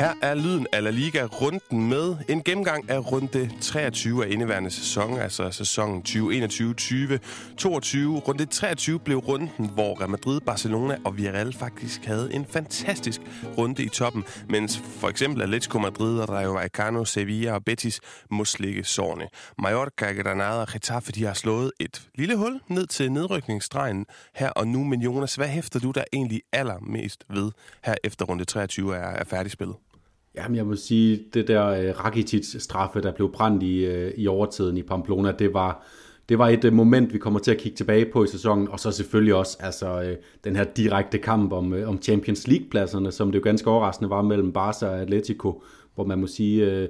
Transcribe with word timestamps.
Her 0.00 0.14
er 0.22 0.34
lyden 0.34 0.66
af 0.72 0.82
La 0.84 0.90
Liga-runden 0.90 1.88
med 1.88 2.16
en 2.28 2.42
gennemgang 2.42 2.90
af 2.90 3.12
runde 3.12 3.50
23 3.60 4.24
af 4.24 4.30
indeværende 4.30 4.70
sæson, 4.70 5.18
altså 5.18 5.50
sæsonen 5.50 6.02
2021-2022. 6.08 6.12
Runde 8.28 8.46
23 8.46 9.00
blev 9.00 9.18
runden, 9.18 9.70
hvor 9.74 10.00
Real 10.00 10.10
Madrid, 10.10 10.40
Barcelona 10.40 10.98
og 11.04 11.16
Villarreal 11.16 11.52
faktisk 11.52 12.04
havde 12.04 12.34
en 12.34 12.46
fantastisk 12.46 13.20
runde 13.58 13.84
i 13.84 13.88
toppen, 13.88 14.24
mens 14.48 14.78
for 14.78 15.08
eksempel 15.08 15.42
Atletico 15.42 15.78
Madrid, 15.78 16.20
og 16.20 16.28
Rayo 16.28 16.52
Vallecano, 16.52 17.04
Sevilla 17.04 17.52
og 17.52 17.64
Betis 17.64 18.00
må 18.30 18.44
slikke 18.44 18.84
sårene. 18.84 19.28
Mallorca, 19.58 20.12
Granada 20.12 20.60
og 20.60 20.68
Getafe, 20.68 21.12
de 21.12 21.24
har 21.24 21.34
slået 21.34 21.72
et 21.80 22.08
lille 22.14 22.36
hul 22.36 22.60
ned 22.68 22.86
til 22.86 23.12
nedrykningsstregen 23.12 24.06
her 24.34 24.50
og 24.50 24.68
nu. 24.68 24.84
Men 24.84 25.02
Jonas, 25.02 25.34
hvad 25.34 25.48
hæfter 25.48 25.80
du 25.80 25.90
der 25.90 26.04
egentlig 26.12 26.42
allermest 26.52 27.24
ved 27.30 27.50
her 27.84 27.94
efter 28.04 28.24
runde 28.24 28.44
23 28.44 28.96
er, 28.96 29.00
er 29.00 29.24
færdigspillet? 29.24 29.76
Jamen, 30.34 30.56
jeg 30.56 30.66
må 30.66 30.76
sige, 30.76 31.24
det 31.34 31.48
der 31.48 31.66
øh, 31.66 31.88
uh, 31.88 32.04
Rakitic-straffe, 32.04 33.00
der 33.00 33.12
blev 33.12 33.32
brændt 33.32 33.62
i, 33.62 33.86
uh, 33.88 34.10
i 34.16 34.26
overtiden 34.26 34.76
i 34.76 34.82
Pamplona, 34.82 35.32
det 35.32 35.54
var, 35.54 35.86
det 36.28 36.38
var 36.38 36.48
et 36.48 36.64
uh, 36.64 36.72
moment, 36.72 37.12
vi 37.12 37.18
kommer 37.18 37.40
til 37.40 37.50
at 37.50 37.58
kigge 37.58 37.76
tilbage 37.76 38.06
på 38.12 38.24
i 38.24 38.26
sæsonen, 38.26 38.68
og 38.68 38.80
så 38.80 38.90
selvfølgelig 38.90 39.34
også 39.34 39.56
altså, 39.60 40.00
uh, 40.00 40.08
den 40.44 40.56
her 40.56 40.64
direkte 40.64 41.18
kamp 41.18 41.52
om, 41.52 41.72
uh, 41.72 41.88
om 41.88 42.02
Champions 42.02 42.48
League-pladserne, 42.48 43.12
som 43.12 43.32
det 43.32 43.38
jo 43.38 43.44
ganske 43.44 43.70
overraskende 43.70 44.10
var 44.10 44.22
mellem 44.22 44.52
Barca 44.52 44.86
og 44.86 45.00
Atletico, 45.00 45.62
hvor 45.94 46.04
man 46.04 46.20
må 46.20 46.26
sige, 46.26 46.82
uh, 46.82 46.88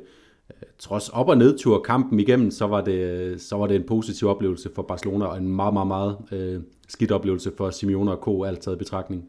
trods 0.79 1.09
op- 1.09 1.29
og 1.29 1.39
nedtur 1.39 1.83
kampen 1.83 2.21
igennem, 2.21 2.51
så 2.51 2.67
var, 2.67 2.81
det, 2.81 3.41
så 3.41 3.57
var 3.57 3.67
det 3.67 3.77
en 3.77 3.87
positiv 3.87 4.29
oplevelse 4.29 4.71
for 4.75 4.83
Barcelona, 4.83 5.25
og 5.25 5.37
en 5.37 5.49
meget, 5.49 5.73
meget, 5.73 5.89
meget 5.89 6.17
uh, 6.57 6.63
skidt 6.89 7.13
oplevelse 7.13 7.53
for 7.57 7.71
Simeone 7.71 8.11
og 8.11 8.19
Co. 8.23 8.45
alt 8.45 8.61
taget 8.61 8.77
i 8.77 8.79
betragtning 8.79 9.25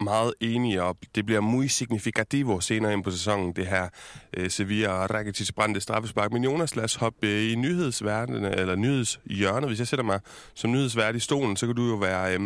meget 0.00 0.34
enige, 0.40 0.82
og 0.82 0.96
det 1.14 1.26
bliver 1.26 1.40
muy 1.40 1.66
significativo 1.66 2.60
senere 2.60 2.92
ind 2.92 3.04
på 3.04 3.10
sæsonen, 3.10 3.52
det 3.52 3.66
her 3.66 3.88
øh, 4.34 4.50
Sevilla 4.50 4.88
og 4.88 5.14
Rakitic 5.14 5.52
brændte 5.52 5.80
straffespark. 5.80 6.32
Men 6.32 6.44
Jonas, 6.44 6.76
lad 6.76 6.84
os 6.84 6.94
hoppe 6.94 7.26
øh, 7.26 7.52
i 7.52 7.54
nyhedsverdenen, 7.54 8.44
eller 8.44 8.74
nyhedshjørnet. 8.76 9.68
Hvis 9.68 9.78
jeg 9.78 9.88
sætter 9.88 10.04
mig 10.04 10.20
som 10.54 10.72
nyhedsvært 10.72 11.16
i 11.16 11.20
stolen, 11.20 11.56
så 11.56 11.66
kan 11.66 11.76
du 11.76 11.88
jo 11.88 11.94
være, 11.94 12.34
øh, 12.34 12.40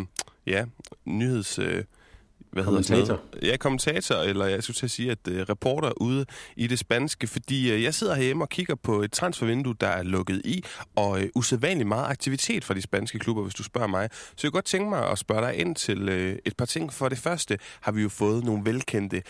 ja, 0.47 0.65
nyheds... 1.05 1.59
Øh, 1.59 1.85
hvad 2.55 2.65
kommentator. 2.65 3.21
Hedder 3.35 3.49
ja, 3.51 3.57
kommentator, 3.57 4.15
eller 4.15 4.47
jeg 4.47 4.63
skulle 4.63 4.75
til 4.75 4.87
at 4.87 4.91
sige, 4.91 5.11
at 5.11 5.19
uh, 5.31 5.35
reporter 5.35 5.93
ude 6.03 6.27
i 6.57 6.67
det 6.67 6.79
spanske, 6.79 7.27
fordi 7.27 7.75
uh, 7.75 7.83
jeg 7.83 7.95
sidder 7.95 8.15
herhjemme 8.15 8.45
og 8.45 8.49
kigger 8.49 8.75
på 8.75 9.03
et 9.03 9.13
transfervindue, 9.13 9.75
der 9.81 9.89
er 9.89 10.03
lukket 10.03 10.43
i, 10.45 10.65
og 10.97 11.11
uh, 11.11 11.23
usædvanligt 11.35 11.89
meget 11.89 12.11
aktivitet 12.11 12.65
fra 12.65 12.75
de 12.75 12.83
spanske 12.83 13.19
klubber, 13.19 13.43
hvis 13.43 13.55
du 13.55 13.63
spørger 13.63 13.89
mig. 13.89 14.09
Så 14.13 14.41
jeg 14.43 14.51
kunne 14.51 14.57
godt 14.57 14.65
tænke 14.65 14.89
mig 14.89 15.11
at 15.11 15.19
spørge 15.19 15.47
dig 15.47 15.57
ind 15.57 15.77
til 15.77 16.09
uh, 16.09 16.37
et 16.45 16.57
par 16.59 16.67
ting. 16.67 16.93
For 16.93 17.09
det 17.09 17.19
første 17.19 17.59
har 17.81 17.93
vi 17.93 18.03
jo 18.03 18.09
fået 18.09 18.45
nogle 18.45 18.65
velkendte 18.65 19.23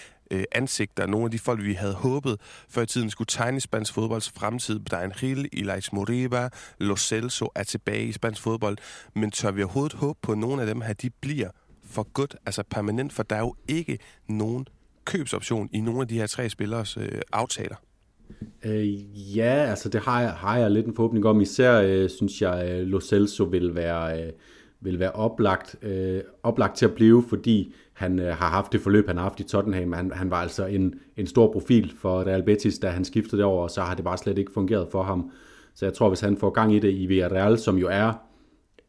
ansigter. 0.52 1.06
Nogle 1.06 1.24
af 1.24 1.30
de 1.30 1.38
folk, 1.38 1.64
vi 1.64 1.72
havde 1.72 1.94
håbet 1.94 2.40
før 2.68 2.82
i 2.82 2.86
tiden 2.86 3.10
skulle 3.10 3.26
tegne 3.26 3.60
spansk 3.60 3.92
fodbolds 3.92 4.32
fremtid. 4.36 4.80
En 5.04 5.10
Gil, 5.20 5.48
Ilaix 5.52 5.92
Moriba, 5.92 6.48
Lo 6.78 6.96
Celso 6.96 7.48
er 7.54 7.62
tilbage 7.62 8.04
i 8.04 8.12
spansk 8.12 8.42
fodbold. 8.42 8.78
Men 9.14 9.30
tør 9.30 9.50
vi 9.50 9.62
overhovedet 9.62 9.92
håbe 9.92 10.18
på, 10.22 10.32
at 10.32 10.38
nogle 10.38 10.62
af 10.62 10.66
dem 10.66 10.80
her, 10.80 10.92
de 10.92 11.10
bliver 11.10 11.50
for 11.84 12.06
godt, 12.12 12.36
altså 12.46 12.62
permanent, 12.70 13.12
for 13.12 13.22
der 13.22 13.36
er 13.36 13.40
jo 13.40 13.54
ikke 13.68 13.98
nogen 14.28 14.68
købsoption 15.04 15.68
i 15.72 15.80
nogle 15.80 16.00
af 16.00 16.08
de 16.08 16.14
her 16.14 16.26
tre 16.26 16.48
spillers 16.48 16.96
øh, 16.96 17.08
aftaler. 17.32 17.76
Øh, 18.64 19.36
ja, 19.36 19.66
altså 19.70 19.88
det 19.88 20.00
har 20.00 20.20
jeg, 20.20 20.30
har 20.30 20.58
jeg 20.58 20.70
lidt 20.70 20.86
en 20.86 20.94
forhåbning 20.94 21.26
om. 21.26 21.40
Især 21.40 21.80
øh, 21.80 22.10
synes 22.10 22.42
jeg, 22.42 22.68
øh, 22.70 22.86
Lo 22.86 23.00
Celso 23.00 23.44
vil 23.44 23.74
være, 23.74 24.22
øh, 24.22 24.32
vil 24.80 24.98
være 24.98 25.12
oplagt, 25.12 25.76
øh, 25.82 26.20
oplagt 26.42 26.76
til 26.76 26.84
at 26.84 26.94
blive, 26.94 27.24
fordi 27.28 27.74
han 27.92 28.18
øh, 28.18 28.26
har 28.26 28.48
haft 28.48 28.72
det 28.72 28.80
forløb, 28.80 29.06
han 29.06 29.16
har 29.16 29.22
haft 29.22 29.40
i 29.40 29.42
Tottenham. 29.42 29.92
Han, 29.92 30.10
han 30.14 30.30
var 30.30 30.36
altså 30.36 30.66
en, 30.66 30.94
en 31.16 31.26
stor 31.26 31.52
profil 31.52 31.92
for 31.98 32.24
Real 32.26 32.42
Betis, 32.42 32.78
da 32.78 32.88
han 32.88 33.04
skiftede 33.04 33.40
derover, 33.40 33.62
og 33.62 33.70
så 33.70 33.80
har 33.80 33.94
det 33.94 34.04
bare 34.04 34.18
slet 34.18 34.38
ikke 34.38 34.52
fungeret 34.52 34.88
for 34.92 35.02
ham. 35.02 35.30
Så 35.74 35.86
jeg 35.86 35.94
tror, 35.94 36.08
hvis 36.08 36.20
han 36.20 36.36
får 36.36 36.50
gang 36.50 36.74
i 36.74 36.78
det 36.78 36.92
i 36.92 37.06
Villarreal, 37.06 37.58
som 37.58 37.78
jo 37.78 37.88
er 37.88 38.12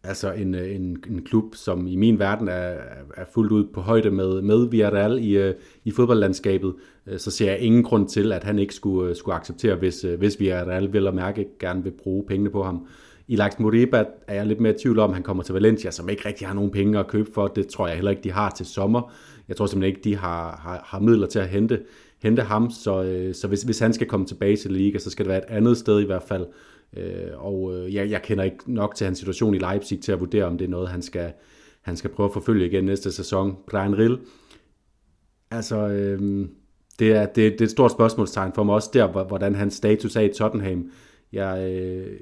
altså 0.08 0.32
en, 0.32 0.56
øh, 0.56 0.76
en, 0.76 0.98
en 1.10 1.22
klub, 1.26 1.56
som 1.56 1.88
i 1.88 1.96
min 1.96 2.20
verden 2.20 2.48
er, 2.48 2.74
er 3.18 3.26
fuldt 3.34 3.52
ud 3.52 3.68
på 3.74 3.82
højde 3.82 4.12
med, 4.12 4.42
med 4.42 4.70
Villarreal 4.70 5.20
i, 5.24 5.38
øh, 5.38 5.54
i 5.84 5.92
fodboldlandskabet, 5.92 6.74
øh, 7.08 7.20
så 7.20 7.32
ser 7.32 7.52
jeg 7.52 7.60
ingen 7.60 7.84
grund 7.84 8.08
til, 8.10 8.32
at 8.32 8.44
han 8.44 8.60
ikke 8.60 8.76
skulle, 8.76 9.16
skulle 9.16 9.36
acceptere, 9.36 9.76
hvis, 9.76 10.06
hvis 10.18 10.40
Villarreal 10.40 10.94
vil 10.94 11.08
og 11.08 11.16
mærke 11.16 11.46
gerne 11.60 11.84
vil 11.84 11.92
bruge 11.92 12.26
pengene 12.28 12.50
på 12.50 12.64
ham. 12.64 12.88
I 13.28 13.36
Lax 13.36 13.60
Moriba 13.60 14.06
er 14.28 14.36
jeg 14.36 14.46
lidt 14.46 14.60
mere 14.60 14.74
i 14.74 14.78
tvivl 14.78 15.00
om, 15.00 15.10
at 15.10 15.14
han 15.14 15.24
kommer 15.24 15.44
til 15.44 15.54
Valencia, 15.54 15.92
som 15.92 16.10
ikke 16.10 16.28
rigtig 16.28 16.48
har 16.48 16.56
nogen 16.56 16.72
penge 16.72 17.00
at 17.00 17.08
købe 17.08 17.30
for. 17.34 17.48
Det 17.48 17.68
tror 17.68 17.88
jeg 17.88 17.96
heller 17.96 18.12
ikke, 18.12 18.24
de 18.24 18.32
har 18.32 18.50
til 18.50 18.66
sommer. 18.66 19.14
Jeg 19.48 19.56
tror 19.56 19.66
simpelthen 19.66 19.96
ikke, 19.96 20.10
de 20.10 20.16
har, 20.16 20.60
har, 20.64 20.82
har 20.86 21.00
midler 21.00 21.28
til 21.28 21.40
at 21.40 21.48
hente, 21.48 21.80
hente 22.22 22.42
ham, 22.42 22.72
så, 22.72 23.30
så 23.34 23.48
hvis, 23.48 23.62
hvis 23.62 23.80
han 23.80 23.94
skal 23.94 24.08
komme 24.08 24.26
tilbage 24.26 24.58
til 24.58 24.72
Liga, 24.72 24.98
så 24.98 25.10
skal 25.10 25.26
det 25.26 25.30
være 25.30 25.38
et 25.38 25.58
andet 25.58 25.78
sted 25.78 26.02
i 26.02 26.06
hvert 26.06 26.24
fald. 26.24 26.46
Øh, 26.98 27.46
og 27.46 27.74
øh, 27.76 27.94
jeg, 27.94 28.10
jeg 28.10 28.22
kender 28.22 28.44
ikke 28.44 28.74
nok 28.74 28.96
til 28.96 29.06
hans 29.06 29.20
situation 29.20 29.56
i 29.56 29.58
Leipzig 29.58 30.02
til 30.02 30.12
at 30.12 30.20
vurdere, 30.20 30.46
om 30.46 30.58
det 30.58 30.66
er 30.66 30.70
noget, 30.70 30.90
han 30.90 31.02
skal, 31.02 31.32
han 31.82 31.98
skal 31.98 32.10
prøve 32.10 32.28
at 32.28 32.34
forfølge 32.34 32.66
igen 32.66 32.84
næste 32.84 33.12
sæson. 33.12 33.58
Brian 33.68 33.98
Rill, 33.98 34.20
altså, 35.52 35.88
øh, 35.88 36.48
det, 37.00 37.12
er, 37.12 37.26
det, 37.26 37.36
det 37.36 37.62
er 37.62 37.66
et 37.66 37.72
stort 37.72 37.92
spørgsmålstegn 37.92 38.52
for 38.56 38.64
mig 38.64 38.76
også 38.76 38.90
der, 38.94 39.24
hvordan 39.24 39.56
hans 39.56 39.74
status 39.74 40.16
er 40.16 40.22
i 40.22 40.34
Tottenham. 40.34 40.92
Jeg, 41.34 41.72
øh, 41.72 42.20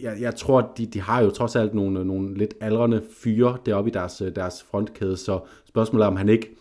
jeg, 0.00 0.16
jeg 0.20 0.34
tror, 0.34 0.72
de, 0.78 0.86
de 0.86 1.00
har 1.00 1.22
jo 1.22 1.30
trods 1.30 1.56
alt 1.56 1.74
nogle, 1.74 2.04
nogle 2.04 2.38
lidt 2.38 2.54
aldrende 2.60 3.02
fyre 3.22 3.58
deroppe 3.66 3.90
i 3.90 3.92
deres, 3.92 4.20
øh, 4.20 4.36
deres 4.36 4.62
frontkæde, 4.70 5.16
så 5.16 5.40
spørgsmålet 5.64 6.04
er, 6.04 6.08
om 6.08 6.16
han 6.16 6.28
ikke 6.28 6.56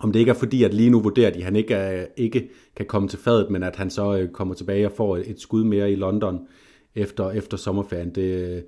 om 0.00 0.12
det 0.12 0.20
ikke 0.20 0.30
er 0.30 0.34
fordi, 0.34 0.62
at 0.64 0.74
lige 0.74 0.90
nu 0.90 1.00
vurderer 1.00 1.30
de, 1.30 1.38
at 1.38 1.44
han 1.44 1.56
ikke, 1.56 1.74
er, 1.74 2.06
ikke 2.16 2.48
kan 2.76 2.86
komme 2.86 3.08
til 3.08 3.18
fadet, 3.18 3.50
men 3.50 3.62
at 3.62 3.76
han 3.76 3.90
så 3.90 4.16
øh, 4.16 4.28
kommer 4.28 4.54
tilbage 4.54 4.86
og 4.86 4.92
får 4.92 5.16
et 5.16 5.40
skud 5.40 5.64
mere 5.64 5.92
i 5.92 5.94
London 5.94 6.46
efter, 6.94 7.30
efter 7.30 7.56
sommerferien. 7.56 8.14
Det, 8.14 8.64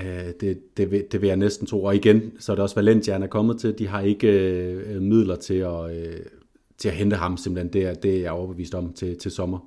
øh, 0.00 0.32
det, 0.40 0.76
det, 0.76 0.90
vil, 0.90 1.06
det 1.12 1.20
vil 1.20 1.26
jeg 1.26 1.36
næsten 1.36 1.66
tro. 1.66 1.84
Og 1.84 1.96
igen, 1.96 2.32
så 2.38 2.52
er 2.52 2.56
det 2.56 2.62
også 2.62 2.74
Valencia, 2.74 3.12
han 3.12 3.22
er 3.22 3.26
kommet 3.26 3.60
til. 3.60 3.78
De 3.78 3.86
har 3.86 4.00
ikke 4.00 4.28
øh, 4.28 5.02
midler 5.02 5.36
til 5.36 5.54
at, 5.54 5.96
øh, 5.96 6.16
til 6.78 6.88
at 6.88 6.94
hente 6.94 7.16
ham 7.16 7.36
simpelthen. 7.36 7.72
Det 7.72 7.82
er, 7.82 7.94
det 7.94 8.16
er 8.16 8.20
jeg 8.20 8.32
overbevist 8.32 8.74
om 8.74 8.92
til, 8.92 9.18
til 9.18 9.30
sommer. 9.30 9.58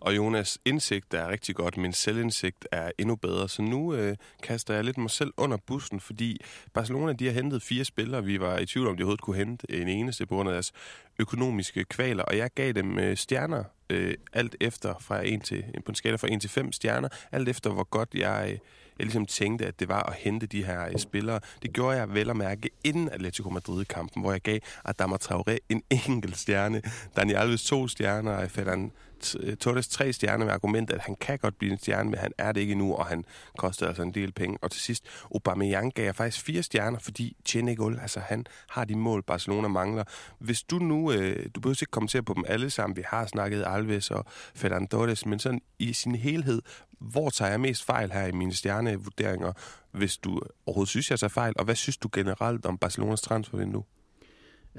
Og 0.00 0.16
Jonas, 0.16 0.58
indsigt 0.64 1.14
er 1.14 1.28
rigtig 1.28 1.54
godt, 1.54 1.76
men 1.76 1.92
selvindsigt 1.92 2.68
er 2.72 2.90
endnu 2.98 3.16
bedre. 3.16 3.48
Så 3.48 3.62
nu 3.62 3.94
øh, 3.94 4.16
kaster 4.42 4.74
jeg 4.74 4.84
lidt 4.84 4.98
mig 4.98 5.10
selv 5.10 5.32
under 5.36 5.56
bussen, 5.66 6.00
fordi 6.00 6.40
Barcelona 6.74 7.12
de 7.12 7.26
har 7.26 7.32
hentet 7.32 7.62
fire 7.62 7.84
spillere. 7.84 8.24
Vi 8.24 8.40
var 8.40 8.58
i 8.58 8.66
tvivl 8.66 8.88
om, 8.88 8.96
de 8.96 9.02
overhovedet 9.02 9.20
kunne 9.20 9.36
hente 9.36 9.66
en 9.70 9.88
eneste 9.88 10.26
på 10.26 10.34
grund 10.34 10.48
af 10.48 10.52
deres 10.52 10.72
økonomiske 11.18 11.84
kvaler. 11.84 12.22
Og 12.22 12.36
jeg 12.36 12.50
gav 12.54 12.72
dem 12.72 12.98
øh, 12.98 13.16
stjerner 13.16 13.64
øh, 13.92 14.14
alt 14.32 14.56
efter 14.60 14.94
fra 15.00 15.20
1 15.24 15.42
til, 15.42 15.64
på 15.84 15.90
en 15.90 15.94
skala 15.94 16.16
fra 16.16 16.28
1 16.30 16.40
til 16.40 16.50
5 16.50 16.72
stjerner, 16.72 17.08
alt 17.32 17.48
efter 17.48 17.70
hvor 17.70 17.84
godt 17.84 18.08
jeg, 18.14 18.42
øh, 18.44 18.58
jeg 18.98 19.06
ligesom 19.06 19.26
tænkte, 19.26 19.66
at 19.66 19.80
det 19.80 19.88
var 19.88 20.02
at 20.02 20.14
hente 20.14 20.46
de 20.46 20.64
her 20.64 20.88
øh, 20.88 20.98
spillere. 20.98 21.40
Det 21.62 21.72
gjorde 21.72 21.96
jeg 21.96 22.14
vel 22.14 22.30
at 22.30 22.36
mærke 22.36 22.70
inden 22.84 23.08
Atletico 23.08 23.50
Madrid-kampen, 23.50 24.22
hvor 24.22 24.32
jeg 24.32 24.40
gav 24.40 24.58
Adama 24.84 25.16
Traoré 25.16 25.56
en 25.68 25.82
enkelt 26.08 26.38
stjerne, 26.38 26.82
Daniel 27.16 27.36
Alves 27.36 27.64
to 27.64 27.88
stjerner, 27.88 28.40
øh, 28.40 28.48
Ferran 28.48 28.92
Øh, 29.40 29.56
Torres 29.56 29.88
tre 29.88 30.12
stjerner 30.12 30.44
med 30.44 30.52
argumentet, 30.52 30.94
at 30.94 31.00
han 31.00 31.14
kan 31.14 31.38
godt 31.38 31.58
blive 31.58 31.72
en 31.72 31.78
stjerne, 31.78 32.10
men 32.10 32.18
han 32.18 32.32
er 32.38 32.52
det 32.52 32.60
ikke 32.60 32.74
nu, 32.74 32.94
og 32.94 33.06
han 33.06 33.24
koster 33.58 33.86
altså 33.86 34.02
en 34.02 34.14
del 34.14 34.32
penge. 34.32 34.58
Og 34.62 34.70
til 34.70 34.80
sidst, 34.80 35.04
Aubameyang 35.34 35.94
gav 35.94 36.04
jeg 36.04 36.16
faktisk 36.16 36.44
fire 36.44 36.62
stjerner, 36.62 36.98
fordi 36.98 37.36
Chenegol, 37.46 37.98
altså 38.02 38.20
han 38.20 38.46
har 38.68 38.84
de 38.84 38.96
mål, 38.96 39.22
Barcelona 39.22 39.68
mangler. 39.68 40.04
Hvis 40.38 40.62
du 40.62 40.78
nu, 40.78 41.12
øh, 41.12 41.46
du 41.54 41.60
behøver 41.60 41.82
ikke 41.82 41.90
kommentere 41.90 42.22
på 42.22 42.34
dem 42.34 42.44
alle 42.46 42.70
sammen, 42.70 42.96
vi 42.96 43.02
har 43.06 43.26
snakket 43.26 43.64
Alves 43.66 44.10
og 44.10 44.24
Ferran 44.54 44.88
Torres, 44.88 45.26
men 45.26 45.38
sådan 45.38 45.60
i 45.78 45.92
sin 45.92 46.14
helhed, 46.14 46.62
hvor 46.98 47.30
tager 47.30 47.50
jeg 47.50 47.60
mest 47.60 47.84
fejl 47.84 48.12
her 48.12 48.26
i 48.26 48.32
mine 48.32 48.54
stjernevurderinger, 48.54 49.52
hvis 49.92 50.16
du 50.16 50.40
overhovedet 50.66 50.88
synes, 50.88 51.10
jeg 51.10 51.18
tager 51.18 51.28
fejl, 51.28 51.52
og 51.58 51.64
hvad 51.64 51.74
synes 51.74 51.96
du 51.96 52.08
generelt 52.12 52.66
om 52.66 52.78
Barcelonas 52.78 53.20
transfervindue? 53.20 53.82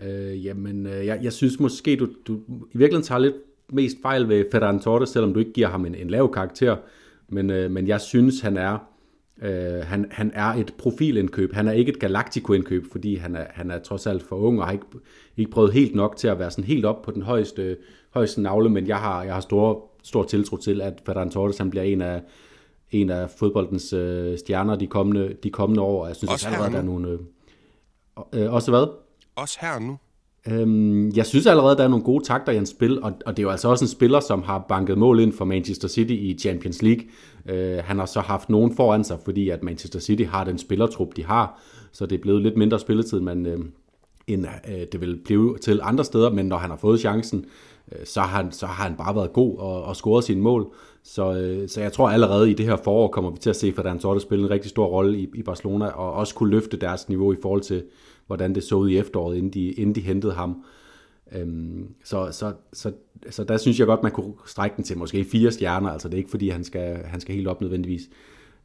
Øh, 0.02 0.46
jamen, 0.46 0.86
øh, 0.86 1.06
jeg, 1.06 1.24
jeg 1.24 1.34
synes 1.34 1.60
måske, 1.60 1.96
du, 1.96 2.08
du 2.28 2.38
i 2.72 2.78
virkeligheden 2.78 3.04
tager 3.04 3.20
lidt 3.20 3.36
mest 3.70 3.98
fejl 4.02 4.30
ved 4.30 4.46
Ferran 4.52 4.80
Torres, 4.80 5.10
selvom 5.10 5.34
du 5.34 5.40
ikke 5.40 5.54
giver 5.54 5.68
ham 5.68 5.86
en, 5.86 5.96
en 5.96 6.10
lav 6.10 6.34
karakter. 6.34 6.78
Men, 7.30 7.50
øh, 7.50 7.72
men 7.72 7.88
jeg 7.88 8.02
synes, 8.02 8.42
han 8.42 8.58
er, 8.58 8.78
øh, 9.42 9.86
han, 9.86 10.08
han 10.12 10.32
er 10.34 10.46
et 10.46 10.74
profilindkøb. 10.78 11.54
Han 11.54 11.68
er 11.68 11.72
ikke 11.72 11.92
et 11.92 12.00
Galactico-indkøb, 12.00 12.86
fordi 12.92 13.16
han 13.16 13.36
er, 13.36 13.46
han 13.50 13.72
er 13.72 13.80
trods 13.80 14.08
alt 14.08 14.24
for 14.24 14.36
ung 14.36 14.60
og 14.60 14.66
har 14.66 14.72
ikke, 14.72 14.86
ikke 15.38 15.52
prøvet 15.52 15.74
helt 15.74 15.96
nok 15.96 16.16
til 16.16 16.28
at 16.28 16.40
være 16.40 16.52
sådan 16.52 16.64
helt 16.64 16.86
op 16.86 17.02
på 17.02 17.12
den 17.12 17.22
højeste, 17.22 17.78
højeste 18.14 18.42
navle. 18.42 18.70
Men 18.70 18.88
jeg 18.88 18.98
har, 18.98 19.24
jeg 19.24 19.34
har 19.34 19.42
stor, 19.42 19.92
stor 20.04 20.24
tiltro 20.24 20.58
til, 20.58 20.82
at 20.82 21.02
Ferran 21.06 21.30
Torres 21.30 21.58
han 21.58 21.70
bliver 21.70 21.84
en 21.84 22.02
af, 22.02 22.22
en 22.92 23.10
af 23.10 23.30
fodboldens 23.30 23.94
øh, 23.94 24.38
stjerner 24.38 24.76
de 24.76 24.88
kommende, 24.88 25.36
de 25.44 25.50
kommende 25.50 25.82
år. 25.82 26.08
Jeg 26.08 26.16
synes, 26.16 26.32
også 26.32 26.48
at 26.48 26.54
allerede, 26.54 26.74
der 26.74 26.80
er 26.80 26.84
nogle... 26.84 27.10
Øh, 27.10 27.20
øh, 28.34 28.54
også 28.54 28.72
hvad? 28.72 28.88
Også 29.36 29.58
her 29.62 29.80
nu. 29.80 29.98
Øhm, 30.48 31.10
jeg 31.10 31.26
synes 31.26 31.46
allerede, 31.46 31.78
der 31.78 31.84
er 31.84 31.88
nogle 31.88 32.06
gode 32.06 32.24
takter 32.24 32.52
i 32.52 32.56
hans 32.56 32.70
spil, 32.70 33.04
og, 33.04 33.14
og 33.26 33.38
det 33.38 33.44
er 33.44 33.48
jo 33.48 33.50
altså 33.50 33.70
også 33.70 33.86
en 33.86 33.90
spiller, 33.90 34.20
som 34.20 34.44
har 34.44 34.66
banket 34.70 34.98
mål 34.98 35.20
ind 35.20 35.34
for 35.34 35.46
Manchester 35.46 35.88
City 35.88 36.14
i 36.14 36.38
Champions 36.40 36.82
League. 36.82 37.06
Øh, 37.50 37.84
han 37.84 38.00
har 38.00 38.06
så 38.06 38.20
haft 38.20 38.50
nogen 38.50 38.76
foran 38.76 39.04
sig, 39.04 39.18
fordi 39.26 39.50
at 39.50 39.64
Manchester 39.64 40.00
City 40.00 40.24
har 40.24 40.44
den 40.44 40.58
spillertrup, 40.58 41.16
de 41.16 41.24
har, 41.26 41.62
så 41.92 42.06
det 42.06 42.16
er 42.18 42.22
blevet 42.22 42.42
lidt 42.42 42.58
mindre 42.58 42.80
spilletid, 42.80 43.20
man, 43.20 43.46
øh, 43.46 43.60
end 44.28 44.46
øh, 44.70 44.86
det 44.92 45.02
vil 45.02 45.20
blive 45.26 45.58
til 45.58 45.80
andre 45.84 46.04
steder, 46.04 46.32
men 46.32 46.46
når 46.46 46.58
han 46.58 46.70
har 46.70 46.78
fået 46.78 47.00
chancen, 47.00 47.46
øh, 47.92 48.06
så, 48.06 48.22
har 48.22 48.44
han, 48.44 48.52
så 48.52 48.66
har 48.66 48.84
han 48.84 48.96
bare 48.96 49.16
været 49.16 49.34
god 49.34 49.58
og, 49.58 49.84
og 49.84 49.96
scoret 49.96 50.24
sine 50.24 50.42
mål. 50.42 50.74
Så, 51.04 51.34
øh, 51.34 51.70
så 51.70 51.82
jeg 51.82 51.94
tror 51.94 52.10
allerede 52.10 52.52
i 52.52 52.54
det 52.54 52.66
her 52.66 52.76
forår 52.76 53.08
kommer 53.08 53.32
vi 53.32 53.38
til 53.38 53.50
at 53.50 53.56
se 53.56 53.74
Ferdinand 53.74 54.00
Torres 54.00 54.24
spille 54.24 54.44
en 54.44 54.50
rigtig 54.52 54.70
stor 54.70 54.86
rolle 54.86 55.20
i, 55.20 55.30
i 55.34 55.44
Barcelona, 55.44 55.86
og 55.86 56.14
også 56.14 56.36
kunne 56.36 56.52
løfte 56.52 56.78
deres 56.78 57.10
niveau 57.10 57.34
i 57.34 57.38
forhold 57.42 57.62
til, 57.62 57.84
hvordan 58.28 58.56
det 58.56 58.64
så 58.64 58.76
ud 58.76 58.90
i 58.90 58.98
efteråret, 58.98 59.38
inden 59.38 59.54
de, 59.54 59.72
inden 59.72 59.96
de 59.96 60.02
hentede 60.02 60.34
ham. 60.34 60.64
Øhm, 61.32 61.88
så, 62.04 62.28
så, 62.32 62.54
så, 62.74 62.92
så 63.30 63.44
der 63.44 63.58
synes 63.58 63.80
jeg 63.80 63.88
godt, 63.88 64.04
man 64.04 64.12
kunne 64.12 64.34
strække 64.46 64.76
den 64.76 64.84
til 64.84 64.98
måske 64.98 65.26
fire 65.26 65.52
stjerner, 65.52 65.90
altså 65.90 66.08
det 66.08 66.14
er 66.14 66.18
ikke 66.18 66.30
fordi, 66.30 66.50
han 66.50 66.64
skal, 66.64 66.98
han 67.06 67.20
skal 67.20 67.36
helt 67.36 67.48
op 67.48 67.62
nødvendigvis. 67.62 68.02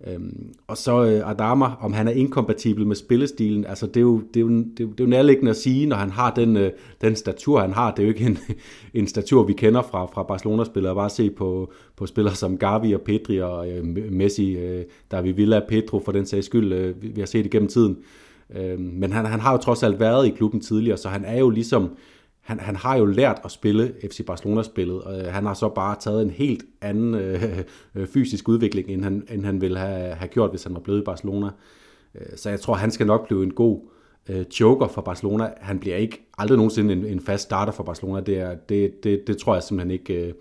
Øhm, 0.06 0.54
og 0.66 0.76
så 0.76 1.04
øh, 1.04 1.30
Adama, 1.30 1.66
om 1.80 1.92
han 1.92 2.08
er 2.08 2.12
inkompatibel 2.12 2.86
med 2.86 2.96
spillestilen, 2.96 3.66
altså 3.66 3.86
det 3.86 3.96
er 3.96 4.00
jo, 4.00 4.22
det 4.34 4.36
er 4.36 4.40
jo, 4.40 4.48
det 4.48 4.80
er 4.80 4.84
jo, 4.84 4.90
det 4.90 5.00
er 5.00 5.04
jo 5.04 5.10
nærliggende 5.10 5.50
at 5.50 5.56
sige, 5.56 5.86
når 5.86 5.96
han 5.96 6.10
har 6.10 6.34
den, 6.34 6.56
øh, 6.56 6.70
den 7.00 7.16
statur, 7.16 7.60
han 7.60 7.72
har. 7.72 7.90
Det 7.94 8.02
er 8.02 8.06
jo 8.06 8.08
ikke 8.08 8.24
en, 8.24 8.38
en 9.00 9.06
statur, 9.06 9.42
vi 9.42 9.52
kender 9.52 9.82
fra, 9.82 10.06
fra 10.06 10.22
Barcelona-spillere. 10.22 10.94
Bare 10.94 11.10
se 11.10 11.30
på, 11.30 11.72
på 11.96 12.06
spillere 12.06 12.34
som 12.34 12.58
Gavi 12.58 12.92
og 12.92 13.00
Pedri 13.00 13.40
og 13.40 13.70
øh, 13.70 13.84
Messi, 14.10 14.56
øh, 14.56 14.84
der 15.10 15.22
vi 15.22 15.32
Villa 15.32 15.60
Pedro 15.68 16.02
for 16.04 16.12
den 16.12 16.26
sags 16.26 16.46
skyld, 16.46 16.72
øh, 16.72 17.02
vi, 17.02 17.08
vi 17.08 17.20
har 17.20 17.26
set 17.26 17.46
igennem 17.46 17.50
gennem 17.50 17.68
tiden. 17.68 17.96
Øh, 18.56 18.80
men 18.80 19.12
han, 19.12 19.26
han 19.26 19.40
har 19.40 19.52
jo 19.52 19.58
trods 19.58 19.82
alt 19.82 20.00
været 20.00 20.26
i 20.26 20.30
klubben 20.30 20.60
tidligere, 20.60 20.96
så 20.96 21.08
han 21.08 21.24
er 21.24 21.38
jo 21.38 21.50
ligesom 21.50 21.90
han, 22.48 22.60
han 22.60 22.76
har 22.76 22.96
jo 22.96 23.06
lært 23.06 23.40
at 23.44 23.50
spille 23.50 23.94
FC 24.10 24.26
Barcelona-spillet, 24.26 25.02
og 25.02 25.20
øh, 25.20 25.26
han 25.26 25.46
har 25.46 25.54
så 25.54 25.68
bare 25.68 25.96
taget 26.00 26.22
en 26.22 26.30
helt 26.30 26.64
anden 26.80 27.14
øh, 27.14 27.42
øh, 27.94 28.06
fysisk 28.06 28.48
udvikling, 28.48 28.88
end 28.88 29.04
han, 29.04 29.26
end 29.30 29.44
han 29.44 29.60
ville 29.60 29.78
have, 29.78 30.14
have 30.14 30.28
gjort, 30.28 30.50
hvis 30.50 30.64
han 30.64 30.74
var 30.74 30.80
blevet 30.80 31.00
i 31.00 31.04
Barcelona. 31.04 31.50
Øh, 32.14 32.36
så 32.36 32.50
jeg 32.50 32.60
tror, 32.60 32.74
han 32.74 32.90
skal 32.90 33.06
nok 33.06 33.26
blive 33.26 33.42
en 33.42 33.52
god 33.52 33.80
øh, 34.28 34.44
joker 34.60 34.88
for 34.88 35.02
Barcelona. 35.02 35.50
Han 35.60 35.78
bliver 35.78 35.96
ikke 35.96 36.28
aldrig 36.38 36.56
nogensinde 36.56 36.92
en, 36.92 37.06
en 37.06 37.20
fast 37.20 37.42
starter 37.42 37.72
for 37.72 37.82
Barcelona. 37.82 38.20
Det, 38.20 38.38
er, 38.38 38.54
det, 38.54 39.04
det, 39.04 39.22
det 39.26 39.36
tror 39.36 39.54
jeg 39.54 39.62
simpelthen 39.62 39.90
ikke, 39.90 40.26
øh, 40.26 40.32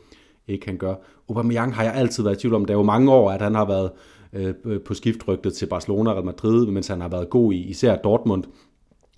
ikke 0.47 0.65
han 0.65 0.77
gør. 0.77 0.95
Aubameyang 1.29 1.75
har 1.75 1.83
jeg 1.83 1.93
altid 1.93 2.23
været 2.23 2.35
i 2.35 2.39
tvivl 2.39 2.55
om. 2.55 2.65
Det 2.65 2.73
er 2.73 2.77
jo 2.77 2.83
mange 2.83 3.11
år, 3.11 3.31
at 3.31 3.41
han 3.41 3.55
har 3.55 3.65
været 3.65 3.91
øh, 4.33 4.81
på 4.81 4.93
skiftrygtet 4.93 5.53
til 5.53 5.65
Barcelona 5.65 6.09
og 6.09 6.15
Real 6.15 6.25
Madrid, 6.25 6.67
mens 6.67 6.87
han 6.87 7.01
har 7.01 7.09
været 7.09 7.29
god 7.29 7.53
i 7.53 7.57
især 7.57 7.95
Dortmund 7.95 8.43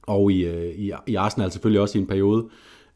og 0.08 0.32
i, 0.32 0.46
øh, 0.46 0.80
i, 0.80 0.92
i 1.08 1.16
Arsenal 1.16 1.52
selvfølgelig 1.52 1.82
også 1.82 1.98
i 1.98 2.02
en 2.02 2.08
periode. 2.08 2.46
Øh, 2.46 2.50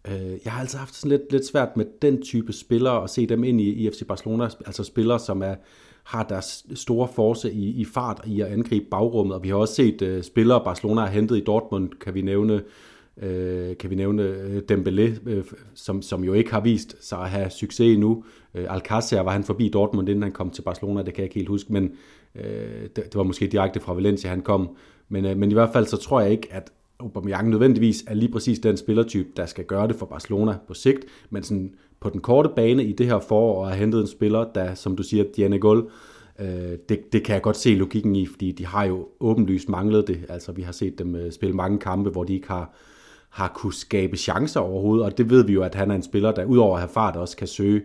Øh, 0.07 0.37
jeg 0.45 0.53
har 0.53 0.59
altså 0.59 0.77
haft 0.77 0.95
sådan 0.95 1.17
lidt, 1.17 1.31
lidt 1.31 1.45
svært 1.45 1.77
med 1.77 1.85
den 2.01 2.21
type 2.21 2.53
spillere, 2.53 3.03
at 3.03 3.09
se 3.09 3.25
dem 3.25 3.43
ind 3.43 3.61
i, 3.61 3.69
i 3.69 3.89
FC 3.91 4.07
Barcelona, 4.07 4.43
altså 4.43 4.83
spillere, 4.83 5.19
som 5.19 5.41
er, 5.41 5.55
har 6.03 6.23
deres 6.23 6.65
store 6.73 7.07
force 7.07 7.51
i, 7.51 7.69
i 7.69 7.85
fart 7.85 8.21
i 8.25 8.41
at 8.41 8.47
angribe 8.47 8.85
bagrummet, 8.91 9.35
og 9.35 9.43
vi 9.43 9.49
har 9.49 9.55
også 9.55 9.75
set 9.75 10.01
øh, 10.01 10.23
spillere, 10.23 10.61
Barcelona 10.63 11.01
har 11.01 11.07
hentet 11.07 11.37
i 11.37 11.43
Dortmund, 11.43 11.89
kan 11.89 12.13
vi 12.13 12.21
nævne, 12.21 12.63
øh, 13.17 13.77
kan 13.77 13.89
vi 13.89 13.95
nævne 13.95 14.23
øh, 14.23 14.61
Dembélé, 14.71 15.29
øh, 15.29 15.43
som, 15.75 16.01
som 16.01 16.23
jo 16.23 16.33
ikke 16.33 16.51
har 16.51 16.61
vist 16.61 17.07
sig 17.07 17.19
at 17.19 17.29
have 17.29 17.49
succes 17.49 17.93
endnu. 17.93 18.23
Øh, 18.55 18.75
Alcácer 18.75 19.21
var 19.21 19.31
han 19.31 19.43
forbi 19.43 19.69
Dortmund, 19.69 20.09
inden 20.09 20.23
han 20.23 20.31
kom 20.31 20.49
til 20.49 20.61
Barcelona, 20.61 21.03
det 21.03 21.13
kan 21.13 21.21
jeg 21.21 21.25
ikke 21.25 21.35
helt 21.35 21.49
huske, 21.49 21.73
men 21.73 21.91
øh, 22.35 22.81
det, 22.81 22.95
det 22.95 23.15
var 23.15 23.23
måske 23.23 23.47
direkte 23.47 23.79
fra 23.79 23.93
Valencia, 23.93 24.29
han 24.29 24.41
kom. 24.41 24.75
Men, 25.09 25.25
øh, 25.25 25.37
men 25.37 25.51
i 25.51 25.53
hvert 25.53 25.69
fald 25.73 25.85
så 25.85 25.97
tror 25.97 26.21
jeg 26.21 26.31
ikke, 26.31 26.47
at 26.51 26.71
Aubameyang 27.03 27.49
nødvendigvis 27.49 28.03
er 28.07 28.13
lige 28.13 28.31
præcis 28.31 28.59
den 28.59 28.77
spillertype, 28.77 29.29
der 29.37 29.45
skal 29.45 29.65
gøre 29.65 29.87
det 29.87 29.95
for 29.95 30.05
Barcelona 30.05 30.57
på 30.67 30.73
sigt, 30.73 31.05
men 31.29 31.43
sådan 31.43 31.73
på 31.99 32.09
den 32.09 32.21
korte 32.21 32.49
bane 32.55 32.83
i 32.83 32.91
det 32.91 33.05
her 33.05 33.19
forår 33.19 33.65
har 33.65 33.75
hentet 33.75 34.01
en 34.01 34.07
spiller, 34.07 34.45
der, 34.55 34.73
som 34.73 34.95
du 34.95 35.03
siger, 35.03 35.23
Diane 35.35 35.59
Gull, 35.59 35.83
øh, 36.39 36.77
det, 36.89 37.13
det 37.13 37.23
kan 37.23 37.33
jeg 37.33 37.41
godt 37.41 37.57
se 37.57 37.75
logikken 37.75 38.15
i, 38.15 38.25
fordi 38.25 38.51
de 38.51 38.65
har 38.65 38.83
jo 38.83 39.07
åbenlyst 39.19 39.69
manglet 39.69 40.07
det. 40.07 40.25
Altså 40.29 40.51
vi 40.51 40.61
har 40.61 40.71
set 40.71 40.99
dem 40.99 41.15
øh, 41.15 41.31
spille 41.31 41.55
mange 41.55 41.79
kampe, 41.79 42.09
hvor 42.09 42.23
de 42.23 42.33
ikke 42.33 42.47
har, 42.47 42.73
har 43.29 43.51
kunne 43.55 43.73
skabe 43.73 44.17
chancer 44.17 44.59
overhovedet, 44.59 45.05
og 45.05 45.17
det 45.17 45.29
ved 45.29 45.45
vi 45.45 45.53
jo, 45.53 45.63
at 45.63 45.75
han 45.75 45.91
er 45.91 45.95
en 45.95 46.03
spiller, 46.03 46.31
der 46.31 46.45
udover 46.45 46.75
at 46.75 46.81
have 46.81 46.89
fart 46.89 47.15
også 47.15 47.37
kan 47.37 47.47
søge 47.47 47.81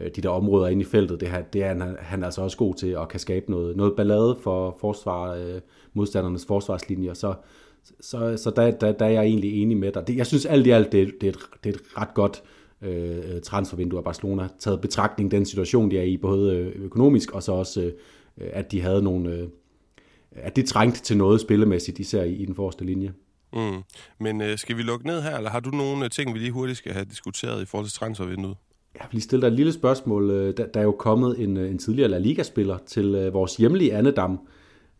øh, 0.00 0.10
de 0.16 0.20
der 0.20 0.28
områder 0.28 0.68
ind 0.68 0.80
i 0.80 0.84
feltet. 0.84 1.20
Det, 1.20 1.28
her, 1.28 1.42
det 1.42 1.64
er 1.64 1.68
han, 1.68 1.96
han 1.98 2.22
er 2.22 2.26
altså 2.26 2.42
også 2.42 2.56
god 2.56 2.74
til, 2.74 2.96
og 2.96 3.08
kan 3.08 3.20
skabe 3.20 3.50
noget, 3.50 3.76
noget 3.76 3.96
ballade 3.96 4.36
for 4.42 4.76
forsvar, 4.80 5.34
øh, 5.34 5.60
modstandernes 5.94 6.46
forsvarslinjer. 6.46 7.14
Så, 7.14 7.34
så, 8.00 8.36
så 8.36 8.52
der, 8.56 8.70
der, 8.70 8.92
der 8.92 9.06
er 9.06 9.10
jeg 9.10 9.24
egentlig 9.24 9.62
enig 9.62 9.76
med 9.76 9.92
dig. 9.92 10.06
Det, 10.06 10.16
jeg 10.16 10.26
synes 10.26 10.46
alt 10.46 10.66
i 10.66 10.70
alt, 10.70 10.92
det, 10.92 11.14
det, 11.20 11.26
er, 11.26 11.32
et, 11.32 11.38
det 11.64 11.70
er 11.70 11.74
et 11.74 11.98
ret 11.98 12.14
godt 12.14 12.42
øh, 12.82 13.40
transfervindue 13.42 13.98
af 13.98 14.04
Barcelona, 14.04 14.48
taget 14.58 14.80
betragtning 14.80 15.30
den 15.30 15.46
situation, 15.46 15.90
de 15.90 15.98
er 15.98 16.02
i, 16.02 16.16
både 16.16 16.56
øh, 16.56 16.84
økonomisk 16.84 17.30
og 17.30 17.42
så 17.42 17.52
også, 17.52 17.80
øh, 17.80 18.50
at 18.52 18.72
de 18.72 18.80
havde 18.80 19.02
nogle... 19.02 19.30
Øh, 19.30 19.48
at 20.32 20.56
det 20.56 20.66
trængte 20.66 21.02
til 21.02 21.16
noget 21.16 21.40
spillemæssigt, 21.40 21.98
især 21.98 22.22
i, 22.22 22.32
i 22.32 22.46
den 22.46 22.54
forreste 22.54 22.84
linje. 22.84 23.12
Mm. 23.52 23.82
Men 24.20 24.40
øh, 24.40 24.58
skal 24.58 24.76
vi 24.76 24.82
lukke 24.82 25.06
ned 25.06 25.22
her, 25.22 25.36
eller 25.36 25.50
har 25.50 25.60
du 25.60 25.70
nogle 25.70 26.08
ting, 26.08 26.34
vi 26.34 26.38
lige 26.38 26.52
hurtigt 26.52 26.78
skal 26.78 26.92
have 26.92 27.04
diskuteret 27.04 27.62
i 27.62 27.64
forhold 27.64 27.88
til 27.88 27.98
transfervinduet? 27.98 28.56
Jeg 28.94 29.02
vil 29.10 29.12
lige 29.12 29.22
stille 29.22 29.42
dig 29.42 29.46
et 29.46 29.52
lille 29.52 29.72
spørgsmål. 29.72 30.28
Der, 30.30 30.66
der 30.66 30.80
er 30.80 30.84
jo 30.84 30.92
kommet 30.92 31.40
en, 31.40 31.56
en 31.56 31.78
tidligere 31.78 32.08
La 32.08 32.18
Liga-spiller 32.18 32.78
til 32.86 33.14
øh, 33.14 33.34
vores 33.34 33.56
hjemlige 33.56 33.94
Annedam, 33.94 34.40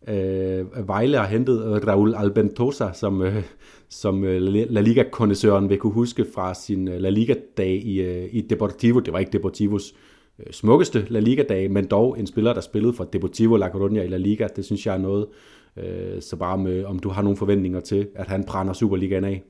Øh, 0.07 0.87
Vejle 0.87 1.17
har 1.17 1.27
hentet 1.27 1.65
øh, 1.65 1.87
Raul 1.87 2.15
Albentosa, 2.15 2.87
som, 2.93 3.21
øh, 3.21 3.43
som 3.89 4.23
øh, 4.23 4.41
La 4.69 4.81
Liga-kondensøren 4.81 5.69
vil 5.69 5.77
kunne 5.77 5.93
huske 5.93 6.25
fra 6.35 6.53
sin 6.53 6.87
øh, 6.87 6.99
La 6.99 7.09
Liga-dag 7.09 7.81
i, 7.85 8.01
øh, 8.01 8.29
i 8.31 8.41
Deportivo. 8.41 8.99
Det 8.99 9.13
var 9.13 9.19
ikke 9.19 9.31
Deportivos 9.31 9.93
øh, 10.39 10.53
smukkeste 10.53 11.05
La 11.09 11.19
Liga-dag, 11.19 11.71
men 11.71 11.85
dog 11.85 12.19
en 12.19 12.27
spiller, 12.27 12.53
der 12.53 12.61
spillede 12.61 12.93
for 12.93 13.03
Deportivo 13.03 13.55
La 13.55 13.67
Coruña 13.67 13.99
i 13.99 14.07
La 14.07 14.17
Liga. 14.17 14.47
Det 14.55 14.65
synes 14.65 14.85
jeg 14.85 14.93
er 14.95 14.99
noget. 14.99 15.27
Øh, 15.77 16.21
så 16.21 16.35
bare 16.35 16.57
med, 16.57 16.83
om 16.83 16.99
du 16.99 17.09
har 17.09 17.21
nogle 17.21 17.37
forventninger 17.37 17.79
til, 17.79 18.07
at 18.15 18.27
han 18.27 18.43
brænder 18.43 18.73
Superligaen 18.73 19.23
af. 19.23 19.43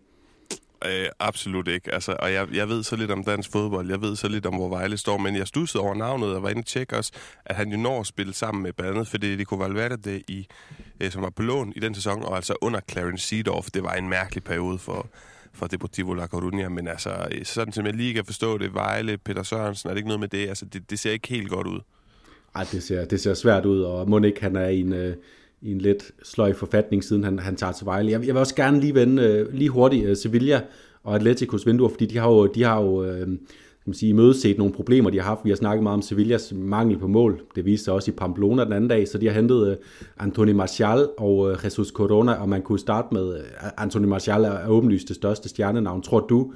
Øh, 0.85 1.05
absolut 1.19 1.67
ikke. 1.67 1.93
Altså, 1.93 2.15
og 2.19 2.33
jeg, 2.33 2.47
jeg 2.53 2.69
ved 2.69 2.83
så 2.83 2.95
lidt 2.95 3.11
om 3.11 3.23
dansk 3.23 3.51
fodbold, 3.51 3.89
jeg 3.89 4.01
ved 4.01 4.15
så 4.15 4.27
lidt 4.27 4.45
om, 4.45 4.55
hvor 4.55 4.69
Vejle 4.69 4.97
står, 4.97 5.17
men 5.17 5.35
jeg 5.35 5.47
stussede 5.47 5.83
over 5.83 5.95
navnet 5.95 6.35
og 6.35 6.43
var 6.43 6.49
inde 6.49 6.59
og 6.59 6.65
tjekke 6.65 6.97
også, 6.97 7.11
at 7.45 7.55
han 7.55 7.71
jo 7.71 7.77
når 7.77 7.99
at 7.99 8.07
spille 8.07 8.33
sammen 8.33 8.63
med 8.63 8.73
blandt 8.73 8.95
andet 8.95 9.07
Federico 9.07 9.55
Valverde, 9.55 10.21
i, 10.27 10.47
øh, 10.99 11.11
som 11.11 11.21
var 11.21 11.29
på 11.29 11.41
lån 11.41 11.73
i 11.75 11.79
den 11.79 11.95
sæson, 11.95 12.23
og 12.23 12.35
altså 12.35 12.55
under 12.61 12.79
Clarence 12.91 13.27
Seedorf. 13.27 13.67
Det 13.73 13.83
var 13.83 13.93
en 13.93 14.09
mærkelig 14.09 14.43
periode 14.43 14.77
for, 14.77 15.07
for 15.53 15.67
Deportivo 15.67 16.13
La 16.13 16.25
Coruña, 16.25 16.67
men 16.67 16.87
altså, 16.87 17.27
øh, 17.31 17.45
sådan 17.45 17.73
som 17.73 17.85
jeg 17.85 17.93
lige 17.93 18.13
kan 18.13 18.25
forstå 18.25 18.57
det, 18.57 18.73
Vejle, 18.73 19.17
Peter 19.17 19.43
Sørensen, 19.43 19.89
er 19.89 19.93
det 19.93 19.97
ikke 19.97 20.09
noget 20.09 20.19
med 20.19 20.27
det? 20.27 20.47
Altså, 20.47 20.65
det, 20.65 20.89
det 20.89 20.99
ser 20.99 21.11
ikke 21.11 21.27
helt 21.27 21.49
godt 21.49 21.67
ud. 21.67 21.79
Ej, 22.55 22.65
det 22.71 22.83
ser, 22.83 23.05
det 23.05 23.21
ser 23.21 23.33
svært 23.33 23.65
ud, 23.65 23.81
og 23.81 24.09
må 24.09 24.19
ikke 24.19 24.41
han 24.41 24.55
er 24.55 24.67
i 24.67 24.79
en... 24.79 24.93
Øh 24.93 25.15
i 25.63 25.71
en 25.71 25.77
lidt 25.77 26.11
sløj 26.23 26.53
forfatning, 26.53 27.03
siden 27.03 27.23
han, 27.23 27.39
han 27.39 27.55
tager 27.55 27.73
til 27.73 27.85
Vejle. 27.85 28.11
Jeg, 28.11 28.25
jeg 28.25 28.33
vil 28.33 28.39
også 28.39 28.55
gerne 28.55 28.79
lige 28.79 28.95
vende 28.95 29.23
øh, 29.23 29.53
lige 29.53 29.69
hurtigt 29.69 30.05
øh, 30.05 30.17
Sevilla 30.17 30.61
og 31.03 31.15
Atleticos 31.15 31.65
vinduer, 31.65 31.89
fordi 31.89 32.05
de 32.05 32.17
har 32.17 32.29
jo, 32.29 32.45
de 32.47 32.63
har 32.63 32.81
jo 32.81 33.03
øh, 33.03 33.27
kan 33.83 33.89
man 33.89 33.93
sige, 33.93 34.09
imødeset 34.09 34.57
nogle 34.57 34.73
problemer, 34.73 35.09
de 35.09 35.19
har 35.19 35.25
haft. 35.25 35.39
Vi 35.43 35.49
har 35.49 35.55
snakket 35.55 35.83
meget 35.83 35.93
om 35.93 36.01
Sevillas 36.01 36.53
mangel 36.55 36.97
på 36.99 37.07
mål. 37.07 37.41
Det 37.55 37.65
viste 37.65 37.83
sig 37.83 37.93
også 37.93 38.11
i 38.11 38.13
Pamplona 38.13 38.63
den 38.63 38.73
anden 38.73 38.87
dag, 38.87 39.07
så 39.07 39.17
de 39.17 39.27
har 39.27 39.33
hentet 39.33 39.71
øh, 39.71 39.77
Anthony 40.19 40.51
Martial 40.51 41.07
og 41.17 41.51
øh, 41.51 41.57
Jesus 41.65 41.87
Corona, 41.87 42.33
og 42.33 42.49
man 42.49 42.61
kunne 42.61 42.79
starte 42.79 43.07
med, 43.11 43.37
øh, 43.37 43.43
Anthony 43.77 44.05
Martial 44.05 44.43
er 44.43 44.67
åbenlyst 44.67 45.07
det 45.07 45.15
største 45.15 45.49
stjernenavn. 45.49 46.01
Tror 46.01 46.19
du, 46.19 46.53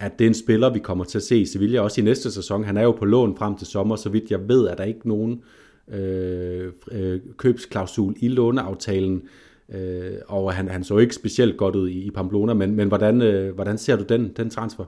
at 0.00 0.18
det 0.18 0.24
er 0.24 0.28
en 0.28 0.34
spiller, 0.34 0.72
vi 0.72 0.78
kommer 0.78 1.04
til 1.04 1.18
at 1.18 1.22
se 1.22 1.38
i 1.38 1.46
Sevilla 1.46 1.80
også 1.80 2.00
i 2.00 2.04
næste 2.04 2.30
sæson? 2.30 2.64
Han 2.64 2.76
er 2.76 2.82
jo 2.82 2.92
på 2.92 3.04
lån 3.04 3.36
frem 3.36 3.56
til 3.56 3.66
sommer, 3.66 3.96
så 3.96 4.08
vidt 4.08 4.30
jeg 4.30 4.48
ved, 4.48 4.68
at 4.68 4.78
der 4.78 4.84
ikke 4.84 5.08
nogen 5.08 5.42
øh, 5.88 6.72
øh, 6.90 7.20
købsklausul 7.36 8.14
i 8.20 8.28
låneaftalen, 8.28 9.22
øh, 9.68 10.12
og 10.26 10.54
han, 10.54 10.68
han 10.68 10.84
så 10.84 10.98
ikke 10.98 11.14
specielt 11.14 11.56
godt 11.56 11.76
ud 11.76 11.88
i, 11.88 12.00
i 12.06 12.10
Pamplona, 12.10 12.54
men, 12.54 12.74
men 12.74 12.88
hvordan, 12.88 13.22
øh, 13.22 13.54
hvordan 13.54 13.78
ser 13.78 13.96
du 13.96 14.04
den, 14.04 14.32
den 14.36 14.50
transfer? 14.50 14.84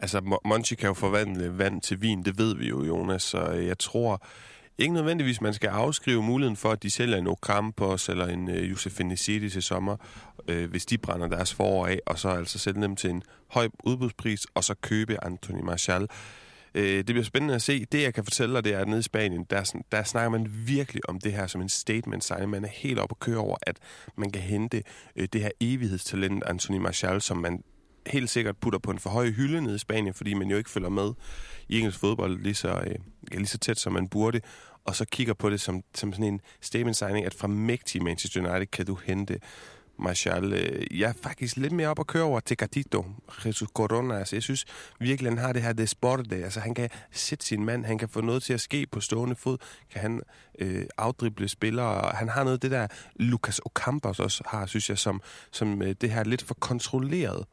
Altså, 0.00 0.38
Monchi 0.44 0.74
kan 0.74 0.88
jo 0.88 0.94
forvandle 0.94 1.58
vand 1.58 1.80
til 1.80 2.02
vin, 2.02 2.22
det 2.22 2.38
ved 2.38 2.56
vi 2.56 2.68
jo, 2.68 2.84
Jonas, 2.84 3.22
så 3.22 3.38
øh, 3.38 3.66
jeg 3.66 3.78
tror 3.78 4.22
ikke 4.78 4.94
nødvendigvis, 4.94 5.40
man 5.40 5.54
skal 5.54 5.68
afskrive 5.68 6.22
muligheden 6.22 6.56
for, 6.56 6.70
at 6.70 6.82
de 6.82 6.90
sælger 6.90 7.16
en 7.16 7.26
Ocampos 7.26 8.08
eller 8.08 8.26
en 8.26 8.50
øh, 8.50 8.70
Josef 8.70 9.00
City 9.16 9.48
til 9.48 9.62
sommer, 9.62 9.96
øh, 10.48 10.70
hvis 10.70 10.86
de 10.86 10.98
brænder 10.98 11.28
deres 11.28 11.54
forår 11.54 11.86
af, 11.86 12.00
og 12.06 12.18
så 12.18 12.28
altså 12.28 12.58
sælge 12.58 12.82
dem 12.82 12.96
til 12.96 13.10
en 13.10 13.22
høj 13.50 13.68
udbudspris, 13.84 14.46
og 14.54 14.64
så 14.64 14.74
købe 14.82 15.24
Anthony 15.24 15.62
Martial. 15.62 16.08
Øh, 16.74 16.96
det 16.96 17.06
bliver 17.06 17.22
spændende 17.22 17.54
at 17.54 17.62
se. 17.62 17.84
Det, 17.84 18.02
jeg 18.02 18.14
kan 18.14 18.24
fortælle 18.24 18.54
dig, 18.54 18.64
det 18.64 18.74
er, 18.74 18.78
at 18.78 18.88
nede 18.88 18.98
i 18.98 19.02
Spanien, 19.02 19.46
der, 19.50 19.74
der 19.92 20.02
snakker 20.02 20.30
man 20.30 20.46
virkelig 20.66 21.08
om 21.08 21.20
det 21.20 21.32
her 21.32 21.46
som 21.46 21.60
en 21.60 21.68
statement 21.68 22.24
signing. 22.24 22.50
Man 22.50 22.64
er 22.64 22.68
helt 22.68 22.98
oppe 22.98 23.12
at 23.12 23.18
køre 23.18 23.38
over, 23.38 23.56
at 23.62 23.76
man 24.16 24.30
kan 24.30 24.42
hente 24.42 24.82
øh, 25.16 25.28
det 25.32 25.40
her 25.40 25.50
evighedstalent, 25.60 26.44
Anthony 26.44 26.78
Martial, 26.78 27.20
som 27.20 27.36
man 27.36 27.62
helt 28.06 28.30
sikkert 28.30 28.56
putter 28.56 28.78
på 28.78 28.90
en 28.90 28.98
for 28.98 29.10
høj 29.10 29.30
hylde 29.30 29.60
nede 29.60 29.74
i 29.74 29.78
Spanien, 29.78 30.14
fordi 30.14 30.34
man 30.34 30.50
jo 30.50 30.56
ikke 30.56 30.70
følger 30.70 30.88
med 30.88 31.12
i 31.68 31.78
engelsk 31.78 31.98
fodbold 31.98 32.42
lige 32.42 32.54
så, 32.54 32.68
øh, 32.68 32.94
lige 33.32 33.46
så 33.46 33.58
tæt, 33.58 33.78
som 33.78 33.92
man 33.92 34.08
burde, 34.08 34.40
og 34.84 34.96
så 34.96 35.04
kigger 35.04 35.34
på 35.34 35.50
det 35.50 35.60
som, 35.60 35.82
som 35.94 36.12
sådan 36.12 36.24
en 36.24 36.40
statement 36.60 36.96
signing, 36.96 37.26
at 37.26 37.34
fra 37.34 37.48
mægtige 37.48 38.04
Manchester 38.04 38.40
United 38.40 38.66
kan 38.66 38.86
du 38.86 38.98
hente 39.04 39.40
Martial. 40.02 40.52
Øh, 40.52 41.00
jeg 41.00 41.08
er 41.08 41.14
faktisk 41.22 41.56
lidt 41.56 41.72
mere 41.72 41.88
op 41.88 42.00
at 42.00 42.06
køre 42.06 42.22
over 42.22 42.40
Tecatito, 42.40 43.06
Jesus 43.46 43.68
Corona. 43.74 44.18
Altså, 44.18 44.36
jeg 44.36 44.42
synes 44.42 44.64
virkelig, 45.00 45.30
han 45.30 45.38
har 45.38 45.52
det 45.52 45.62
her 45.62 45.72
desporte. 45.72 46.36
Altså, 46.36 46.60
han 46.60 46.74
kan 46.74 46.88
sætte 47.10 47.44
sin 47.44 47.64
mand, 47.64 47.84
han 47.84 47.98
kan 47.98 48.08
få 48.08 48.20
noget 48.20 48.42
til 48.42 48.52
at 48.52 48.60
ske 48.60 48.86
på 48.86 49.00
stående 49.00 49.36
fod, 49.36 49.58
kan 49.92 50.00
han 50.00 50.20
øh, 50.58 50.84
afdrible 50.98 51.48
spillere, 51.48 52.12
han 52.14 52.28
har 52.28 52.44
noget 52.44 52.56
af 52.56 52.60
det 52.60 52.70
der, 52.70 52.86
Lucas 53.16 53.58
Ocampos 53.58 54.20
også 54.20 54.42
har, 54.46 54.66
synes 54.66 54.90
jeg, 54.90 54.98
som, 54.98 55.22
som 55.50 55.82
øh, 55.82 55.94
det 56.00 56.10
her 56.10 56.24
lidt 56.24 56.42
for 56.42 56.54
kontrolleret 56.54 57.46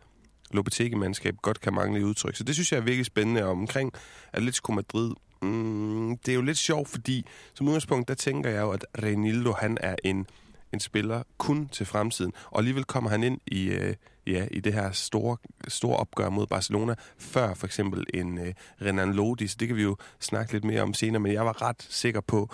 Lopetegi-mandskab 0.52 1.36
godt 1.42 1.62
kan 1.62 1.74
mangle 1.74 2.00
i 2.00 2.04
udtryk. 2.04 2.36
Så 2.36 2.44
det 2.44 2.56
synes 2.56 2.72
jeg 2.72 2.78
er 2.78 2.82
virkelig 2.82 3.06
spændende 3.06 3.44
omkring 3.44 3.94
Atletico 4.34 4.72
Madrid. 4.72 5.12
Mm, 5.42 6.18
det 6.18 6.32
er 6.32 6.36
jo 6.36 6.42
lidt 6.42 6.58
sjovt, 6.58 6.90
fordi 6.90 7.26
som 7.54 7.68
udgangspunkt, 7.68 8.08
der 8.08 8.14
tænker 8.14 8.50
jeg 8.50 8.62
jo, 8.62 8.72
at 8.72 8.86
Renildo, 9.04 9.54
han 9.54 9.78
er 9.82 9.96
en 10.04 10.28
en 10.74 10.80
spiller 10.80 11.24
kun 11.38 11.68
til 11.68 11.86
fremtiden. 11.86 12.34
Og 12.46 12.58
alligevel 12.58 12.84
kommer 12.84 13.10
han 13.10 13.24
ind 13.24 13.40
i, 13.48 13.70
øh, 13.70 13.96
ja, 14.28 14.48
i 14.52 14.60
det 14.60 14.74
her 14.74 14.92
store, 14.92 15.38
store 15.68 15.98
opgør 15.98 16.30
mod 16.30 16.48
Barcelona, 16.48 16.96
før 17.18 17.54
for 17.54 17.68
eksempel 17.68 18.06
en 18.14 18.38
øh, 18.38 18.54
Renan 18.82 19.14
Lodi. 19.14 19.48
Så 19.48 19.56
det 19.60 19.68
kan 19.68 19.78
vi 19.78 19.84
jo 19.84 19.98
snakke 20.20 20.54
lidt 20.54 20.64
mere 20.64 20.82
om 20.82 20.94
senere. 20.94 21.20
Men 21.20 21.34
jeg 21.34 21.46
var 21.46 21.62
ret 21.62 21.88
sikker 21.90 22.22
på, 22.22 22.50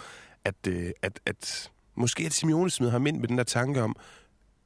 at, 0.46 0.68
øh, 0.68 0.92
at, 1.02 1.20
at 1.26 1.72
måske 1.96 2.26
at 2.26 2.34
Simeone 2.34 2.70
smed 2.70 2.90
ham 2.90 3.08
ind 3.08 3.20
med 3.20 3.28
den 3.28 3.38
der 3.38 3.44
tanke 3.44 3.82
om, 3.82 3.96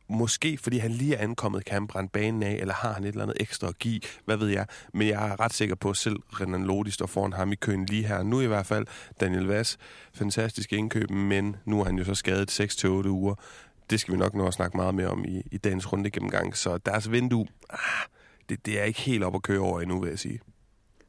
Måske 0.09 0.57
fordi 0.57 0.77
han 0.77 0.91
lige 0.91 1.15
er 1.15 1.23
ankommet, 1.23 1.65
kan 1.65 1.73
han 1.73 1.87
brænde 1.87 2.09
banen 2.09 2.43
af, 2.43 2.53
eller 2.53 2.73
har 2.73 2.93
han 2.93 3.03
et 3.03 3.07
eller 3.07 3.23
andet 3.23 3.37
ekstra 3.39 3.67
at 3.67 3.79
give, 3.79 4.01
hvad 4.25 4.37
ved 4.37 4.47
jeg. 4.47 4.65
Men 4.93 5.07
jeg 5.07 5.29
er 5.29 5.39
ret 5.39 5.53
sikker 5.53 5.75
på, 5.75 5.89
at 5.89 5.97
selv 5.97 6.15
Renan 6.41 6.65
Lodi 6.65 6.91
står 6.91 7.05
foran 7.05 7.33
ham 7.33 7.51
i 7.51 7.55
køen 7.55 7.85
lige 7.85 8.07
her. 8.07 8.23
Nu 8.23 8.41
i 8.41 8.45
hvert 8.45 8.65
fald 8.65 8.85
Daniel 9.19 9.45
Vass, 9.45 9.77
fantastisk 10.13 10.73
indkøb, 10.73 11.09
men 11.09 11.55
nu 11.65 11.79
er 11.79 11.85
han 11.85 11.97
jo 11.97 12.03
så 12.03 12.15
skadet 12.15 12.59
6-8 12.59 12.87
uger. 13.07 13.35
Det 13.89 13.99
skal 13.99 14.13
vi 14.13 14.17
nok 14.19 14.33
nå 14.33 14.47
at 14.47 14.53
snakke 14.53 14.77
meget 14.77 14.95
mere 14.95 15.07
om 15.07 15.25
i, 15.25 15.41
i 15.51 15.57
dagens 15.57 15.93
runde 15.93 16.09
gennemgang. 16.09 16.57
Så 16.57 16.77
deres 16.77 17.11
vindue, 17.11 17.47
ah, 17.69 17.79
det, 18.49 18.65
det 18.65 18.79
er 18.79 18.83
ikke 18.83 19.01
helt 19.01 19.23
op 19.23 19.35
at 19.35 19.43
køre 19.43 19.59
over 19.59 19.81
endnu, 19.81 19.99
vil 19.99 20.09
jeg 20.09 20.19
sige. 20.19 20.39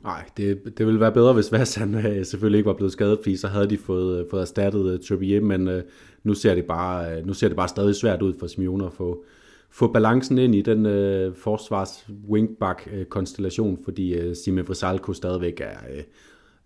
Nej, 0.04 0.24
det, 0.36 0.78
det 0.78 0.86
ville 0.86 1.00
være 1.00 1.12
bedre, 1.12 1.32
hvis 1.32 1.52
Vass 1.52 1.74
han 1.74 1.94
øh, 1.94 2.26
selvfølgelig 2.26 2.58
ikke 2.58 2.68
var 2.68 2.74
blevet 2.74 2.92
skadet, 2.92 3.18
fordi 3.22 3.36
så 3.36 3.48
havde 3.48 3.70
de 3.70 3.78
fået, 3.78 4.20
øh, 4.20 4.30
fået 4.30 4.40
erstattet 4.40 4.94
uh, 4.94 5.00
Trippier, 5.08 5.40
men 5.40 5.68
uh, 5.68 5.80
nu, 6.22 6.34
ser 6.34 6.54
det 6.54 6.64
bare, 6.64 7.18
uh, 7.18 7.26
nu 7.26 7.32
ser 7.32 7.48
det 7.48 7.56
bare 7.56 7.68
stadig 7.68 7.94
svært 7.94 8.22
ud 8.22 8.34
for 8.38 8.46
Simeone 8.46 8.86
at 8.86 8.92
få, 8.92 9.24
få 9.70 9.92
balancen 9.92 10.38
ind 10.38 10.54
i 10.54 10.62
den 10.62 10.86
uh, 10.86 11.34
forsvars 11.34 12.06
wingback 12.28 12.88
konstellation 13.08 13.78
fordi 13.84 14.28
uh, 14.28 14.34
Simon 14.36 14.66
Frisalko 14.66 15.12
stadigvæk 15.12 15.60
er, 15.60 15.78
uh, 15.90 16.02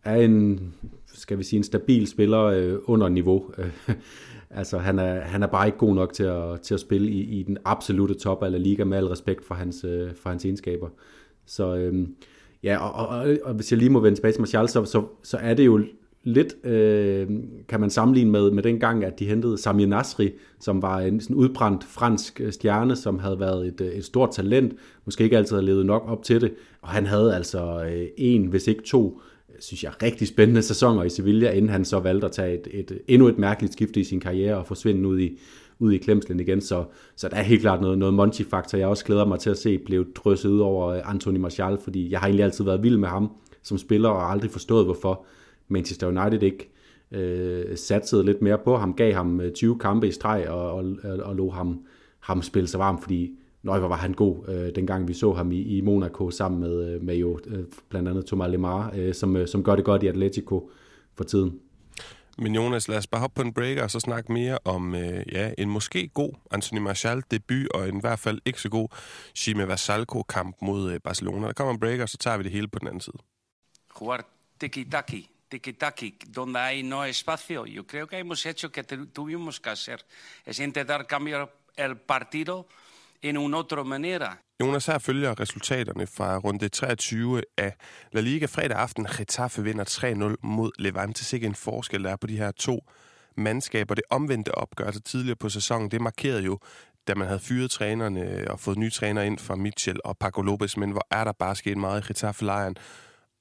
er 0.05 0.17
en, 0.17 0.75
skal 1.15 1.39
vi 1.39 1.43
sige, 1.43 1.59
en 1.59 1.65
stabil 1.65 2.07
spiller 2.07 2.73
uh, 2.75 2.79
under 2.87 3.09
niveau. 3.09 3.51
altså, 4.51 4.79
han 4.79 4.99
er, 4.99 5.21
han 5.21 5.43
er 5.43 5.47
bare 5.47 5.67
ikke 5.67 5.79
god 5.79 5.95
nok 5.95 6.13
til 6.13 6.25
at, 6.25 6.61
til 6.61 6.75
at 6.75 6.81
spille 6.81 7.11
i, 7.11 7.41
i 7.41 7.43
den 7.43 7.59
absolute 7.65 8.15
top 8.15 8.43
af 8.43 8.53
La 8.53 8.59
Liga, 8.59 8.85
med 8.85 8.99
al 8.99 9.07
respekt 9.07 9.45
for 9.45 9.55
hans, 9.55 9.85
uh, 9.85 10.15
for 10.15 10.29
hans 10.29 10.45
egenskaber. 10.45 10.89
Så... 11.47 11.91
Uh, 11.93 12.09
Ja, 12.65 12.77
og, 12.77 13.09
og, 13.09 13.37
og 13.45 13.55
hvis 13.55 13.73
jeg 13.73 13.79
lige 13.79 13.91
må 13.91 14.01
vende 14.01 14.19
tilbage 14.19 14.33
til 14.33 14.41
Martial, 14.41 14.69
så, 14.69 14.85
så, 14.85 15.05
så 15.23 15.37
er 15.37 15.55
det 15.55 15.67
jo 15.67 15.81
lidt, 16.23 16.67
øh, 16.67 17.29
kan 17.69 17.81
man 17.81 17.91
sammenligne 17.91 18.31
med, 18.31 18.51
med 18.51 18.63
den 18.63 18.81
gang, 18.81 19.05
at 19.05 19.19
de 19.19 19.27
hentede 19.27 19.59
Samir 19.59 19.87
Nasri, 19.87 20.33
som 20.61 20.83
var 20.83 21.01
en 21.01 21.21
sådan 21.21 21.37
udbrændt 21.37 21.85
fransk 21.85 22.41
øh, 22.41 22.53
stjerne, 22.53 22.97
som 22.97 23.19
havde 23.19 23.41
været 23.41 23.67
et, 23.67 23.81
øh, 23.81 23.89
et 23.89 24.05
stort 24.05 24.31
talent, 24.33 24.73
måske 25.05 25.25
ikke 25.25 25.37
altid 25.37 25.57
havde 25.57 25.67
levet 25.67 25.87
nok 25.87 26.05
op 26.07 26.23
til 26.23 26.41
det, 26.41 26.53
og 26.83 26.89
han 26.89 27.07
havde 27.07 27.35
altså 27.35 27.85
øh, 27.85 28.07
en, 28.17 28.47
hvis 28.47 28.67
ikke 28.67 28.83
to, 28.83 29.21
synes 29.61 29.85
jeg, 29.85 29.93
rigtig 30.03 30.29
spændende 30.29 30.63
sæsoner 30.63 31.03
i 31.03 31.09
Sevilla, 31.09 31.51
inden 31.51 31.71
han 31.71 31.85
så 31.85 31.99
valgte 31.99 32.27
at 32.27 32.33
tage 32.33 32.55
et, 32.55 32.69
et, 32.71 32.99
endnu 33.09 33.29
et 33.29 33.39
mærkeligt 33.39 33.73
skifte 33.73 34.01
i 34.01 34.05
sin 34.05 34.21
karriere 34.21 34.57
og 34.57 34.67
forsvinde 34.67 35.09
ud 35.09 35.21
i, 35.21 35.39
ud 35.85 35.93
i 35.93 35.99
klemslen 35.99 36.41
igen. 36.41 36.61
Så, 36.61 36.85
så 37.17 37.29
der 37.29 37.37
er 37.37 37.43
helt 37.43 37.61
klart 37.61 37.81
noget, 37.81 37.99
noget 37.99 38.15
Monchi-faktor, 38.15 38.79
jeg 38.79 38.89
også 38.89 39.05
glæder 39.05 39.25
mig 39.25 39.39
til 39.39 39.51
at 39.51 39.59
se 39.59 39.79
blive 39.79 40.07
drysset 40.15 40.51
ud 40.51 40.61
over 40.61 40.89
øh, 40.89 41.11
Anthony 41.11 41.37
Martial, 41.37 41.79
fordi 41.79 42.11
jeg 42.11 42.21
har 42.21 42.27
egentlig 42.27 42.45
altid 42.45 42.65
været 42.65 42.83
vild 42.83 42.97
med 42.97 43.09
ham 43.09 43.31
som 43.63 43.79
spiller, 43.79 44.09
og 44.09 44.31
aldrig 44.31 44.51
forstået, 44.51 44.85
hvorfor 44.85 45.25
Manchester 45.69 46.07
United 46.07 46.43
ikke 46.43 46.71
øh, 47.13 47.77
satsede 47.77 48.25
lidt 48.25 48.43
mere 48.43 48.59
på 48.65 48.77
ham, 48.77 48.95
gav 48.95 49.13
ham 49.13 49.41
øh, 49.41 49.53
20 49.53 49.79
kampe 49.79 50.09
i 50.09 50.13
streg 50.13 50.49
og, 50.49 50.73
og, 50.73 50.85
og 51.23 51.37
lå 51.37 51.51
ham, 51.51 51.81
ham 52.21 52.43
spille 52.43 52.69
sig 52.69 52.81
varm, 52.81 53.03
fordi 53.03 53.39
Nøj, 53.65 53.79
hvor 53.79 53.89
var 53.89 53.97
han 53.97 54.13
god, 54.13 54.37
øh, 54.49 54.75
dengang 54.75 55.09
vi 55.09 55.13
så 55.13 55.33
ham 55.33 55.53
i, 55.53 55.63
i 55.63 55.81
Monaco 55.81 56.31
sammen 56.31 56.61
med, 56.61 56.95
øh, 56.95 57.03
med 57.03 57.17
jo 57.17 57.39
øh, 57.47 57.65
blandt 57.89 58.09
andet 58.09 58.27
Thomas 58.27 58.51
Lemar, 58.51 58.93
øh, 58.97 59.15
som, 59.15 59.37
øh, 59.37 59.49
som 59.49 59.63
gør 59.65 59.77
det 59.77 59.85
godt 59.85 60.03
i 60.03 60.07
Atletico 60.07 60.71
for 61.15 61.25
tiden. 61.25 61.53
Men 62.39 62.55
Jonas, 62.55 62.89
lad 62.89 62.99
os 62.99 63.07
bare 63.07 63.21
hoppe 63.21 63.35
på 63.35 63.43
en 63.43 63.53
breaker 63.53 63.83
og 63.83 63.91
så 63.91 64.01
snakke 64.01 64.33
mere 64.33 64.59
om 64.65 64.95
øh, 64.95 65.23
ja, 65.33 65.53
en 65.59 65.71
måske 65.71 66.09
god 66.09 66.33
Anthony 66.51 66.79
Martial 66.79 67.23
debut, 67.31 67.69
og 67.75 67.89
en 67.89 67.97
i 67.97 68.01
hvert 68.01 68.19
fald 68.19 68.41
ikke 68.45 68.61
så 68.61 68.69
god 68.69 68.89
Jimmy 69.47 69.63
Vasalco-kamp 69.63 70.57
mod 70.63 70.93
øh, 70.93 71.01
Barcelona. 71.01 71.47
Der 71.47 71.53
kommer 71.53 71.75
en 71.75 71.81
breaker, 71.81 72.07
så 72.07 72.17
tager 72.17 72.37
vi 72.37 72.43
det 72.43 72.53
hele 72.53 72.69
på 72.69 72.79
den 72.79 72.89
anden 72.89 73.01
side. 73.01 73.19
Jugar 74.01 74.25
tiki-taki, 74.61 75.31
tiki-taki, 75.51 76.15
donde 76.37 76.59
hay 76.59 76.83
no 76.83 77.05
espacio. 77.05 77.67
Yo 77.67 77.83
creo 77.83 78.07
que 78.07 78.17
hemos 78.19 78.47
hecho 78.47 78.69
que 78.69 78.83
tuvimos 79.15 79.61
que 79.61 79.71
hacer. 79.71 79.99
Es 80.47 80.59
intentar 80.59 81.07
cambiar 81.07 81.49
el 81.77 81.97
partido 81.97 82.67
en 83.25 83.37
una 83.37 83.59
otra 83.59 83.83
manera. 83.83 84.37
Jonas, 84.61 84.87
her 84.87 84.99
følger 84.99 85.41
resultaterne 85.41 86.07
fra 86.07 86.39
runde 86.39 86.69
23 86.69 87.43
af 87.57 87.77
La 88.13 88.21
Liga. 88.21 88.47
Fredag 88.47 88.79
aften, 88.79 89.07
Getafe 89.19 89.63
vinder 89.63 89.85
3-0 89.85 90.35
mod 90.43 90.71
Levante. 90.79 91.25
Sikke 91.25 91.47
en 91.47 91.55
forskel, 91.55 92.05
der 92.05 92.11
er 92.11 92.17
på 92.17 92.27
de 92.27 92.37
her 92.37 92.51
to 92.51 92.85
mandskaber. 93.37 93.95
Det 93.95 94.05
omvendte 94.11 94.55
opgør 94.55 94.91
til 94.91 95.03
tidligere 95.03 95.37
på 95.37 95.49
sæsonen, 95.49 95.91
det 95.91 96.01
markerede 96.01 96.43
jo, 96.43 96.59
da 97.09 97.15
man 97.15 97.27
havde 97.27 97.41
fyret 97.41 97.71
trænerne 97.71 98.21
øh, 98.21 98.47
og 98.51 98.61
fået 98.61 98.79
nye 98.79 98.91
træner 98.91 99.23
ind 99.23 99.39
fra 99.39 99.55
Mitchell 99.55 100.01
og 100.05 100.19
Paco 100.19 100.43
Lopez, 100.43 100.77
men 100.77 100.91
hvor 100.91 101.07
er 101.11 101.25
der 101.25 101.33
bare 101.33 101.57
sket 101.57 101.79
meget 101.79 102.05
i 102.05 102.07
Getafe-lejren 102.09 102.77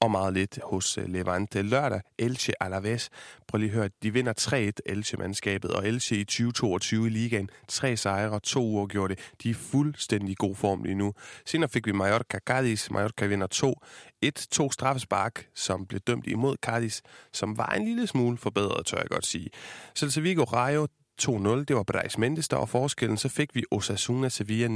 og 0.04 0.10
meget 0.10 0.34
lidt 0.34 0.58
hos 0.64 0.98
øh, 0.98 1.08
Levante. 1.08 1.62
Lørdag, 1.62 2.00
Elche 2.18 2.62
Alaves. 2.62 3.10
Prøv 3.48 3.58
lige 3.58 3.70
at 3.70 3.74
høre, 3.74 3.88
de 4.02 4.12
vinder 4.12 4.32
3-1 4.40 4.92
Elche-mandskabet, 4.92 5.70
og 5.70 5.88
Elche 5.88 6.16
i 6.16 6.24
2022 6.24 7.06
i 7.06 7.10
ligaen. 7.10 7.50
Tre 7.68 7.96
sejre, 7.96 8.40
to 8.40 8.62
uafgjorte. 8.62 9.16
De 9.42 9.50
er 9.50 9.54
fuldstændig 9.54 10.30
i 10.30 10.34
god 10.38 10.54
form 10.54 10.82
lige 10.82 10.94
nu. 10.94 11.12
Senere 11.46 11.68
fik 11.68 11.86
vi 11.86 11.92
Mallorca 11.92 12.38
Cadiz. 12.38 12.90
Mallorca 12.90 13.26
vinder 13.26 13.46
2 13.46 13.74
1 14.22 14.34
to 14.50 14.70
straffespark, 14.70 15.46
som 15.54 15.86
blev 15.86 16.00
dømt 16.00 16.26
imod 16.26 16.56
Cadiz, 16.62 17.00
som 17.32 17.58
var 17.58 17.68
en 17.68 17.84
lille 17.84 18.06
smule 18.06 18.38
forbedret, 18.38 18.86
tør 18.86 18.98
jeg 18.98 19.06
godt 19.10 19.26
sige. 19.26 19.50
Celta 19.96 20.20
Vigo 20.20 20.44
Rayo 20.44 20.86
2-0. 21.22 21.48
Det 21.48 21.76
var 21.76 21.82
Brais 21.82 22.18
Mendes, 22.18 22.48
der 22.48 22.56
var 22.56 22.66
forskellen. 22.66 23.16
Så 23.16 23.28
fik 23.28 23.54
vi 23.54 23.64
Osasuna 23.70 24.28
Sevilla 24.28 24.66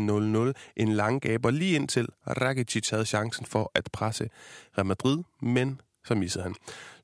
0-0. 0.51 0.53
En 0.77 0.93
lang 0.93 1.21
gaber 1.21 1.51
lige 1.51 1.77
indtil 1.77 2.09
Rakitic 2.27 2.91
havde 2.91 3.05
chancen 3.05 3.47
for 3.47 3.71
at 3.75 3.89
presse 3.93 4.29
Real 4.79 4.87
Madrid, 4.87 5.19
men 5.43 5.81
så 6.05 6.15
missede 6.15 6.45
han. 6.45 6.55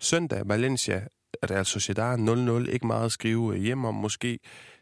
Søndag 0.00 0.42
Valencia 0.44 1.06
Real 1.50 1.64
Sociedad 1.64 2.18
0-0. 2.66 2.70
Ikke 2.70 2.86
meget 2.86 3.04
at 3.04 3.12
skrive 3.12 3.54
øh, 3.54 3.62
hjem 3.62 3.84
om 3.84 3.94
måske. 3.94 4.38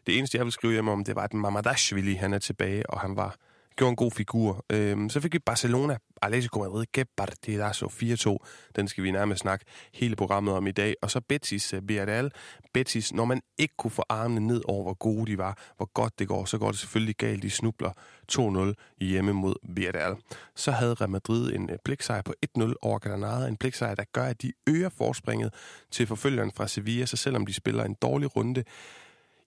Det 0.07 0.17
eneste, 0.17 0.37
jeg 0.37 0.45
vil 0.45 0.53
skrive 0.53 0.73
hjem 0.73 0.87
om, 0.87 1.03
det 1.03 1.15
var, 1.15 1.23
at 1.23 1.33
Mamadashvili 1.33 2.13
han 2.13 2.33
er 2.33 2.39
tilbage, 2.39 2.89
og 2.89 2.99
han 2.99 3.15
var 3.15 3.35
gjorde 3.75 3.89
en 3.89 3.95
god 3.95 4.11
figur. 4.11 4.65
Øhm, 4.69 5.09
så 5.09 5.19
fik 5.19 5.33
vi 5.33 5.39
Barcelona, 5.39 5.97
Atletico 6.21 6.59
Madrid, 6.59 6.85
que 6.97 7.05
partidazo 7.17 7.87
4-2. 7.87 8.37
Den 8.75 8.87
skal 8.87 9.03
vi 9.03 9.11
nærmest 9.11 9.41
snakke 9.41 9.65
hele 9.93 10.15
programmet 10.15 10.53
om 10.53 10.67
i 10.67 10.71
dag. 10.71 10.95
Og 11.01 11.11
så 11.11 11.21
Betis, 11.29 11.73
uh, 11.73 11.87
Villarreal. 11.87 12.31
Betis, 12.73 13.13
når 13.13 13.25
man 13.25 13.41
ikke 13.57 13.73
kunne 13.77 13.91
få 13.91 14.03
armene 14.09 14.47
ned 14.47 14.61
over, 14.65 14.83
hvor 14.83 14.93
gode 14.93 15.31
de 15.31 15.37
var, 15.37 15.57
hvor 15.77 15.89
godt 15.93 16.19
det 16.19 16.27
går, 16.27 16.45
så 16.45 16.57
går 16.57 16.71
det 16.71 16.79
selvfølgelig 16.79 17.15
galt. 17.15 17.43
De 17.43 17.49
snubler 17.49 17.91
2-0 18.31 18.73
hjemme 19.05 19.33
mod 19.33 19.55
Villarreal. 19.63 20.15
Så 20.55 20.71
havde 20.71 20.93
Real 20.93 21.09
Madrid 21.09 21.53
en 21.53 21.69
uh, 21.69 21.75
bliksejr 21.85 22.21
på 22.21 22.33
1-0 22.57 22.73
over 22.81 22.99
Granada. 22.99 23.47
En 23.47 23.57
bliksejr, 23.57 23.95
der 23.95 24.03
gør, 24.13 24.25
at 24.25 24.41
de 24.41 24.53
øger 24.67 24.89
forspringet 24.89 25.53
til 25.91 26.07
forfølgeren 26.07 26.51
fra 26.51 26.67
Sevilla. 26.67 27.05
Så 27.05 27.17
selvom 27.17 27.45
de 27.45 27.53
spiller 27.53 27.83
en 27.83 27.95
dårlig 28.01 28.35
runde, 28.35 28.63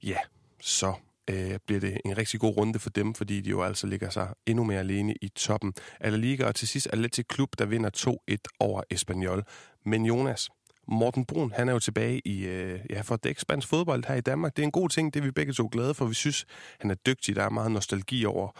ja, 0.02 0.18
så 0.60 0.94
øh, 1.30 1.58
bliver 1.66 1.80
det 1.80 2.00
en 2.04 2.18
rigtig 2.18 2.40
god 2.40 2.56
runde 2.56 2.78
for 2.78 2.90
dem, 2.90 3.14
fordi 3.14 3.40
de 3.40 3.50
jo 3.50 3.62
altså 3.62 3.86
ligger 3.86 4.10
sig 4.10 4.28
endnu 4.46 4.64
mere 4.64 4.78
alene 4.78 5.14
i 5.22 5.28
toppen 5.28 5.74
af 6.00 6.10
La 6.10 6.16
Liga. 6.16 6.44
Og 6.44 6.54
til 6.54 6.68
sidst 6.68 6.88
Atletic 6.92 7.26
Klub, 7.28 7.48
der 7.58 7.66
vinder 7.66 8.16
2-1 8.30 8.36
over 8.60 8.82
Espanyol. 8.90 9.44
Men 9.84 10.06
Jonas, 10.06 10.48
Morten 10.88 11.24
Brun, 11.24 11.52
han 11.56 11.68
er 11.68 11.72
jo 11.72 11.78
tilbage 11.78 12.20
i, 12.24 12.46
øh, 12.46 12.80
ja, 12.90 13.00
for 13.00 13.14
at 13.14 13.24
dække 13.24 13.40
spansk 13.40 13.68
fodbold 13.68 14.04
her 14.08 14.14
i 14.14 14.20
Danmark. 14.20 14.56
Det 14.56 14.62
er 14.62 14.66
en 14.66 14.72
god 14.72 14.88
ting, 14.88 15.14
det 15.14 15.20
er 15.20 15.24
vi 15.24 15.30
begge 15.30 15.52
to 15.52 15.68
glade 15.72 15.94
for. 15.94 16.06
Vi 16.06 16.14
synes, 16.14 16.44
han 16.80 16.90
er 16.90 16.94
dygtig. 16.94 17.36
Der 17.36 17.42
er 17.42 17.50
meget 17.50 17.70
nostalgi 17.70 18.24
over, 18.24 18.50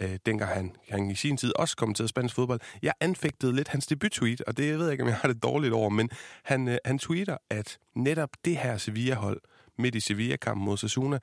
øh, 0.00 0.18
dengang 0.26 0.50
han, 0.50 0.76
han 0.88 1.10
i 1.10 1.14
sin 1.14 1.36
tid 1.36 1.52
også 1.56 1.76
kom 1.76 1.94
til 1.94 2.08
spansk 2.08 2.34
fodbold. 2.34 2.60
Jeg 2.82 2.92
anfægtede 3.00 3.56
lidt 3.56 3.68
hans 3.68 3.86
debut-tweet, 3.86 4.40
og 4.40 4.56
det 4.56 4.68
jeg 4.68 4.78
ved 4.78 4.84
jeg 4.84 4.92
ikke, 4.92 5.04
om 5.04 5.08
jeg 5.08 5.16
har 5.16 5.28
det 5.28 5.42
dårligt 5.42 5.74
over, 5.74 5.90
men 5.90 6.10
han, 6.44 6.68
øh, 6.68 6.78
han 6.84 6.98
tweeter, 6.98 7.36
at 7.50 7.78
netop 7.94 8.30
det 8.44 8.56
her 8.56 8.78
Sevilla-hold, 8.78 9.40
midt 9.78 9.94
i 9.94 10.00
Sevilla-kampen 10.00 10.64
mod 10.64 10.76
Sassuna, 10.76 11.18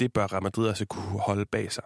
det 0.00 0.12
bør 0.12 0.32
Real 0.32 0.42
Madrid 0.42 0.68
altså 0.68 0.86
kunne 0.86 1.20
holde 1.20 1.46
bag 1.46 1.72
sig. 1.72 1.84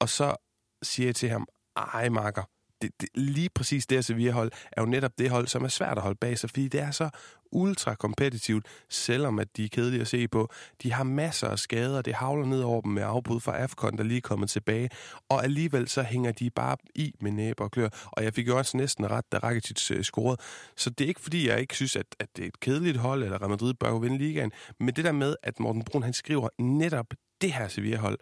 Og 0.00 0.08
så 0.08 0.36
siger 0.82 1.06
jeg 1.06 1.16
til 1.16 1.28
ham, 1.28 1.46
ej 1.76 2.08
marker, 2.08 2.42
det, 2.82 2.90
det, 3.00 3.08
lige 3.14 3.50
præcis 3.54 3.86
det 3.86 3.96
her 3.96 4.02
Sevilla-hold 4.02 4.52
er 4.72 4.82
jo 4.82 4.86
netop 4.86 5.18
det 5.18 5.30
hold, 5.30 5.46
som 5.46 5.64
er 5.64 5.68
svært 5.68 5.96
at 5.96 6.02
holde 6.02 6.18
bag 6.20 6.38
sig, 6.38 6.50
fordi 6.50 6.68
det 6.68 6.80
er 6.80 6.90
så 6.90 7.10
ultra 7.52 7.94
kompetitivt, 7.94 8.66
selvom 8.88 9.38
at 9.38 9.56
de 9.56 9.64
er 9.64 9.68
kedelige 9.68 10.00
at 10.00 10.08
se 10.08 10.28
på. 10.28 10.48
De 10.82 10.92
har 10.92 11.04
masser 11.04 11.48
af 11.48 11.58
skader, 11.58 12.02
det 12.02 12.14
havler 12.14 12.46
ned 12.46 12.62
over 12.62 12.80
dem 12.80 12.92
med 12.92 13.02
afbud 13.02 13.40
fra 13.40 13.56
AFCON, 13.56 13.96
der 13.96 14.04
lige 14.04 14.16
er 14.16 14.20
kommet 14.20 14.50
tilbage, 14.50 14.90
og 15.28 15.44
alligevel 15.44 15.88
så 15.88 16.02
hænger 16.02 16.32
de 16.32 16.50
bare 16.50 16.76
i 16.94 17.14
med 17.20 17.32
næb 17.32 17.60
og 17.60 17.70
klør, 17.70 17.88
og 18.06 18.24
jeg 18.24 18.34
fik 18.34 18.48
jo 18.48 18.58
også 18.58 18.76
næsten 18.76 19.10
ret, 19.10 19.32
da 19.32 19.38
Rakitic 19.38 19.90
øh, 19.90 20.02
scorede. 20.02 20.36
Så 20.76 20.90
det 20.90 21.04
er 21.04 21.08
ikke 21.08 21.20
fordi, 21.20 21.48
jeg 21.48 21.60
ikke 21.60 21.74
synes, 21.74 21.96
at, 21.96 22.06
at 22.18 22.28
det 22.36 22.42
er 22.42 22.48
et 22.48 22.60
kedeligt 22.60 22.96
hold, 22.96 23.22
eller 23.22 23.38
Real 23.38 23.50
Madrid 23.50 23.74
bør 23.74 23.88
jo 23.88 23.96
vinde 23.96 24.18
ligaen, 24.18 24.52
men 24.80 24.96
det 24.96 25.04
der 25.04 25.12
med, 25.12 25.36
at 25.42 25.60
Morten 25.60 25.84
Brun 25.84 26.02
han 26.02 26.12
skriver 26.12 26.48
netop 26.58 27.06
det 27.40 27.52
her 27.52 27.68
Sevilla-hold, 27.68 28.18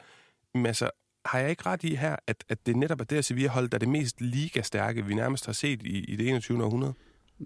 men 0.54 0.66
altså, 0.66 0.90
har 1.24 1.38
jeg 1.38 1.50
ikke 1.50 1.66
ret 1.66 1.84
i 1.84 1.94
her, 1.94 2.16
at, 2.26 2.44
at 2.48 2.66
det 2.66 2.76
netop 2.76 3.00
er 3.00 3.04
det 3.04 3.16
her 3.16 3.22
Sevilla-hold, 3.22 3.68
der 3.68 3.76
er 3.76 3.78
det 3.78 3.88
mest 3.88 4.20
ligastærke, 4.20 5.06
vi 5.06 5.14
nærmest 5.14 5.46
har 5.46 5.52
set 5.52 5.82
i, 5.82 6.04
i 6.12 6.16
det 6.16 6.28
21. 6.28 6.64
århundrede? 6.64 6.94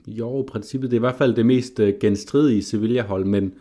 Jo, 0.07 0.43
i 0.43 0.47
princippet. 0.47 0.91
Det 0.91 0.97
er 0.97 0.99
i 0.99 1.07
hvert 1.07 1.19
fald 1.19 1.35
det 1.35 1.47
mest 1.47 1.81
øh, 1.81 1.95
genstridige 2.01 2.63
Sevilla-hold, 2.63 3.25
men, 3.25 3.55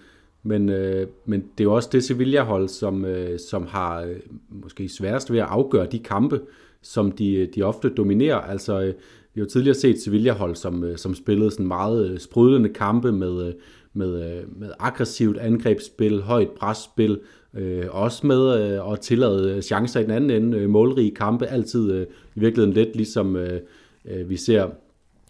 men, 0.44 0.70
øh, 0.70 1.08
men 1.26 1.42
det 1.42 1.60
er 1.60 1.64
jo 1.64 1.74
også 1.74 1.90
det 1.92 2.04
Sevilla-hold, 2.04 2.70
som, 2.70 3.06
øh, 3.06 3.40
som 3.50 3.68
har 3.68 4.02
øh, 4.02 4.20
måske 4.50 4.90
sværest 4.90 5.32
ved 5.32 5.40
at 5.40 5.48
afgøre 5.50 5.88
de 5.92 6.00
kampe, 6.00 6.42
som 6.82 7.12
de, 7.12 7.34
øh, 7.34 7.48
de 7.56 7.64
ofte 7.64 7.90
dominerer. 7.90 8.38
Altså, 8.38 8.82
øh, 8.82 8.94
vi 9.34 9.42
har 9.42 9.46
jo 9.46 9.50
tidligere 9.50 9.76
set 9.76 10.02
Sevilla-hold, 10.02 10.56
som, 10.56 10.84
øh, 10.84 10.98
som 10.98 11.16
spillede 11.16 11.52
sådan 11.52 11.68
meget 11.68 12.12
øh, 12.12 12.20
sprudlende 12.20 12.70
kampe 12.70 13.12
med, 13.12 13.48
øh, 13.48 13.54
med, 13.94 14.38
øh, 14.38 14.60
med 14.60 14.72
aggressivt 14.80 15.38
angrebsspil, 15.38 16.22
højt 16.22 16.50
presspil, 16.50 17.20
Øh, 17.58 17.86
også 17.90 18.28
med 18.28 18.72
øh, 18.72 18.92
at 18.92 19.00
tillade 19.00 19.62
chancer 19.62 20.00
i 20.00 20.04
den 20.04 20.12
anden 20.12 20.30
ende, 20.30 20.58
øh, 20.58 20.70
målrige 20.70 21.12
kampe, 21.12 21.46
altid 21.46 21.92
øh, 21.92 22.08
i 22.36 22.40
virkeligheden 22.40 22.74
lidt 22.74 22.96
ligesom 22.96 23.36
øh, 23.36 23.60
øh, 24.06 24.30
vi 24.30 24.38
ser 24.38 24.64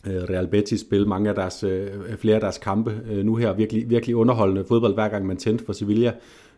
øh, 0.07 0.23
Real 0.29 0.47
Betis 0.47 0.81
spille 0.81 1.07
mange 1.07 1.29
af 1.29 1.35
deres, 1.35 1.63
øh, 1.63 1.87
flere 2.17 2.35
af 2.35 2.41
deres 2.41 2.57
kampe 2.57 3.01
øh, 3.11 3.25
nu 3.25 3.35
her, 3.35 3.53
virkelig, 3.53 3.89
virkelig 3.89 4.15
underholdende 4.15 4.65
fodbold, 4.65 4.93
hver 4.93 5.07
gang 5.07 5.25
man 5.25 5.37
tændte 5.37 5.65
for 5.65 5.73
Sevilla. 5.73 6.13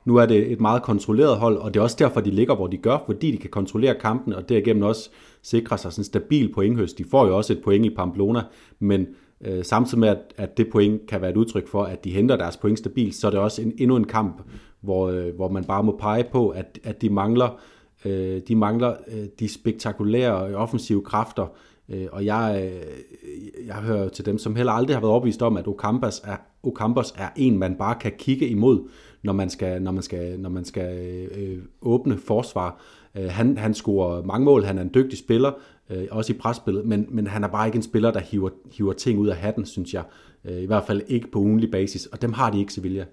Nu 0.05 0.15
er 0.15 0.25
det 0.25 0.51
et 0.51 0.61
meget 0.61 0.83
kontrolleret 0.83 1.37
hold, 1.37 1.57
og 1.57 1.73
det 1.73 1.79
er 1.79 1.83
også 1.83 1.95
derfor, 1.99 2.21
de 2.21 2.31
ligger, 2.31 2.55
hvor 2.55 2.67
de 2.67 2.77
gør, 2.77 2.97
fordi 3.05 3.31
de 3.31 3.37
kan 3.37 3.49
kontrollere 3.49 3.95
kampen, 3.95 4.33
og 4.33 4.49
derigennem 4.49 4.83
også 4.83 5.09
sikre 5.41 5.77
sig 5.77 5.91
sådan 5.91 6.01
en 6.01 6.05
stabil 6.05 6.53
pointhøst. 6.53 6.97
De 6.97 7.03
får 7.11 7.27
jo 7.27 7.37
også 7.37 7.53
et 7.53 7.61
point 7.63 7.85
i 7.85 7.89
Pamplona, 7.89 8.41
men 8.79 9.07
øh, 9.45 9.63
samtidig 9.63 9.99
med, 9.99 10.09
at, 10.09 10.17
at 10.37 10.57
det 10.57 10.69
point 10.71 11.07
kan 11.07 11.21
være 11.21 11.31
et 11.31 11.37
udtryk 11.37 11.67
for, 11.67 11.83
at 11.83 12.03
de 12.03 12.11
henter 12.11 12.37
deres 12.37 12.57
point 12.57 12.79
stabilt, 12.79 13.15
så 13.15 13.27
er 13.27 13.31
det 13.31 13.39
også 13.39 13.61
en, 13.61 13.73
endnu 13.77 13.95
en 13.95 14.03
kamp, 14.03 14.41
hvor, 14.83 15.09
øh, 15.09 15.35
hvor 15.35 15.49
man 15.49 15.63
bare 15.63 15.83
må 15.83 15.97
pege 15.99 16.23
på, 16.31 16.49
at, 16.49 16.79
at 16.83 17.01
de 17.01 17.09
mangler, 17.09 17.61
øh, 18.05 18.41
de, 18.47 18.55
mangler 18.55 18.95
øh, 19.07 19.25
de 19.39 19.47
spektakulære 19.53 20.49
øh, 20.49 20.61
offensive 20.61 21.01
kræfter, 21.01 21.47
øh, 21.89 22.07
og 22.11 22.25
jeg, 22.25 22.71
øh, 22.73 23.67
jeg 23.67 23.75
hører 23.75 24.09
til 24.09 24.25
dem, 24.25 24.37
som 24.37 24.55
heller 24.55 24.71
aldrig 24.71 24.95
har 24.95 25.01
været 25.01 25.13
opvist 25.13 25.41
om, 25.41 25.57
at 25.57 25.67
Ocampos 25.67 26.21
er, 26.23 26.35
Ocampos 26.63 27.13
er 27.17 27.29
en, 27.35 27.57
man 27.57 27.75
bare 27.75 27.95
kan 27.95 28.11
kigge 28.17 28.47
imod, 28.47 28.89
når 29.23 29.33
man 29.33 29.49
skal, 29.49 29.81
når 29.81 29.91
man 29.91 30.03
skal, 30.03 30.39
når 30.39 30.49
man 30.49 30.65
skal 30.65 30.97
øh, 31.37 31.57
åbne 31.81 32.17
forsvar. 32.17 32.81
Øh, 33.17 33.29
han, 33.29 33.57
han 33.57 33.73
scorer 33.73 34.23
mange 34.23 34.45
mål, 34.45 34.63
han 34.63 34.77
er 34.77 34.81
en 34.81 34.91
dygtig 34.93 35.17
spiller, 35.19 35.51
øh, 35.89 36.07
også 36.11 36.33
i 36.33 36.37
presspillet, 36.37 36.85
men, 36.85 37.07
men 37.09 37.27
han 37.27 37.43
er 37.43 37.47
bare 37.47 37.67
ikke 37.67 37.75
en 37.75 37.83
spiller, 37.83 38.11
der 38.11 38.19
hiver, 38.19 38.49
hiver 38.71 38.93
ting 38.93 39.19
ud 39.19 39.27
af 39.27 39.35
hatten, 39.35 39.65
synes 39.65 39.93
jeg. 39.93 40.03
Øh, 40.45 40.61
I 40.61 40.65
hvert 40.65 40.83
fald 40.83 41.01
ikke 41.07 41.31
på 41.31 41.39
ugenlig 41.39 41.71
basis, 41.71 42.05
og 42.05 42.21
dem 42.21 42.33
har 42.33 42.51
de 42.51 42.59
ikke 42.59 42.73
Sevilla. 42.73 43.05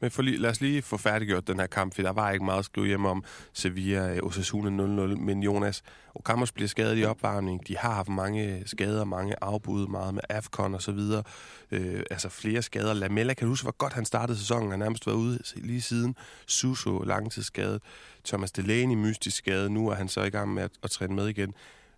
Men 0.00 0.10
for 0.10 0.22
lige, 0.22 0.36
lad 0.36 0.50
os 0.50 0.60
lige 0.60 0.82
få 0.82 0.96
færdiggjort 0.96 1.46
den 1.46 1.60
her 1.60 1.66
kamp, 1.66 1.94
for 1.94 2.02
der 2.02 2.12
var 2.12 2.30
ikke 2.30 2.44
meget 2.44 2.58
at 2.58 2.64
skrive 2.64 2.86
hjem 2.86 3.04
om 3.04 3.24
Sevilla 3.52 4.20
og 4.20 4.26
Osasuna 4.26 4.68
0-0, 4.68 5.16
men 5.16 5.42
Jonas, 5.42 5.82
Okammers 6.14 6.52
bliver 6.52 6.68
skadet 6.68 6.98
i 6.98 7.04
opvarmning. 7.04 7.68
De 7.68 7.76
har 7.76 7.94
haft 7.94 8.08
mange 8.08 8.62
skader, 8.66 9.04
mange 9.04 9.34
afbud, 9.40 9.86
meget 9.86 10.14
med 10.14 10.22
AFCON 10.28 10.74
og 10.74 10.82
så 10.82 10.92
videre. 10.92 11.22
Øh, 11.70 12.02
altså 12.10 12.28
flere 12.28 12.62
skader. 12.62 12.94
Lamella, 12.94 13.34
kan 13.34 13.46
du 13.46 13.52
huske, 13.52 13.64
hvor 13.64 13.76
godt 13.76 13.92
han 13.92 14.04
startede 14.04 14.38
sæsonen? 14.38 14.70
Han 14.70 14.80
har 14.80 14.86
nærmest 14.86 15.06
været 15.06 15.16
ude 15.16 15.38
lige 15.56 15.82
siden. 15.82 16.16
Suso 16.46 16.98
langtidsskadet. 16.98 17.82
Thomas 18.24 18.52
Delaney 18.52 18.94
mystisk 18.94 19.36
skadet. 19.36 19.72
Nu 19.72 19.88
er 19.88 19.94
han 19.94 20.08
så 20.08 20.22
i 20.22 20.30
gang 20.30 20.54
med 20.54 20.62
at, 20.62 20.70
at 20.82 20.90
træne 20.90 21.14
med 21.14 21.28
igen. 21.28 21.54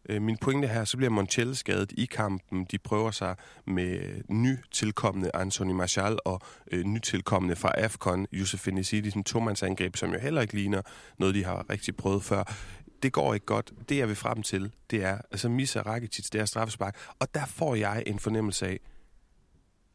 Øh, 0.09 0.23
min 0.23 0.37
pointe 0.37 0.69
her, 0.69 0.85
så 0.85 0.97
bliver 0.97 1.11
Montiel 1.11 1.57
skadet 1.57 1.93
i 1.93 2.05
kampen. 2.05 2.65
De 2.71 2.79
prøver 2.79 3.11
sig 3.11 3.37
med 3.67 4.23
nytilkommende 4.29 5.31
Anthony 5.35 5.73
Martial 5.73 6.19
og 6.25 6.41
øh, 6.73 6.85
nytilkommende 6.85 7.57
fra 7.57 7.73
AFCON, 7.75 8.27
Youssef 8.33 8.69
Nesidi, 8.69 9.11
sådan 9.11 9.25
tomandsangreb, 9.25 9.97
som 9.97 10.13
jo 10.13 10.19
heller 10.19 10.43
ikke 10.43 10.55
ligner 10.55 10.83
noget, 11.19 11.35
de 11.35 11.45
har 11.45 11.71
rigtig 11.71 11.97
prøvet 11.97 12.23
før. 12.23 12.55
Det 13.03 13.13
går 13.13 13.35
ikke 13.35 13.47
godt. 13.47 13.73
Det, 13.89 13.97
jeg 13.99 14.09
vil 14.09 14.17
frem 14.17 14.43
til, 14.43 14.73
det 14.91 15.05
er, 15.05 15.19
altså 15.31 15.49
misser 15.49 15.83
Rakitic, 15.83 16.31
det 16.31 16.41
er 16.41 16.45
straffespark, 16.45 16.97
og 17.19 17.35
der 17.35 17.47
får 17.47 17.75
jeg 17.75 18.03
en 18.07 18.19
fornemmelse 18.19 18.67
af, 18.67 18.81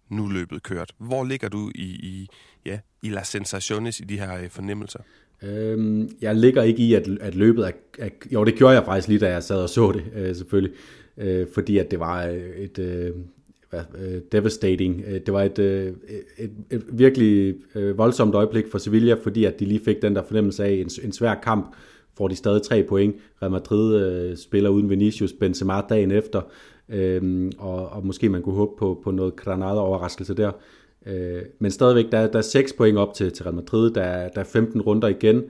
nu 0.10 0.28
løbet 0.28 0.64
kørt. 0.64 0.94
Hvor 0.98 1.24
ligger 1.24 1.50
du 1.50 1.72
i, 1.76 1.86
i, 1.86 2.28
ja, 2.66 2.80
i 3.02 3.10
la 3.10 3.24
sensaciones 3.24 4.00
i 4.00 4.04
de 4.04 4.20
her 4.20 4.38
øh, 4.38 4.50
fornemmelser? 4.50 5.00
Øhm, 5.44 6.10
jeg 6.22 6.36
ligger 6.36 6.64
ikke 6.64 6.84
i, 6.84 6.94
at, 6.94 7.08
at 7.22 7.36
løbet 7.36 7.68
er, 7.68 7.72
er... 8.00 8.10
Jo, 8.32 8.44
det 8.44 8.56
gjorde 8.56 8.76
jeg 8.76 8.86
faktisk 8.86 9.08
lige, 9.08 9.20
da 9.20 9.30
jeg 9.30 9.44
sad 9.44 9.62
og 9.62 9.70
så 9.70 9.92
det, 9.92 10.04
øh, 10.16 10.36
selvfølgelig. 10.36 10.76
Øh, 11.18 11.48
fordi 11.54 11.78
at 11.78 11.92
det 11.92 12.00
var 12.00 12.26
øh, 12.26 12.58
et... 12.58 12.80
Øh, 12.80 13.12
hvad, 13.70 13.82
øh, 13.98 14.22
devastating. 14.32 15.04
Øh, 15.08 15.22
det 15.26 15.34
var 15.34 15.44
et, 15.44 15.60
øh, 15.60 15.94
et, 16.38 16.52
et 16.72 16.84
virkelig 16.92 17.56
øh, 17.76 17.98
voldsomt 17.98 18.36
øjeblik 18.36 18.66
for 18.72 18.78
Sevilla, 18.78 19.14
fordi 19.24 19.46
at 19.46 19.60
de 19.60 19.66
lige 19.66 19.82
fik 19.86 20.02
den 20.02 20.16
der 20.16 20.24
fornemmelse 20.24 20.64
af 20.66 20.72
en, 20.72 20.90
en 21.04 21.12
svær 21.12 21.36
kamp, 21.36 21.76
får 22.18 22.28
de 22.28 22.36
stadig 22.36 22.62
tre 22.62 22.84
point. 22.84 23.16
Real 23.42 23.52
Madrid 23.52 23.96
øh, 23.96 24.38
spiller 24.38 24.70
uden 24.70 24.90
Vinicius, 24.90 25.34
Benzema 25.34 25.82
dagen 25.90 26.12
efter, 26.12 26.42
øh, 26.90 27.52
og, 27.58 27.90
og 27.90 28.06
måske 28.06 28.30
man 28.30 28.42
kunne 28.42 28.56
håbe 28.56 28.72
på, 28.80 29.02
på 29.04 29.12
noget 29.12 29.36
Granada-overraskelse 29.36 30.34
der. 30.34 30.52
Øh, 31.08 31.42
men 31.60 31.72
stadigvæk, 31.72 32.12
der, 32.12 32.28
der 32.28 32.38
er 32.38 32.42
6 32.42 32.74
point 32.74 32.98
op 32.98 33.14
til, 33.14 33.32
til 33.32 33.44
Real 33.44 33.56
Madrid, 33.56 33.92
der, 33.92 34.30
der 34.30 34.42
er 34.42 34.46
15 34.46 34.82
runder 34.82 35.08
igen. 35.08 35.44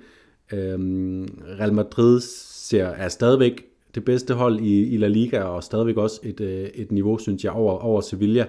Øh, 0.53 0.79
Real 1.59 1.73
Madrid 1.73 2.19
ser, 2.19 2.85
er 2.85 3.09
stadigvæk 3.09 3.65
det 3.95 4.05
bedste 4.05 4.33
hold 4.33 4.59
i, 4.59 4.93
i 4.93 4.97
La 4.97 5.07
Liga, 5.07 5.41
og 5.41 5.63
stadigvæk 5.63 5.97
også 5.97 6.19
et, 6.23 6.39
øh, 6.39 6.69
et 6.75 6.91
niveau, 6.91 7.17
synes 7.17 7.43
jeg, 7.43 7.51
over, 7.51 7.73
over 7.73 8.01
Sevilla. 8.01 8.45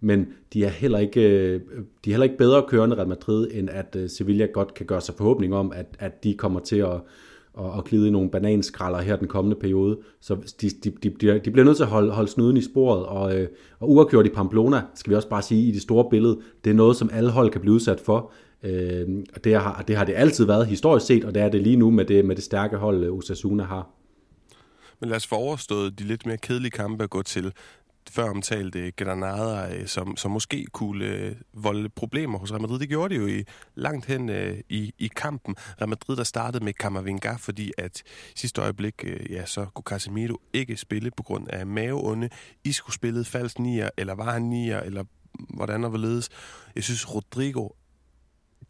Men 0.00 0.26
de 0.52 0.64
er 0.64 0.68
heller 0.68 0.98
ikke, 0.98 1.20
øh, 1.20 1.60
de 2.04 2.10
er 2.10 2.14
heller 2.14 2.24
ikke 2.24 2.38
bedre 2.38 2.64
kørende 2.68 2.96
Real 2.96 3.08
Madrid, 3.08 3.48
end 3.52 3.70
at 3.70 3.96
øh, 3.98 4.10
Sevilla 4.10 4.46
godt 4.46 4.74
kan 4.74 4.86
gøre 4.86 5.00
sig 5.00 5.14
forhåbning 5.14 5.54
om, 5.54 5.72
at, 5.74 5.86
at 5.98 6.24
de 6.24 6.34
kommer 6.34 6.60
til 6.60 6.76
at, 6.76 7.00
og, 7.54 7.72
og 7.72 7.84
glide 7.84 8.08
i 8.08 8.10
nogle 8.10 8.30
bananskralder 8.30 9.00
her 9.00 9.16
den 9.16 9.28
kommende 9.28 9.56
periode. 9.56 9.98
Så 10.20 10.34
de, 10.60 10.70
de, 10.70 10.90
de, 10.90 11.40
de 11.44 11.50
bliver 11.50 11.64
nødt 11.64 11.76
til 11.76 11.84
at 11.84 11.90
holde, 11.90 12.12
holde 12.12 12.30
snuden 12.30 12.56
i 12.56 12.62
sporet, 12.62 13.06
og, 13.06 13.36
øh, 13.36 13.48
og 13.80 13.90
uafgjort 13.90 14.26
i 14.26 14.28
Pamplona, 14.28 14.82
skal 14.94 15.10
vi 15.10 15.16
også 15.16 15.28
bare 15.28 15.42
sige, 15.42 15.68
i 15.68 15.72
det 15.72 15.82
store 15.82 16.10
billede, 16.10 16.38
det 16.64 16.70
er 16.70 16.74
noget, 16.74 16.96
som 16.96 17.10
alle 17.12 17.30
hold 17.30 17.50
kan 17.50 17.60
blive 17.60 17.74
udsat 17.74 18.00
for. 18.00 18.32
Øh, 18.62 19.08
og 19.34 19.44
det 19.44 19.54
har, 19.54 19.84
det 19.88 19.96
har 19.96 20.04
det 20.04 20.14
altid 20.16 20.44
været 20.44 20.66
historisk 20.66 21.06
set, 21.06 21.24
og 21.24 21.34
det 21.34 21.42
er 21.42 21.48
det 21.48 21.62
lige 21.62 21.76
nu 21.76 21.90
med 21.90 22.04
det, 22.04 22.24
med 22.24 22.36
det 22.36 22.44
stærke 22.44 22.76
hold, 22.76 23.04
øh, 23.04 23.12
Osasuna 23.12 23.62
har. 23.62 23.90
Men 25.00 25.08
lad 25.08 25.16
os 25.16 25.26
få 25.26 25.34
overstået 25.34 25.98
de 25.98 26.04
lidt 26.04 26.26
mere 26.26 26.36
kedelige 26.36 26.70
kampe 26.70 27.04
at 27.04 27.10
gå 27.10 27.22
til 27.22 27.52
før 28.10 28.30
omtalte 28.30 28.90
Granada, 28.90 29.74
øh, 29.74 29.86
som, 29.86 30.16
som 30.16 30.30
måske 30.30 30.66
kunne 30.72 31.04
øh, 31.04 31.36
volde 31.52 31.88
problemer 31.88 32.38
hos 32.38 32.52
Real 32.52 32.60
Madrid. 32.60 32.78
Det 32.78 32.88
gjorde 32.88 33.14
de 33.14 33.20
jo 33.20 33.26
i, 33.26 33.44
langt 33.74 34.06
hen 34.06 34.28
øh, 34.28 34.58
i, 34.68 34.94
i 34.98 35.10
kampen. 35.16 35.56
Real 35.80 35.88
Madrid, 35.88 36.16
der 36.16 36.24
startede 36.24 36.64
med 36.64 36.72
Camavinga, 36.72 37.34
fordi 37.34 37.72
at 37.78 38.02
sidste 38.34 38.60
øjeblik, 38.60 38.94
øh, 39.04 39.32
ja, 39.32 39.46
så 39.46 39.66
kunne 39.74 39.84
Casemiro 39.84 40.40
ikke 40.52 40.76
spille 40.76 41.10
på 41.10 41.22
grund 41.22 41.48
af 41.48 41.66
maveonde. 41.66 42.28
Isco 42.64 42.90
spillede 42.90 43.24
falsk 43.24 43.58
nier, 43.58 43.90
eller 43.96 44.14
var 44.14 44.32
han 44.32 44.42
nier, 44.42 44.80
eller 44.80 45.04
hvordan 45.34 45.84
og 45.84 45.90
hvorledes. 45.90 46.28
Jeg 46.74 46.84
synes, 46.84 47.14
Rodrigo 47.14 47.68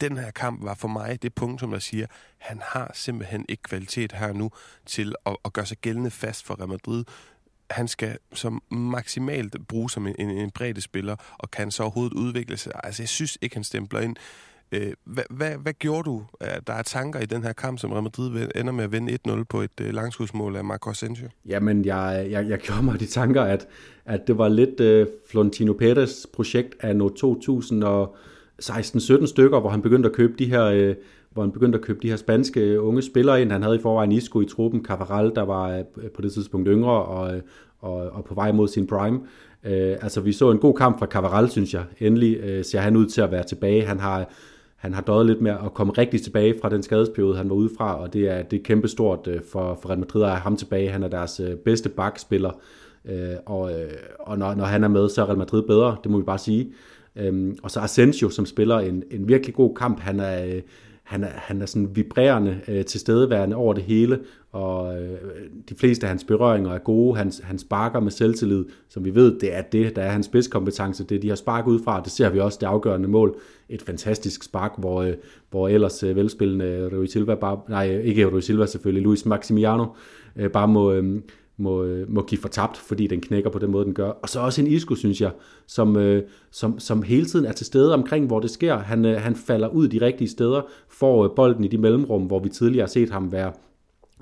den 0.00 0.16
her 0.16 0.30
kamp 0.30 0.64
var 0.64 0.74
for 0.74 0.88
mig 0.88 1.22
det 1.22 1.34
punkt, 1.34 1.60
som 1.60 1.72
jeg 1.72 1.82
siger, 1.82 2.06
han 2.38 2.62
har 2.64 2.90
simpelthen 2.94 3.46
ikke 3.48 3.62
kvalitet 3.62 4.12
her 4.12 4.32
nu 4.32 4.50
til 4.86 5.14
at, 5.26 5.36
at 5.44 5.52
gøre 5.52 5.66
sig 5.66 5.78
gældende 5.78 6.10
fast 6.10 6.44
for 6.44 6.58
Real 6.58 6.68
Madrid 6.68 7.04
han 7.72 7.88
skal 7.88 8.18
som 8.34 8.62
maksimalt 8.70 9.56
bruge 9.68 9.90
som 9.90 10.06
en, 10.06 10.14
en, 10.18 10.30
en 10.30 10.50
bredde 10.50 10.80
spiller, 10.80 11.16
og 11.38 11.50
kan 11.50 11.70
så 11.70 11.82
overhovedet 11.82 12.12
udvikle 12.12 12.56
sig. 12.56 12.72
Altså, 12.84 13.02
jeg 13.02 13.08
synes 13.08 13.38
ikke, 13.42 13.56
han 13.56 13.64
stempler 13.64 14.00
ind. 14.00 14.16
Øh, 14.72 14.92
hvad, 15.04 15.24
hvad, 15.30 15.56
hvad 15.56 15.72
gjorde 15.72 16.02
du? 16.02 16.24
Der 16.66 16.72
er 16.72 16.82
tanker 16.82 17.20
i 17.20 17.26
den 17.26 17.42
her 17.42 17.52
kamp, 17.52 17.78
som 17.78 17.92
Real 17.92 18.02
Madrid 18.02 18.48
ender 18.54 18.72
med 18.72 18.84
at 18.84 18.92
vinde 18.92 19.18
1-0 19.28 19.44
på 19.44 19.60
et 19.60 19.80
øh, 19.80 19.94
langskudsmål 19.94 20.56
af 20.56 20.64
Marco 20.64 20.90
Asensio? 20.90 21.28
Jamen, 21.46 21.84
jeg, 21.84 22.26
jeg, 22.30 22.48
jeg 22.48 22.58
gjorde 22.58 22.82
mig 22.82 23.00
de 23.00 23.06
tanker, 23.06 23.42
at, 23.42 23.66
at 24.04 24.26
det 24.26 24.38
var 24.38 24.48
lidt 24.48 24.80
øh, 24.80 25.06
Florentino 25.30 25.72
Perez 25.72 26.26
projekt 26.34 26.74
af 26.80 26.94
og 27.82 28.16
16-17 28.62 29.26
stykker, 29.26 29.60
hvor 29.60 29.70
han 29.70 29.82
begyndte 29.82 30.08
at 30.08 30.14
købe 30.14 30.32
de 30.38 30.46
her... 30.46 30.64
Øh, 30.64 30.94
hvor 31.30 31.42
han 31.42 31.52
begyndte 31.52 31.78
at 31.78 31.84
købe 31.84 31.98
de 32.02 32.08
her 32.08 32.16
spanske 32.16 32.80
unge 32.80 33.02
spillere 33.02 33.42
ind. 33.42 33.52
Han 33.52 33.62
havde 33.62 33.76
i 33.76 33.80
forvejen 33.80 34.12
Isco 34.12 34.40
i 34.40 34.46
truppen, 34.46 34.84
Cavaral, 34.84 35.32
der 35.34 35.42
var 35.42 35.70
øh, 35.70 36.10
på 36.14 36.22
det 36.22 36.32
tidspunkt 36.32 36.68
yngre 36.70 37.02
og, 37.04 37.36
øh, 37.36 37.42
og, 37.78 37.94
og 37.94 38.24
på 38.24 38.34
vej 38.34 38.52
mod 38.52 38.68
sin 38.68 38.86
prime. 38.86 39.20
Uh, 39.64 39.70
altså, 40.02 40.20
vi 40.20 40.32
så 40.32 40.50
en 40.50 40.58
god 40.58 40.74
kamp 40.74 40.98
fra 40.98 41.06
Cavaral, 41.06 41.50
synes 41.50 41.74
jeg. 41.74 41.84
Endelig 42.00 42.64
ser 42.66 42.80
han 42.80 42.96
ud 42.96 43.06
til 43.06 43.20
at 43.20 43.30
være 43.30 43.44
tilbage. 43.44 43.86
Han 43.86 44.00
har, 44.00 44.28
han 44.82 44.94
har 44.94 45.02
døjet 45.02 45.26
lidt 45.26 45.40
med 45.40 45.50
at 45.50 45.74
komme 45.74 45.92
rigtig 45.98 46.22
tilbage 46.22 46.54
fra 46.62 46.68
den 46.68 46.82
skadesperiode, 46.82 47.36
han 47.36 47.48
var 47.48 47.54
ude 47.54 47.70
fra, 47.78 48.00
og 48.00 48.12
det 48.12 48.28
er, 48.28 48.42
det 48.42 48.58
er 48.58 48.62
kæmpestort 48.62 49.26
øh, 49.26 49.40
for, 49.52 49.78
for 49.82 49.88
Real 49.88 49.98
Madrid 49.98 50.22
at 50.22 50.28
have 50.28 50.40
ham 50.40 50.56
tilbage. 50.56 50.90
Han 50.90 51.02
er 51.02 51.08
deres 51.08 51.40
øh, 51.40 51.56
bedste 51.56 51.88
bakspiller, 51.88 52.50
øh, 53.04 53.34
og, 53.46 53.72
øh, 53.72 53.90
og 54.20 54.38
når, 54.38 54.54
når 54.54 54.64
han 54.64 54.84
er 54.84 54.88
med, 54.88 55.08
så 55.08 55.22
er 55.22 55.26
Real 55.26 55.38
Madrid 55.38 55.62
bedre, 55.62 55.96
det 56.02 56.10
må 56.10 56.18
vi 56.18 56.24
bare 56.24 56.38
sige. 56.38 56.72
Øhm, 57.16 57.58
og 57.62 57.70
så 57.70 57.80
Asensio, 57.80 58.30
som 58.30 58.46
spiller 58.46 58.78
en, 58.78 59.02
en 59.10 59.28
virkelig 59.28 59.54
god 59.54 59.74
kamp. 59.74 60.00
Han 60.00 60.20
er, 60.20 60.46
øh, 60.46 60.62
han 61.02 61.24
er, 61.24 61.28
han 61.32 61.62
er 61.62 61.66
sådan 61.66 61.96
vibrerende 61.96 62.60
øh, 62.68 62.84
tilstedeværende 62.84 63.56
over 63.56 63.74
det 63.74 63.82
hele, 63.82 64.18
og 64.52 65.02
øh, 65.02 65.18
de 65.68 65.74
fleste 65.74 66.06
af 66.06 66.08
hans 66.08 66.24
berøringer 66.24 66.72
er 66.72 66.78
gode. 66.78 67.16
Han, 67.16 67.32
han 67.42 67.58
sparker 67.58 68.00
med 68.00 68.10
selvtillid, 68.10 68.64
som 68.88 69.04
vi 69.04 69.14
ved, 69.14 69.40
det 69.40 69.56
er 69.56 69.62
det, 69.62 69.96
der 69.96 70.02
er 70.02 70.10
hans 70.10 70.26
spidskompetence. 70.26 71.04
Det 71.04 71.22
de 71.22 71.28
har 71.28 71.36
sparket 71.36 71.70
ud 71.70 71.80
fra, 71.84 72.00
det 72.00 72.12
ser 72.12 72.30
vi 72.30 72.40
også 72.40 72.58
det 72.60 72.66
afgørende 72.66 73.08
mål. 73.08 73.36
Et 73.68 73.82
fantastisk 73.82 74.42
spark, 74.42 74.72
hvor, 74.78 75.02
øh, 75.02 75.14
hvor 75.50 75.68
ellers 75.68 76.02
øh, 76.02 76.16
velspillende 76.16 76.90
Rui 76.92 77.06
Silva, 77.06 77.34
bare, 77.34 77.60
nej, 77.68 78.00
ikke 78.00 78.26
Rui 78.26 78.40
Silva 78.40 78.66
selvfølgelig, 78.66 79.02
Luis 79.02 79.26
Maximiano, 79.26 79.86
øh, 80.36 80.50
bare 80.50 80.68
må... 80.68 80.92
Øh, 80.92 81.20
må, 81.62 81.86
må 82.08 82.22
give 82.22 82.40
for 82.40 82.48
tabt, 82.48 82.76
fordi 82.76 83.06
den 83.06 83.20
knækker 83.20 83.50
på 83.50 83.58
den 83.58 83.70
måde, 83.70 83.84
den 83.84 83.94
gør. 83.94 84.08
Og 84.08 84.28
så 84.28 84.40
også 84.40 84.60
en 84.60 84.66
Isco, 84.66 84.94
synes 84.94 85.20
jeg, 85.20 85.30
som, 85.66 85.96
øh, 85.96 86.22
som, 86.50 86.78
som 86.78 87.02
hele 87.02 87.26
tiden 87.26 87.46
er 87.46 87.52
til 87.52 87.66
stede 87.66 87.94
omkring, 87.94 88.26
hvor 88.26 88.40
det 88.40 88.50
sker. 88.50 88.78
Han, 88.78 89.04
øh, 89.04 89.20
han 89.20 89.36
falder 89.36 89.68
ud 89.68 89.88
de 89.88 90.00
rigtige 90.00 90.28
steder, 90.28 90.62
får 90.88 91.24
øh, 91.24 91.30
bolden 91.36 91.64
i 91.64 91.68
de 91.68 91.78
mellemrum, 91.78 92.22
hvor 92.22 92.38
vi 92.38 92.48
tidligere 92.48 92.82
har 92.82 92.88
set 92.88 93.10
ham 93.10 93.32
være, 93.32 93.52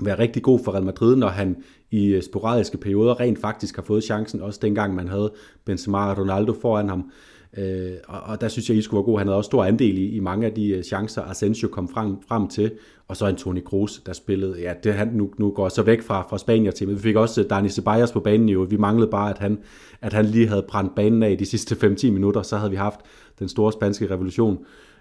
være 0.03 0.19
rigtig 0.19 0.43
god 0.43 0.61
for 0.65 0.73
Real 0.73 0.85
Madrid, 0.85 1.17
når 1.17 1.29
han 1.29 1.57
i 1.91 2.07
øh, 2.07 2.23
sporadiske 2.23 2.79
perioder 2.79 3.21
rent 3.21 3.41
faktisk 3.41 3.77
har 3.77 3.83
fået 3.83 4.05
chancen, 4.05 4.41
også 4.41 4.59
dengang 4.63 4.95
man 4.95 5.09
havde 5.09 5.33
Benzema 5.65 5.99
og 5.99 6.19
Ronaldo 6.19 6.53
foran 6.53 6.89
ham. 6.89 7.11
Øh, 7.59 7.93
og, 8.09 8.21
og 8.21 8.41
der 8.41 8.49
synes 8.49 8.69
jeg, 8.69 8.77
Isco 8.77 8.97
var 8.97 9.03
god. 9.03 9.19
Han 9.19 9.27
havde 9.27 9.37
også 9.37 9.49
stor 9.49 9.65
andel 9.65 9.99
i, 9.99 10.09
i 10.09 10.21
mange 10.21 10.47
af 10.47 10.53
de 10.53 10.69
øh, 10.69 10.83
chancer, 10.83 11.23
Asensio 11.23 11.69
kom 11.69 11.89
frem, 11.89 12.17
frem 12.29 12.49
til. 12.49 12.73
Og 13.09 13.17
så 13.17 13.35
Toni 13.35 13.61
Kroos, 13.61 14.03
der 14.07 14.13
spillede. 14.13 14.61
Ja, 14.61 14.75
det, 14.85 14.95
han 14.95 15.09
nu, 15.09 15.31
nu 15.39 15.51
går 15.51 15.69
så 15.69 15.83
væk 15.83 16.03
fra, 16.03 16.27
fra 16.31 16.39
Spanier 16.39 16.71
til. 16.71 16.89
Vi 16.89 16.99
fik 16.99 17.17
også 17.17 17.41
øh, 17.43 17.51
Dani 17.51 17.69
Ceballos 17.69 18.13
på 18.13 18.21
banen 18.21 18.49
jo. 18.49 18.67
Vi 18.71 18.77
manglede 18.77 19.11
bare, 19.11 19.31
at 19.31 19.39
han, 19.39 19.59
at 20.01 20.13
han 20.13 20.25
lige 20.25 20.49
havde 20.49 20.65
brændt 20.69 20.95
banen 20.95 21.23
af 21.23 21.39
de 21.39 21.47
sidste 21.47 21.87
5-10 21.87 22.11
minutter. 22.11 22.43
Så 22.43 22.57
havde 22.57 22.71
vi 22.71 22.77
haft 22.77 23.01
den 23.39 23.49
store 23.49 23.73
spanske 23.73 24.11
revolution. 24.11 24.59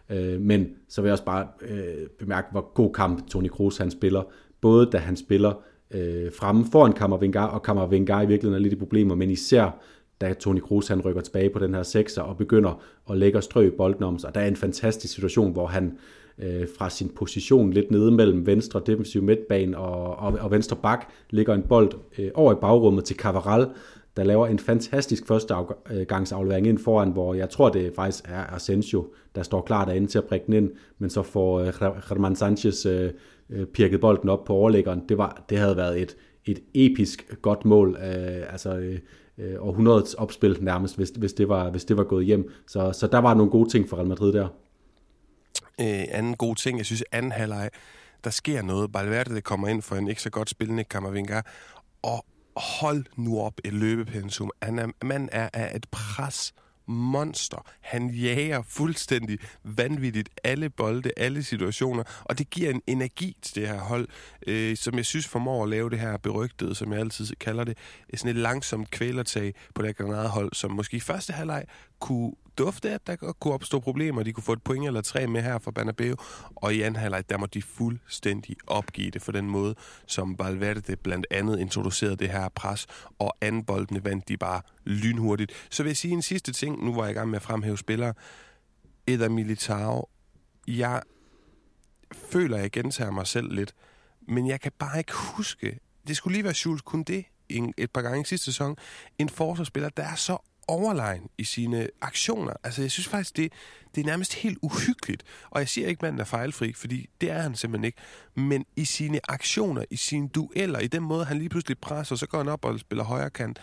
Øh, 0.10 0.42
men 0.42 0.68
så 0.88 1.02
vil 1.02 1.08
jeg 1.08 1.14
også 1.14 1.26
bare 1.26 1.48
øh, 1.70 2.08
bemærke, 2.20 2.48
hvor 2.52 2.74
god 2.74 2.94
kamp 2.94 3.28
Toni 3.28 3.48
Kroos 3.48 3.78
han 3.78 3.92
spiller. 3.92 4.24
Både 4.62 4.90
da 4.92 4.98
han 4.98 5.16
spiller 5.16 5.54
øh, 5.92 6.32
fremme 6.40 6.66
foran 6.72 6.94
Kammervengar, 6.94 7.48
og 7.48 7.64
Kammervengar 7.64 8.22
i 8.22 8.28
virkeligheden 8.28 8.62
er 8.62 8.64
lidt 8.64 8.74
i 8.74 8.80
problemer, 8.80 9.16
men 9.16 9.32
især 9.32 9.82
da 10.22 10.34
Toni 10.34 10.60
Kroos 10.60 10.88
han 10.88 11.02
rykker 11.02 11.22
tilbage 11.22 11.50
på 11.50 11.60
den 11.60 11.74
her 11.74 11.84
sekser 11.84 12.22
og 12.22 12.38
begynder 12.38 12.82
at 13.10 13.18
lægge 13.18 13.38
og 13.38 13.44
strø 13.44 13.70
bolden 13.70 14.04
om 14.04 14.20
sig. 14.20 14.36
Der 14.36 14.42
er 14.42 14.48
en 14.48 14.56
fantastisk 14.56 15.14
situation, 15.14 15.52
hvor 15.52 15.68
han 15.68 15.98
øh, 16.38 16.68
fra 16.78 16.90
sin 16.90 17.10
position 17.10 17.74
lidt 17.74 17.92
nede 17.92 18.12
mellem 18.12 18.46
venstre 18.46 18.82
defensiv 18.86 19.24
midtbane 19.24 19.78
og, 19.78 20.16
og, 20.16 20.40
og 20.42 20.52
venstre 20.52 20.76
bak 20.76 21.10
ligger 21.30 21.54
en 21.54 21.64
bold 21.64 21.92
øh, 22.18 22.32
over 22.34 22.54
i 22.54 22.56
bagrummet 22.62 23.04
til 23.04 23.16
Cavaral, 23.16 23.68
der 24.18 24.24
laver 24.24 24.48
en 24.48 24.60
fantastisk 24.60 25.28
førstegangsaflevering 25.28 26.68
ind 26.68 26.78
foran, 26.78 27.12
hvor 27.12 27.34
jeg 27.34 27.50
tror, 27.50 27.70
det 27.70 27.94
faktisk 27.96 28.24
er 28.28 28.56
Asensio, 28.56 29.08
der 29.36 29.44
står 29.44 29.62
klar 29.62 29.86
derinde 29.86 30.08
til 30.08 30.18
at 30.18 30.26
prikke 30.26 30.46
den 30.46 30.54
ind, 30.54 30.72
men 30.98 31.10
så 31.10 31.24
får 31.24 31.60
øh, 31.60 31.68
Germán 31.68 32.36
Sanchez 32.36 32.86
øh, 32.86 33.12
øh, 33.50 33.66
pirket 33.66 34.02
bolden 34.02 34.30
op 34.30 34.46
på 34.46 34.54
overlæggeren. 34.54 35.02
Det, 35.10 35.18
var, 35.18 35.46
det 35.50 35.58
havde 35.58 35.78
været 35.78 36.02
et, 36.02 36.18
et 36.46 36.60
episk 36.74 37.36
godt 37.42 37.66
mål. 37.66 37.98
Øh, 38.02 38.52
altså, 38.52 38.78
øh, 38.78 39.00
øh, 39.40 39.56
århundredets 39.60 40.14
opspil 40.14 40.58
nærmest, 40.62 40.96
hvis, 40.96 41.10
hvis, 41.10 41.34
det 41.34 41.50
var, 41.50 41.70
hvis 41.70 41.86
det 41.86 41.98
var 41.98 42.04
gået 42.04 42.26
hjem. 42.26 42.52
Så, 42.68 42.92
så 42.92 43.08
der 43.08 43.18
var 43.18 43.34
nogle 43.34 43.52
gode 43.52 43.70
ting 43.70 43.90
for 43.90 43.98
Real 43.98 44.08
Madrid 44.08 44.34
der. 44.34 44.48
Øh, 45.82 46.06
anden 46.12 46.36
god 46.36 46.56
ting, 46.56 46.78
jeg 46.78 46.86
synes, 46.86 47.04
anden 47.12 47.32
halvleg, 47.32 47.70
der 48.24 48.30
sker 48.30 48.62
noget. 48.62 48.94
Valverde 48.94 49.36
det 49.36 49.44
kommer 49.44 49.68
ind 49.68 49.82
for 49.82 49.96
en 49.96 50.08
ikke 50.08 50.22
så 50.22 50.30
godt 50.30 50.50
spillende 50.50 50.84
Kammervinga, 50.84 51.42
og 52.02 52.26
hold 52.56 53.06
nu 53.16 53.40
op 53.40 53.54
et 53.66 53.74
løbepensum. 53.74 54.52
Han 54.62 54.80
er, 54.80 54.88
man 55.04 55.30
er 55.32 55.50
af 55.54 55.76
et 55.76 55.86
pres 55.92 56.54
monster. 56.90 57.66
Han 57.82 58.10
jager 58.10 58.62
fuldstændig 58.62 59.40
vanvittigt 59.64 60.30
alle 60.44 60.70
bolde, 60.70 61.12
alle 61.18 61.44
situationer, 61.44 62.04
og 62.24 62.38
det 62.38 62.50
giver 62.50 62.70
en 62.70 62.82
energi 62.88 63.38
til 63.42 63.56
det 63.56 63.68
her 63.68 63.80
hold, 63.80 64.08
øh, 64.48 64.78
som 64.78 64.96
jeg 64.96 65.06
synes 65.06 65.28
formår 65.28 65.64
at 65.64 65.70
lave 65.70 65.90
det 65.90 66.00
her 66.00 66.18
berygtede, 66.18 66.76
som 66.76 66.92
jeg 66.92 67.00
altid 67.00 67.36
kalder 67.40 67.64
det, 67.64 67.78
sådan 68.14 68.32
et 68.32 68.36
langsomt 68.36 68.92
kvælertag 68.92 69.54
på 69.76 69.82
det 69.82 69.98
Granada-hold, 69.98 70.54
som 70.54 70.72
måske 70.72 70.98
i 70.98 71.00
første 71.00 71.34
halvleg 71.34 71.66
kunne 72.00 72.32
dufte, 72.60 72.90
at 72.90 73.08
der 73.08 73.16
kunne 73.16 73.54
opstå 73.54 73.80
problemer. 73.80 74.24
De 74.24 74.34
kunne 74.34 74.44
få 74.44 74.54
et 74.54 74.64
point 74.64 74.88
eller 74.88 75.02
tre 75.02 75.28
med 75.28 75.42
her 75.42 75.60
for 75.60 75.72
Banabeo. 75.72 76.16
Og 76.56 76.74
i 76.74 76.82
anden 76.82 77.02
halvleg, 77.02 77.30
der 77.30 77.38
må 77.38 77.46
de 77.46 77.62
fuldstændig 77.62 78.56
opgive 78.68 79.12
det 79.12 79.22
for 79.22 79.32
den 79.32 79.50
måde, 79.50 79.76
som 80.06 80.40
Valverde 80.40 80.96
blandt 80.96 81.28
andet 81.32 81.60
introducerede 81.60 82.16
det 82.16 82.30
her 82.30 82.50
pres. 82.50 82.88
Og 83.20 83.38
anden 83.42 83.64
boldene 83.64 84.04
vandt 84.04 84.28
de 84.28 84.38
bare 84.38 84.62
lynhurtigt. 84.84 85.52
Så 85.70 85.84
vil 85.84 85.90
jeg 85.90 85.98
sige 85.98 86.14
en 86.14 86.22
sidste 86.22 86.54
ting, 86.54 86.86
nu 86.86 86.94
var 86.94 87.04
jeg 87.04 87.12
i 87.12 87.14
gang 87.14 87.30
med 87.30 87.36
at 87.36 87.42
fremhæve 87.44 87.78
spillere. 87.78 88.14
Eder 89.08 89.30
Militao. 89.30 90.10
Jeg 90.68 91.02
føler, 92.14 92.58
jeg 92.58 92.72
gentager 92.72 93.12
mig 93.12 93.28
selv 93.28 93.54
lidt, 93.54 93.74
men 94.28 94.48
jeg 94.48 94.62
kan 94.62 94.72
bare 94.80 94.98
ikke 94.98 95.14
huske, 95.16 95.80
det 96.08 96.18
skulle 96.18 96.34
lige 96.34 96.44
være 96.44 96.56
Jules 96.66 96.82
kun 96.82 97.04
det 97.04 97.26
et 97.78 97.92
par 97.92 98.02
gange 98.02 98.22
i 98.22 98.24
sidste 98.24 98.46
sæson, 98.46 98.76
en 99.18 99.30
forsvarsspiller, 99.30 99.90
der 99.90 100.04
er 100.04 100.16
så 100.16 100.38
overlegen 100.70 101.30
i 101.38 101.44
sine 101.44 101.88
aktioner. 102.02 102.54
Altså, 102.64 102.82
jeg 102.82 102.92
synes 102.92 103.08
faktisk, 103.08 103.38
det, 103.38 103.54
det 103.96 104.02
er 104.02 104.06
nærmest 104.06 104.34
helt 104.34 104.58
uhyggeligt. 104.62 105.24
Og 105.50 105.60
jeg 105.60 105.70
siger 105.70 105.88
ikke, 105.88 106.00
at 106.00 106.02
manden 106.02 106.22
er 106.22 106.26
fejlfri, 106.26 106.74
fordi 106.74 107.10
det 107.22 107.32
er 107.32 107.42
han 107.42 107.56
simpelthen 107.56 107.86
ikke. 107.86 107.98
Men 108.36 108.66
i 108.76 108.86
sine 108.86 109.20
aktioner, 109.30 109.84
i 109.90 109.96
sine 109.96 110.30
dueller, 110.30 110.80
i 110.80 110.88
den 110.88 111.04
måde, 111.04 111.26
han 111.26 111.38
lige 111.38 111.50
pludselig 111.50 111.78
presser, 111.78 112.16
så 112.16 112.28
går 112.28 112.38
han 112.38 112.50
op 112.50 112.66
og 112.66 112.80
spiller 112.80 113.04
højre 113.04 113.30
kant. 113.30 113.60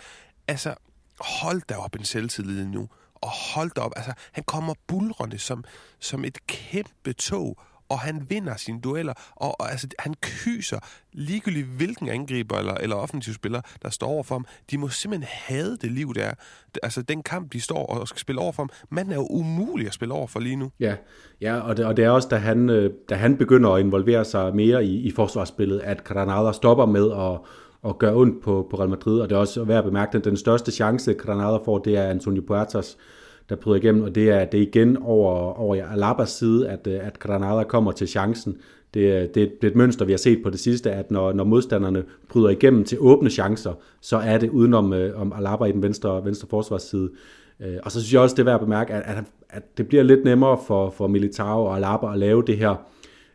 Altså, 0.48 0.74
hold 1.20 1.62
da 1.68 1.76
op 1.76 1.96
en 1.96 2.04
selvtillid 2.04 2.66
nu. 2.66 2.88
Og 3.14 3.30
hold 3.30 3.70
da 3.76 3.80
op. 3.80 3.92
Altså, 3.96 4.12
han 4.32 4.44
kommer 4.44 4.74
bulrende 4.86 5.38
som, 5.38 5.64
som 6.00 6.24
et 6.24 6.46
kæmpe 6.46 7.12
tog 7.12 7.58
og 7.88 7.98
han 7.98 8.26
vinder 8.28 8.56
sine 8.56 8.80
dueller, 8.80 9.12
og, 9.36 9.60
og 9.60 9.70
altså, 9.70 9.88
han 9.98 10.14
kyser 10.20 10.78
ligegyldigt 11.12 11.66
hvilken 11.66 12.08
angriber 12.08 12.58
eller, 12.58 12.74
eller 12.74 12.96
offensiv 12.96 13.34
spiller, 13.34 13.60
der 13.82 13.90
står 13.90 14.06
over 14.06 14.22
for 14.22 14.34
ham. 14.34 14.46
De 14.70 14.78
må 14.78 14.88
simpelthen 14.88 15.28
have 15.30 15.76
det 15.76 15.92
liv, 15.92 16.14
der 16.14 16.32
Altså 16.82 17.02
den 17.02 17.22
kamp, 17.22 17.52
de 17.52 17.60
står 17.60 17.86
og 17.86 18.08
skal 18.08 18.20
spille 18.20 18.40
over 18.40 18.52
for 18.52 18.62
ham, 18.62 18.70
manden 18.90 19.12
er 19.12 19.16
jo 19.16 19.26
umulig 19.30 19.86
at 19.86 19.94
spille 19.94 20.14
over 20.14 20.26
for 20.26 20.40
lige 20.40 20.56
nu. 20.56 20.70
Ja, 20.80 20.94
ja 21.40 21.60
og, 21.60 21.76
det, 21.76 21.84
og 21.84 21.96
det 21.96 22.04
er 22.04 22.10
også, 22.10 22.28
da 22.28 22.36
han, 22.36 22.70
øh, 22.70 22.90
da 23.08 23.14
han 23.14 23.36
begynder 23.36 23.70
at 23.70 23.80
involvere 23.80 24.24
sig 24.24 24.56
mere 24.56 24.84
i, 24.84 25.00
i 25.00 25.10
forsvarsspillet, 25.10 25.80
at 25.80 26.04
Granada 26.04 26.52
stopper 26.52 26.86
med 26.86 27.12
at 27.12 27.38
og 27.82 27.98
gøre 27.98 28.14
ondt 28.14 28.42
på, 28.42 28.66
på 28.70 28.76
Real 28.76 28.88
Madrid, 28.88 29.20
og 29.20 29.28
det 29.28 29.36
er 29.36 29.40
også 29.40 29.64
værd 29.64 29.78
at 29.78 29.84
bemærke, 29.84 30.18
at 30.18 30.24
den 30.24 30.36
største 30.36 30.72
chance, 30.72 31.14
Granada 31.14 31.56
får, 31.64 31.78
det 31.78 31.96
er 31.96 32.02
Antonio 32.02 32.42
Puertas, 32.46 32.96
der 33.48 33.56
bryder 33.56 33.78
igennem, 33.78 34.02
og 34.02 34.14
det 34.14 34.30
er, 34.30 34.44
det 34.44 34.58
er 34.58 34.62
igen 34.62 34.96
over, 34.96 35.58
over 35.60 35.86
Alabas 35.86 36.30
side, 36.30 36.68
at, 36.68 36.86
øh, 36.86 37.06
at 37.06 37.18
Granada 37.18 37.62
kommer 37.62 37.92
til 37.92 38.08
chancen. 38.08 38.56
Det, 38.94 39.34
det, 39.34 39.52
det 39.62 39.66
er 39.66 39.70
et 39.70 39.76
mønster, 39.76 40.04
vi 40.04 40.12
har 40.12 40.18
set 40.18 40.42
på 40.42 40.50
det 40.50 40.60
sidste, 40.60 40.92
at 40.92 41.10
når, 41.10 41.32
når 41.32 41.44
modstanderne 41.44 42.04
bryder 42.28 42.48
igennem 42.48 42.84
til 42.84 42.98
åbne 43.00 43.30
chancer, 43.30 43.72
så 44.00 44.16
er 44.16 44.38
det 44.38 44.50
udenom 44.50 44.92
øh, 44.92 45.20
om 45.20 45.32
Alaba 45.32 45.64
i 45.64 45.72
den 45.72 45.82
venstre, 45.82 46.24
venstre 46.24 46.48
forsvarsside. 46.50 47.10
Øh, 47.60 47.76
og 47.82 47.92
så 47.92 48.00
synes 48.00 48.12
jeg 48.12 48.20
også, 48.20 48.34
det 48.34 48.40
er 48.40 48.44
værd 48.44 48.54
at 48.54 48.60
bemærke, 48.60 48.92
at, 48.92 49.16
at, 49.16 49.24
at 49.50 49.78
det 49.78 49.88
bliver 49.88 50.02
lidt 50.02 50.24
nemmere 50.24 50.58
for, 50.66 50.90
for 50.90 51.06
Militao 51.06 51.64
og 51.64 51.76
Alaba 51.76 52.12
at 52.12 52.18
lave 52.18 52.42
det 52.46 52.58
her 52.58 52.74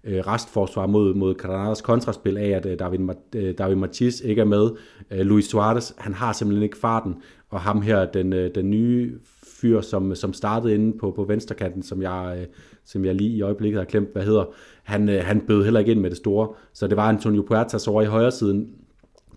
øh, 0.03 0.19
restforsvar 0.19 0.85
mod, 0.85 1.13
mod 1.13 1.33
Granadas 1.33 1.81
kontraspil 1.81 2.37
af, 2.37 2.49
at 2.49 2.65
øh, 2.65 2.79
David, 2.79 2.99
øh, 3.35 3.57
David 3.57 3.75
Matiz 3.75 4.21
ikke 4.21 4.41
er 4.41 4.45
med. 4.45 4.69
Øh, 5.11 5.19
Luis 5.19 5.45
Suarez, 5.45 5.91
han 5.97 6.13
har 6.13 6.33
simpelthen 6.33 6.63
ikke 6.63 6.77
farten, 6.77 7.15
og 7.49 7.61
ham 7.61 7.81
her, 7.81 8.05
den, 8.05 8.33
øh, 8.33 8.55
den 8.55 8.69
nye 8.69 9.19
fyr, 9.61 9.81
som, 9.81 10.15
som 10.15 10.33
startede 10.33 10.75
inde 10.75 10.97
på, 10.97 11.11
på 11.11 11.23
venstrekanten, 11.23 11.83
som 11.83 12.01
jeg, 12.01 12.37
øh, 12.39 12.47
som 12.85 13.05
jeg 13.05 13.15
lige 13.15 13.29
i 13.29 13.41
øjeblikket 13.41 13.79
har 13.79 13.85
klemt, 13.85 14.09
hvad 14.13 14.23
hedder, 14.23 14.45
han, 14.83 15.09
øh, 15.09 15.23
han 15.23 15.41
bød 15.41 15.63
heller 15.63 15.79
ikke 15.79 15.91
ind 15.91 15.99
med 15.99 16.09
det 16.09 16.17
store. 16.17 16.49
Så 16.73 16.87
det 16.87 16.97
var 16.97 17.09
Antonio 17.09 17.41
Puertas 17.41 17.87
over 17.87 18.01
i 18.01 18.05
højre 18.05 18.31
siden, 18.31 18.67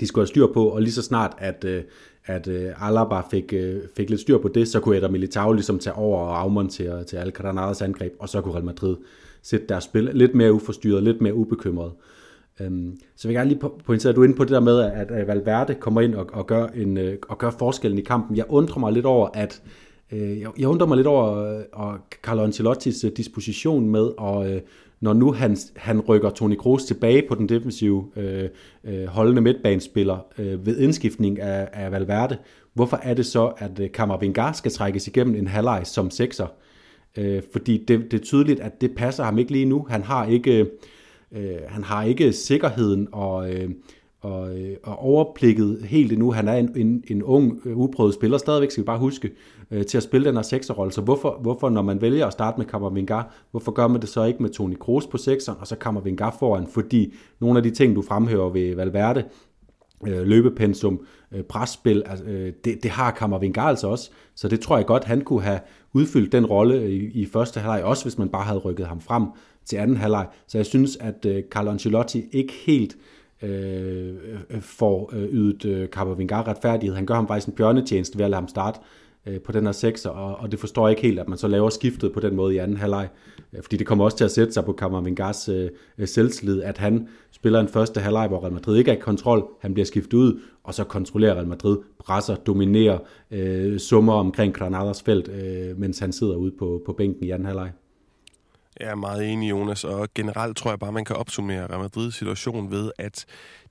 de 0.00 0.06
skulle 0.06 0.22
have 0.22 0.28
styr 0.28 0.46
på, 0.46 0.64
og 0.64 0.82
lige 0.82 0.92
så 0.92 1.02
snart, 1.02 1.32
at, 1.38 1.64
øh, 1.64 1.82
at 2.24 2.48
øh, 2.48 2.88
Alaba 2.88 3.20
fik, 3.30 3.52
øh, 3.52 3.80
fik 3.96 4.10
lidt 4.10 4.20
styr 4.20 4.38
på 4.38 4.48
det, 4.48 4.68
så 4.68 4.80
kunne 4.80 4.96
Eder 4.96 5.10
Militao 5.10 5.52
ligesom 5.52 5.78
tage 5.78 5.94
over 5.94 6.20
og 6.20 6.40
afmontere 6.40 7.04
til 7.04 7.16
Alcaranas 7.16 7.82
angreb, 7.82 8.12
og 8.18 8.28
så 8.28 8.40
kunne 8.40 8.54
Real 8.54 8.64
Madrid 8.64 8.96
sætte 9.42 9.66
deres 9.68 9.84
spil 9.84 10.10
lidt 10.14 10.34
mere 10.34 10.52
uforstyrret, 10.52 11.02
lidt 11.02 11.20
mere 11.20 11.34
ubekymret. 11.34 11.92
Um, 12.66 12.96
så 13.16 13.28
vil 13.28 13.34
jeg 13.34 13.40
gerne 13.40 13.50
lige 13.50 13.70
pointere, 13.84 14.10
at 14.10 14.16
du 14.16 14.20
er 14.20 14.24
inde 14.24 14.36
på 14.36 14.44
det 14.44 14.50
der 14.50 14.60
med, 14.60 14.80
at 14.80 15.26
Valverde 15.26 15.74
kommer 15.74 16.00
ind 16.00 16.14
og, 16.14 16.30
og, 16.32 16.46
gør 16.46 16.66
en, 16.66 16.96
øh, 16.96 17.18
og 17.28 17.38
gør 17.38 17.50
forskellen 17.50 17.98
i 17.98 18.02
kampen. 18.02 18.36
Jeg 18.36 18.44
undrer 18.48 18.80
mig 18.80 18.92
lidt 18.92 19.06
over, 19.06 19.28
at 19.34 19.62
Øh, 20.14 20.40
jeg, 20.40 20.50
jeg 20.58 20.68
undrer 20.68 20.86
mig 20.86 20.96
lidt 20.96 21.06
over 21.06 21.36
øh, 21.36 21.62
og 21.72 21.98
Carlo 22.22 22.42
Ancelottis 22.42 23.04
øh, 23.04 23.12
disposition 23.16 23.88
med, 23.88 24.10
og 24.18 24.60
når 25.00 25.12
nu 25.12 25.32
han, 25.32 25.56
han 25.76 26.00
rykker 26.00 26.30
Toni 26.30 26.54
Kroos 26.54 26.84
tilbage 26.84 27.22
på 27.28 27.34
den 27.34 27.48
defensive 27.48 28.04
øh, 28.16 28.48
øh, 28.84 29.06
holdende 29.06 29.42
midtbanespiller 29.42 30.18
øh, 30.38 30.66
ved 30.66 30.78
indskiftning 30.78 31.40
af, 31.40 31.68
af 31.72 31.92
Valverde, 31.92 32.36
hvorfor 32.74 33.00
er 33.02 33.14
det 33.14 33.26
så, 33.26 33.52
at 33.58 33.92
Kammervengar 33.92 34.52
skal 34.52 34.72
trækkes 34.72 35.06
igennem 35.06 35.34
en 35.34 35.46
halvleg 35.46 35.82
som 35.84 36.10
sekser? 36.10 36.46
øh, 37.18 37.42
fordi 37.52 37.84
det, 37.88 38.10
det 38.10 38.20
er 38.20 38.24
tydeligt, 38.24 38.60
at 38.60 38.80
det 38.80 38.94
passer 38.94 39.24
ham 39.24 39.38
ikke 39.38 39.52
lige 39.52 39.64
nu. 39.64 39.86
Han 39.90 40.02
har 40.02 40.26
ikke, 40.26 40.66
øh, 41.32 41.56
han 41.68 41.84
har 41.84 42.02
ikke 42.02 42.32
sikkerheden 42.32 43.08
og, 43.12 43.54
øh, 43.54 43.70
og, 44.24 44.58
øh, 44.58 44.76
og 44.82 44.98
overblikket 44.98 45.82
helt 45.84 46.12
endnu. 46.12 46.32
Han 46.32 46.48
er 46.48 46.54
en, 46.54 46.72
en, 46.76 47.04
en 47.08 47.22
ung, 47.22 47.60
øh, 47.64 47.78
uprøvet 47.78 48.14
spiller 48.14 48.38
stadigvæk, 48.38 48.70
skal 48.70 48.82
vi 48.82 48.86
bare 48.86 48.98
huske, 48.98 49.30
øh, 49.70 49.86
til 49.86 49.96
at 49.96 50.02
spille 50.02 50.28
den 50.28 50.34
her 50.34 50.42
sekserrolle. 50.42 50.92
Så 50.92 51.00
hvorfor, 51.00 51.38
hvorfor, 51.42 51.70
når 51.70 51.82
man 51.82 52.00
vælger 52.00 52.26
at 52.26 52.32
starte 52.32 52.58
med 52.58 52.66
Kammervenga, 52.66 53.22
hvorfor 53.50 53.72
gør 53.72 53.86
man 53.86 54.00
det 54.00 54.08
så 54.08 54.24
ikke 54.24 54.42
med 54.42 54.50
Toni 54.50 54.74
Kroos 54.74 55.06
på 55.06 55.16
sekseren, 55.16 55.58
og 55.60 55.66
så 55.66 55.76
Kammervenga 55.76 56.28
foran? 56.28 56.66
Fordi 56.66 57.14
nogle 57.40 57.56
af 57.56 57.62
de 57.62 57.70
ting, 57.70 57.96
du 57.96 58.02
fremhører 58.02 58.48
ved 58.48 58.76
Valverde, 58.76 59.24
øh, 60.06 60.22
løbepensum, 60.22 61.00
øh, 61.32 61.42
presspil, 61.42 62.02
altså, 62.06 62.24
øh, 62.24 62.52
det, 62.64 62.82
det 62.82 62.90
har 62.90 63.10
Kammervenga 63.10 63.60
altså 63.60 63.88
også. 63.88 64.10
Så 64.34 64.48
det 64.48 64.60
tror 64.60 64.76
jeg 64.76 64.86
godt, 64.86 65.04
han 65.04 65.20
kunne 65.20 65.42
have 65.42 65.60
udfyldt 65.92 66.32
den 66.32 66.46
rolle 66.46 66.92
i, 66.92 67.22
i 67.22 67.26
første 67.26 67.60
halvleg, 67.60 67.84
også 67.84 68.04
hvis 68.04 68.18
man 68.18 68.28
bare 68.28 68.44
havde 68.44 68.58
rykket 68.58 68.86
ham 68.86 69.00
frem 69.00 69.24
til 69.64 69.76
anden 69.76 69.96
halvleg. 69.96 70.26
Så 70.46 70.58
jeg 70.58 70.66
synes, 70.66 70.96
at 70.96 71.26
øh, 71.26 71.42
Carlo 71.50 71.70
Ancelotti 71.70 72.24
ikke 72.32 72.52
helt 72.66 72.94
øh, 72.94 73.00
Øh, 73.44 74.14
øh, 74.50 74.60
får 74.60 75.10
øh, 75.12 75.22
ydet 75.22 75.64
øh, 75.64 75.90
Kammervenga 75.90 76.42
retfærdighed. 76.42 76.96
Han 76.96 77.06
gør 77.06 77.14
ham 77.14 77.28
faktisk 77.28 77.48
en 77.48 77.54
bjørnetjeneste 77.54 78.18
ved 78.18 78.24
at 78.24 78.30
lade 78.30 78.40
ham 78.40 78.48
starte 78.48 78.80
øh, 79.26 79.40
på 79.40 79.52
den 79.52 79.64
her 79.64 79.72
sekser, 79.72 80.10
og, 80.10 80.36
og 80.36 80.52
det 80.52 80.58
forstår 80.58 80.88
jeg 80.88 80.92
ikke 80.92 81.02
helt, 81.02 81.18
at 81.18 81.28
man 81.28 81.38
så 81.38 81.48
laver 81.48 81.70
skiftet 81.70 82.12
på 82.12 82.20
den 82.20 82.36
måde 82.36 82.54
i 82.54 82.58
anden 82.58 82.76
halvleg, 82.76 83.08
øh, 83.52 83.62
fordi 83.62 83.76
det 83.76 83.86
kommer 83.86 84.04
også 84.04 84.16
til 84.16 84.24
at 84.24 84.30
sætte 84.30 84.52
sig 84.52 84.64
på 84.64 84.72
Kammervengas 84.72 85.48
øh, 85.48 85.70
selvtillid, 86.04 86.62
at 86.62 86.78
han 86.78 87.08
spiller 87.30 87.60
en 87.60 87.68
første 87.68 88.00
halvleg, 88.00 88.28
hvor 88.28 88.42
Real 88.42 88.52
Madrid 88.52 88.76
ikke 88.78 88.90
er 88.90 88.96
i 88.96 89.00
kontrol, 89.00 89.48
han 89.60 89.74
bliver 89.74 89.86
skiftet 89.86 90.14
ud, 90.14 90.40
og 90.64 90.74
så 90.74 90.84
kontrollerer 90.84 91.34
Real 91.34 91.46
Madrid, 91.46 91.78
presser, 91.98 92.34
dominerer, 92.34 92.98
øh, 93.30 93.78
summer 93.78 94.12
omkring 94.12 94.54
Granadas 94.54 95.02
felt, 95.02 95.28
øh, 95.28 95.78
mens 95.78 95.98
han 95.98 96.12
sidder 96.12 96.36
ude 96.36 96.52
på, 96.58 96.82
på 96.86 96.92
bænken 96.92 97.24
i 97.24 97.30
anden 97.30 97.46
halvleg. 97.46 97.70
Jeg 98.80 98.88
er 98.88 98.94
meget 98.94 99.32
enig, 99.32 99.50
Jonas, 99.50 99.84
og 99.84 100.08
generelt 100.14 100.56
tror 100.56 100.70
jeg 100.70 100.78
bare, 100.78 100.92
man 100.92 101.04
kan 101.04 101.16
opsummere 101.16 101.66
Real 101.66 101.80
Madrids 101.80 102.14
situation 102.14 102.70
ved, 102.70 102.92
at 102.98 103.24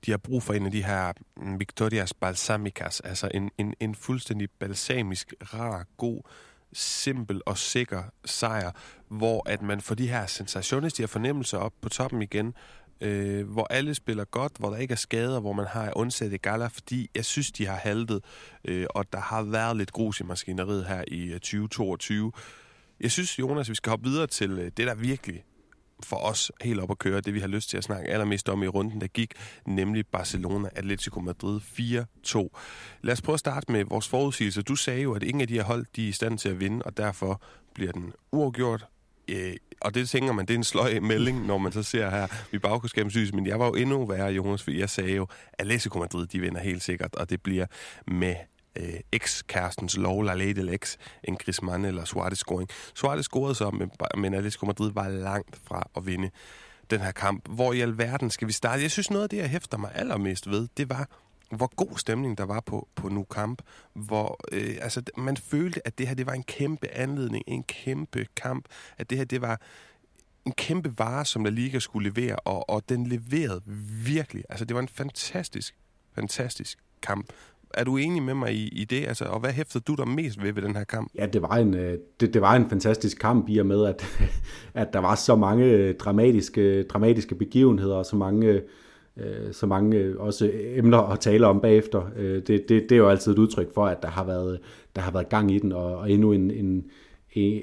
de 0.06 0.10
har 0.10 0.18
brug 0.18 0.42
for 0.42 0.54
en 0.54 0.66
af 0.66 0.72
de 0.72 0.84
her 0.84 1.12
mm, 1.36 1.60
Victorias 1.60 2.14
Balsamicas, 2.14 3.00
altså 3.00 3.28
en, 3.34 3.50
en, 3.58 3.74
en 3.80 3.94
fuldstændig 3.94 4.48
balsamisk, 4.60 5.34
rar, 5.42 5.86
god, 5.96 6.20
simpel 6.72 7.40
og 7.46 7.58
sikker 7.58 8.02
sejr, 8.24 8.70
hvor 9.08 9.48
at 9.50 9.62
man 9.62 9.80
får 9.80 9.94
de 9.94 10.08
her 10.08 10.26
sensationer, 10.26 10.88
de 10.88 11.02
her 11.02 11.06
fornemmelser 11.06 11.58
op 11.58 11.72
på 11.82 11.88
toppen 11.88 12.22
igen, 12.22 12.54
øh, 13.00 13.48
hvor 13.50 13.66
alle 13.70 13.94
spiller 13.94 14.24
godt, 14.24 14.52
hvor 14.58 14.70
der 14.70 14.76
ikke 14.76 14.92
er 14.92 14.96
skader, 14.96 15.40
hvor 15.40 15.52
man 15.52 15.66
har 15.66 15.92
undsat 15.96 16.42
gala, 16.42 16.66
fordi 16.66 17.10
jeg 17.14 17.24
synes, 17.24 17.52
de 17.52 17.66
har 17.66 17.76
haltet, 17.76 18.24
øh, 18.64 18.86
og 18.90 19.12
der 19.12 19.20
har 19.20 19.42
været 19.42 19.76
lidt 19.76 19.92
grus 19.92 20.20
i 20.20 20.24
maskineriet 20.24 20.86
her 20.86 21.04
i 21.08 21.26
øh, 21.26 21.34
2022. 21.34 22.32
Jeg 23.00 23.10
synes, 23.10 23.38
Jonas, 23.38 23.70
vi 23.70 23.74
skal 23.74 23.90
hoppe 23.90 24.08
videre 24.08 24.26
til 24.26 24.50
øh, 24.50 24.70
det, 24.76 24.86
der 24.86 24.94
virkelig 24.94 25.44
for 26.02 26.16
os 26.16 26.52
helt 26.60 26.80
op 26.80 26.90
at 26.90 26.98
køre, 26.98 27.20
det 27.20 27.34
vi 27.34 27.40
har 27.40 27.46
lyst 27.46 27.70
til 27.70 27.76
at 27.76 27.84
snakke 27.84 28.10
allermest 28.10 28.48
om 28.48 28.62
i 28.62 28.66
runden, 28.66 29.00
der 29.00 29.06
gik, 29.06 29.32
nemlig 29.66 30.06
Barcelona 30.06 30.68
Atletico 30.76 31.20
Madrid 31.20 31.60
4-2. 31.60 32.48
Lad 33.02 33.12
os 33.12 33.22
prøve 33.22 33.34
at 33.34 33.40
starte 33.40 33.72
med 33.72 33.84
vores 33.84 34.08
forudsigelse. 34.08 34.62
Du 34.62 34.76
sagde 34.76 35.02
jo, 35.02 35.14
at 35.14 35.22
ingen 35.22 35.40
af 35.40 35.48
de 35.48 35.54
her 35.54 35.62
hold, 35.62 35.86
de 35.96 36.04
er 36.04 36.08
i 36.08 36.12
stand 36.12 36.38
til 36.38 36.48
at 36.48 36.60
vinde, 36.60 36.82
og 36.82 36.96
derfor 36.96 37.42
bliver 37.74 37.92
den 37.92 38.12
uafgjort. 38.32 38.86
Øh, 39.28 39.56
og 39.80 39.94
det 39.94 40.08
tænker 40.08 40.32
man, 40.32 40.46
det 40.46 40.54
er 40.54 40.58
en 40.58 40.64
sløj 40.64 41.00
melding, 41.00 41.46
når 41.46 41.58
man 41.58 41.72
så 41.72 41.82
ser 41.82 42.10
her 42.10 42.26
i 42.52 42.58
bagkudskabens 42.58 43.32
men 43.32 43.46
jeg 43.46 43.58
var 43.58 43.66
jo 43.66 43.74
endnu 43.74 44.06
værre, 44.06 44.32
Jonas, 44.32 44.62
for 44.62 44.70
jeg 44.70 44.90
sagde 44.90 45.14
jo, 45.14 45.22
at 45.22 45.28
Atletico 45.58 45.98
Madrid, 45.98 46.26
de 46.26 46.40
vinder 46.40 46.60
helt 46.60 46.82
sikkert, 46.82 47.14
og 47.14 47.30
det 47.30 47.42
bliver 47.42 47.66
med 48.06 48.34
øh, 48.76 49.00
eks-kærestens 49.12 49.96
lov, 49.96 50.24
La 50.24 50.34
Ley 50.34 50.52
del 50.52 50.68
Ex, 50.68 50.96
en 51.24 51.36
Griezmann 51.36 51.84
eller 51.84 52.04
Suarez 52.04 52.38
scoring. 52.38 52.68
Suarez 52.94 53.24
scorede 53.24 53.54
så, 53.54 53.70
men, 53.70 53.90
men 54.16 54.34
Atletico 54.34 54.66
Madrid 54.66 54.92
var 54.92 55.08
langt 55.08 55.56
fra 55.64 55.90
at 55.96 56.06
vinde 56.06 56.30
den 56.90 57.00
her 57.00 57.12
kamp. 57.12 57.48
Hvor 57.48 57.72
i 57.72 57.80
alverden 57.80 58.30
skal 58.30 58.48
vi 58.48 58.52
starte? 58.52 58.82
Jeg 58.82 58.90
synes, 58.90 59.10
noget 59.10 59.22
af 59.22 59.28
det, 59.28 59.36
jeg 59.36 59.48
hæfter 59.50 59.78
mig 59.78 59.90
allermest 59.94 60.50
ved, 60.50 60.68
det 60.76 60.88
var, 60.88 61.08
hvor 61.50 61.74
god 61.76 61.98
stemning 61.98 62.38
der 62.38 62.44
var 62.44 62.60
på, 62.60 62.88
på 62.94 63.08
nu 63.08 63.24
kamp. 63.24 63.62
Hvor, 63.92 64.40
øh, 64.52 64.76
altså, 64.80 65.02
man 65.16 65.36
følte, 65.36 65.86
at 65.86 65.98
det 65.98 66.08
her 66.08 66.14
det 66.14 66.26
var 66.26 66.32
en 66.32 66.42
kæmpe 66.42 66.88
anledning, 66.88 67.44
en 67.46 67.62
kæmpe 67.62 68.26
kamp. 68.36 68.64
At 68.98 69.10
det 69.10 69.18
her 69.18 69.24
det 69.24 69.40
var 69.40 69.60
en 70.46 70.52
kæmpe 70.52 70.98
vare, 70.98 71.24
som 71.24 71.44
La 71.44 71.50
Liga 71.50 71.78
skulle 71.78 72.10
levere, 72.10 72.36
og, 72.36 72.70
og 72.70 72.88
den 72.88 73.06
leverede 73.06 73.62
virkelig. 74.04 74.44
Altså, 74.48 74.64
det 74.64 74.74
var 74.74 74.82
en 74.82 74.88
fantastisk, 74.88 75.74
fantastisk 76.14 76.78
kamp 77.02 77.32
er 77.76 77.84
du 77.84 77.96
enig 77.96 78.22
med 78.22 78.34
mig 78.34 78.54
i, 78.54 78.68
i 78.68 78.84
det? 78.84 79.06
Altså, 79.06 79.24
og 79.24 79.40
hvad 79.40 79.50
hæftede 79.50 79.84
du 79.86 79.94
dig 79.94 80.08
mest 80.08 80.42
ved 80.42 80.52
ved 80.52 80.62
den 80.62 80.76
her 80.76 80.84
kamp? 80.84 81.10
Ja, 81.14 81.26
det 81.26 81.42
var 81.42 81.56
en, 81.56 81.74
øh, 81.74 81.98
det, 82.20 82.34
det 82.34 82.42
var 82.42 82.54
en 82.54 82.68
fantastisk 82.68 83.18
kamp 83.18 83.48
i 83.48 83.58
og 83.58 83.66
med, 83.66 83.86
at, 83.86 84.04
at 84.74 84.92
der 84.92 84.98
var 84.98 85.14
så 85.14 85.36
mange 85.36 85.64
øh, 85.64 85.94
dramatiske, 85.94 86.82
dramatiske 86.82 87.34
begivenheder 87.34 87.94
og 87.94 88.06
så 88.06 88.16
mange, 88.16 88.62
øh, 89.16 89.52
så 89.52 89.66
mange 89.66 90.20
også 90.20 90.50
emner 90.54 90.98
at 90.98 91.20
tale 91.20 91.46
om 91.46 91.60
bagefter. 91.60 92.02
Det, 92.16 92.48
det, 92.48 92.68
det 92.68 92.92
er 92.92 92.96
jo 92.96 93.08
altid 93.08 93.32
et 93.32 93.38
udtryk 93.38 93.74
for, 93.74 93.86
at 93.86 94.02
der 94.02 94.08
har 94.08 94.24
været, 94.24 94.60
der 94.96 95.02
har 95.02 95.10
været 95.10 95.28
gang 95.28 95.50
i 95.50 95.58
den, 95.58 95.72
og, 95.72 95.96
og 95.96 96.10
endnu 96.10 96.32
en, 96.32 96.50
en, 96.50 96.84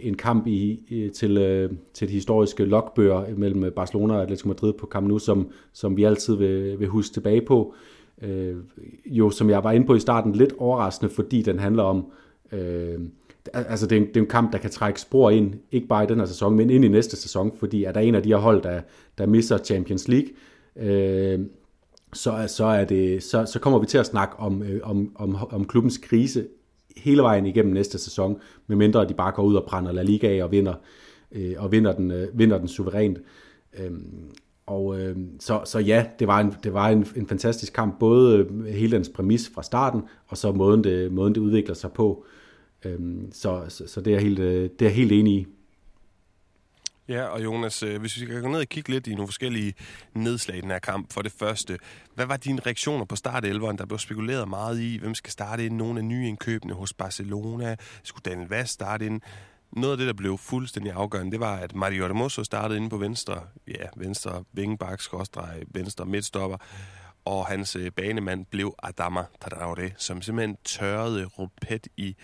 en 0.01 0.17
kamp 0.17 0.47
i, 0.47 0.79
til, 1.15 1.69
til 1.93 2.07
de 2.07 2.13
historiske 2.13 2.65
logbøger 2.65 3.35
mellem 3.37 3.71
Barcelona 3.75 4.13
og 4.13 4.21
Atletico 4.21 4.47
Madrid 4.47 4.73
på 4.73 4.87
Camp 4.91 5.07
Nou, 5.07 5.19
som, 5.19 5.49
som 5.73 5.97
vi 5.97 6.03
altid 6.03 6.35
vil, 6.35 6.79
vil 6.79 6.87
huske 6.87 7.13
tilbage 7.13 7.41
på 7.41 7.73
øh, 7.73 8.00
øh, 8.21 8.55
jo, 9.05 9.29
som 9.29 9.49
jeg 9.49 9.63
var 9.63 9.71
inde 9.71 9.87
på 9.87 9.95
i 9.95 9.99
starten, 9.99 10.33
lidt 10.33 10.53
overraskende, 10.57 11.13
fordi 11.13 11.41
den 11.41 11.59
handler 11.59 11.83
om, 11.83 12.11
øh, 12.51 12.99
altså 13.53 13.87
det 13.87 13.97
er, 13.97 14.01
en, 14.01 14.07
det 14.07 14.17
er 14.17 14.21
en 14.21 14.27
kamp, 14.27 14.51
der 14.51 14.57
kan 14.57 14.69
trække 14.69 15.01
spor 15.01 15.29
ind, 15.29 15.53
ikke 15.71 15.87
bare 15.87 16.03
i 16.03 16.07
den 16.07 16.19
her 16.19 16.25
sæson, 16.25 16.55
men 16.55 16.69
ind 16.69 16.85
i 16.85 16.87
næste 16.87 17.17
sæson, 17.17 17.51
fordi 17.59 17.83
er 17.83 17.91
der 17.91 17.99
en 17.99 18.15
af 18.15 18.23
de 18.23 18.29
her 18.29 18.37
hold, 18.37 18.63
der, 18.63 18.81
der 19.17 19.25
misser 19.25 19.57
Champions 19.57 20.07
League, 20.07 20.29
øh, 20.75 21.39
så, 22.13 22.45
så, 22.47 22.65
er 22.65 22.85
det, 22.85 23.23
så, 23.23 23.45
så 23.45 23.59
kommer 23.59 23.79
vi 23.79 23.85
til 23.85 23.97
at 23.97 24.05
snakke 24.05 24.35
om, 24.35 24.63
øh, 24.63 24.79
om, 24.83 25.11
om, 25.15 25.35
om 25.51 25.65
klubbens 25.65 25.97
krise 25.97 26.47
hele 26.97 27.21
vejen 27.21 27.45
igennem 27.45 27.73
næste 27.73 27.97
sæson, 27.97 28.37
medmindre 28.67 29.07
de 29.07 29.13
bare 29.13 29.31
går 29.31 29.43
ud 29.43 29.55
og 29.55 29.65
brænder 29.67 29.91
La 29.91 30.01
Liga 30.01 30.37
af 30.37 30.43
og 30.43 30.51
vinder, 30.51 30.73
øh, 31.31 31.53
og 31.57 31.71
vinder 31.71 31.91
den, 31.91 32.11
øh, 32.11 32.27
vinder 32.33 32.57
den 32.57 32.67
suverænt. 32.67 33.17
Øh, 33.79 33.91
og 34.71 34.99
øh, 34.99 35.17
så, 35.39 35.61
så 35.65 35.79
ja, 35.79 36.05
det 36.19 36.27
var, 36.27 36.39
en, 36.39 36.55
det 36.63 36.73
var 36.73 36.89
en, 36.89 37.07
en 37.15 37.27
fantastisk 37.27 37.73
kamp, 37.73 37.99
både 37.99 38.37
øh, 38.37 38.65
hele 38.65 38.95
dens 38.95 39.09
præmis 39.09 39.51
fra 39.55 39.63
starten, 39.63 40.01
og 40.27 40.37
så 40.37 40.51
måden 40.51 40.83
det, 40.83 41.11
måden 41.11 41.35
det 41.35 41.41
udvikler 41.41 41.75
sig 41.75 41.91
på. 41.91 42.25
Øh, 42.85 42.99
så, 43.31 43.65
så, 43.69 43.87
så 43.87 44.01
det, 44.01 44.15
er 44.15 44.19
helt, 44.19 44.39
øh, 44.39 44.63
det 44.63 44.81
er 44.81 44.85
jeg 44.85 44.95
helt 44.95 45.11
enig 45.11 45.33
i. 45.33 45.47
Ja, 47.07 47.23
og 47.23 47.43
Jonas, 47.43 47.83
øh, 47.83 47.99
hvis 47.99 48.15
vi 48.15 48.25
skal 48.25 48.41
gå 48.41 48.47
ned 48.47 48.59
og 48.59 48.67
kigge 48.67 48.89
lidt 48.89 49.07
i 49.07 49.15
nogle 49.15 49.27
forskellige 49.27 49.73
nedslag 50.13 50.57
i 50.57 50.61
den 50.61 50.71
her 50.71 50.79
kamp. 50.79 51.13
For 51.13 51.21
det 51.21 51.31
første, 51.31 51.77
hvad 52.15 52.25
var 52.25 52.37
dine 52.37 52.61
reaktioner 52.65 53.05
på 53.05 53.15
startelveren? 53.15 53.77
Der 53.77 53.85
blev 53.85 53.99
spekuleret 53.99 54.47
meget 54.47 54.79
i, 54.79 54.97
hvem 55.01 55.15
skal 55.15 55.31
starte 55.31 55.65
ind? 55.65 55.75
Nogle 55.75 55.99
af 55.99 56.05
nye 56.05 56.27
indkøbene 56.27 56.73
hos 56.73 56.93
Barcelona. 56.93 57.75
Skulle 58.03 58.23
Daniel 58.31 58.49
Vaz 58.49 58.69
starte 58.69 59.05
ind? 59.05 59.21
Noget 59.71 59.91
af 59.91 59.97
det, 59.97 60.07
der 60.07 60.13
blev 60.13 60.37
fuldstændig 60.37 60.93
afgørende, 60.93 61.31
det 61.31 61.39
var, 61.39 61.55
at 61.55 61.75
Mario 61.75 62.05
Hermoso 62.05 62.43
startede 62.43 62.77
inde 62.77 62.89
på 62.89 62.97
venstre, 62.97 63.43
ja, 63.67 63.85
venstre 63.97 64.43
vingebak, 64.53 65.01
skråstreg, 65.01 65.63
venstre 65.67 66.05
midtstopper, 66.05 66.57
og 67.25 67.45
hans 67.45 67.75
øh, 67.75 67.91
banemand 67.91 68.45
blev 68.45 68.75
Adama 68.83 69.23
Traoré, 69.45 69.93
som 69.97 70.21
simpelthen 70.21 70.57
tørrede 70.63 71.25
rupet 71.25 71.87
i 71.97 72.15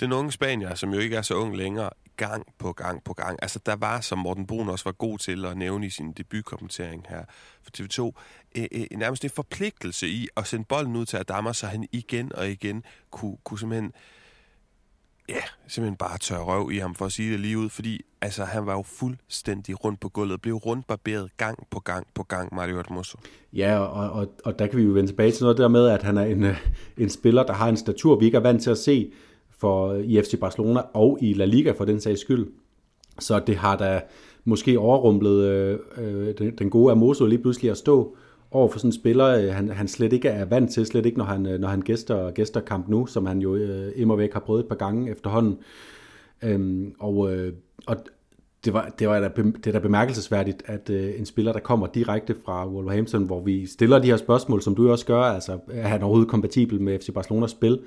den 0.00 0.12
unge 0.12 0.32
Spanier, 0.32 0.74
som 0.74 0.92
jo 0.94 0.98
ikke 0.98 1.16
er 1.16 1.22
så 1.22 1.34
ung 1.34 1.56
længere, 1.56 1.90
gang 2.16 2.46
på 2.58 2.72
gang 2.72 3.04
på 3.04 3.12
gang. 3.12 3.38
Altså, 3.42 3.60
der 3.66 3.76
var, 3.76 4.00
som 4.00 4.18
Morten 4.18 4.46
Brun 4.46 4.68
også 4.68 4.84
var 4.84 4.92
god 4.92 5.18
til 5.18 5.44
at 5.44 5.56
nævne 5.56 5.86
i 5.86 5.90
sin 5.90 6.12
debutkommentering 6.12 7.06
her 7.08 7.24
for 7.62 7.70
TV2, 7.78 8.20
øh, 8.56 8.66
øh, 8.72 8.98
nærmest 8.98 9.24
en 9.24 9.30
forpligtelse 9.30 10.08
i 10.08 10.28
at 10.36 10.46
sende 10.46 10.64
bolden 10.64 10.96
ud 10.96 11.06
til 11.06 11.16
Adama, 11.16 11.52
så 11.52 11.66
han 11.66 11.88
igen 11.92 12.32
og 12.34 12.48
igen 12.50 12.84
kunne, 13.10 13.36
kunne 13.44 13.58
simpelthen 13.58 13.92
ja, 15.28 15.42
simpelthen 15.68 15.96
bare 15.96 16.18
tør 16.18 16.38
røv 16.38 16.70
i 16.72 16.76
ham, 16.76 16.94
for 16.94 17.04
at 17.04 17.12
sige 17.12 17.32
det 17.32 17.40
lige 17.40 17.58
ud, 17.58 17.68
fordi 17.68 18.00
altså, 18.20 18.44
han 18.44 18.66
var 18.66 18.72
jo 18.72 18.82
fuldstændig 18.82 19.84
rundt 19.84 20.00
på 20.00 20.08
gulvet, 20.08 20.42
blev 20.42 20.54
rundt 20.54 20.86
barberet 20.86 21.30
gang 21.36 21.66
på 21.70 21.80
gang 21.80 22.06
på 22.14 22.22
gang, 22.22 22.54
Mario 22.54 22.76
Hermoso. 22.76 23.18
Ja, 23.52 23.78
og, 23.78 24.10
og, 24.10 24.28
og 24.44 24.58
der 24.58 24.66
kan 24.66 24.78
vi 24.78 24.84
jo 24.84 24.92
vende 24.92 25.10
tilbage 25.10 25.30
til 25.30 25.42
noget 25.42 25.58
der 25.58 25.68
med, 25.68 25.88
at 25.88 26.02
han 26.02 26.18
er 26.18 26.24
en, 26.24 26.44
øh, 26.44 26.56
en 26.98 27.08
spiller, 27.08 27.42
der 27.42 27.52
har 27.52 27.68
en 27.68 27.76
statur, 27.76 28.18
vi 28.18 28.24
ikke 28.24 28.36
er 28.36 28.42
vant 28.42 28.62
til 28.62 28.70
at 28.70 28.78
se 28.78 29.12
for 29.50 29.88
øh, 29.92 30.04
i 30.04 30.22
FC 30.22 30.40
Barcelona 30.40 30.80
og 30.94 31.18
i 31.20 31.32
La 31.32 31.44
Liga 31.44 31.72
for 31.72 31.84
den 31.84 32.00
sags 32.00 32.20
skyld. 32.20 32.46
Så 33.18 33.38
det 33.46 33.56
har 33.56 33.76
da 33.76 34.02
måske 34.44 34.78
overrumplet 34.78 35.44
øh, 35.44 35.78
øh 35.98 36.34
den, 36.38 36.56
den 36.58 36.70
gode 36.70 36.92
Amoso 36.92 37.26
lige 37.26 37.38
pludselig 37.38 37.70
at 37.70 37.76
stå 37.76 38.16
over 38.52 38.68
for 38.68 38.78
sådan 38.78 38.88
en 38.88 38.92
spiller, 38.92 39.26
øh, 39.26 39.54
han, 39.54 39.68
han 39.68 39.88
slet 39.88 40.12
ikke 40.12 40.28
er 40.28 40.44
vant 40.44 40.70
til, 40.70 40.86
slet 40.86 41.06
ikke 41.06 41.18
når 41.18 41.24
han, 41.24 41.46
øh, 41.46 41.60
når 41.60 41.68
han 41.68 41.80
gæster, 41.80 42.30
gæster 42.30 42.60
kamp 42.60 42.88
nu, 42.88 43.06
som 43.06 43.26
han 43.26 43.38
jo 43.38 43.54
øh, 43.54 43.92
immer 43.96 44.16
væk 44.16 44.32
har 44.32 44.40
prøvet 44.40 44.60
et 44.60 44.68
par 44.68 44.74
gange 44.74 45.10
efterhånden. 45.10 45.58
Øhm, 46.42 46.94
og, 46.98 47.34
øh, 47.34 47.52
og 47.86 47.96
det 48.64 48.72
var, 48.72 48.94
det 48.98 49.08
var 49.08 49.20
da, 49.20 49.30
det 49.36 49.66
er 49.66 49.72
da 49.72 49.78
bemærkelsesværdigt, 49.78 50.62
at 50.66 50.90
øh, 50.90 51.12
en 51.18 51.26
spiller, 51.26 51.52
der 51.52 51.60
kommer 51.60 51.86
direkte 51.86 52.34
fra 52.44 52.68
Wolverhampton, 52.68 53.24
hvor 53.24 53.40
vi 53.40 53.66
stiller 53.66 53.98
de 53.98 54.06
her 54.06 54.16
spørgsmål, 54.16 54.62
som 54.62 54.74
du 54.74 54.90
også 54.90 55.06
gør, 55.06 55.20
altså 55.20 55.58
er 55.70 55.88
han 55.88 56.02
overhovedet 56.02 56.30
kompatibel 56.30 56.80
med 56.80 56.98
FC 56.98 57.12
Barcelonas 57.14 57.50
spil? 57.50 57.80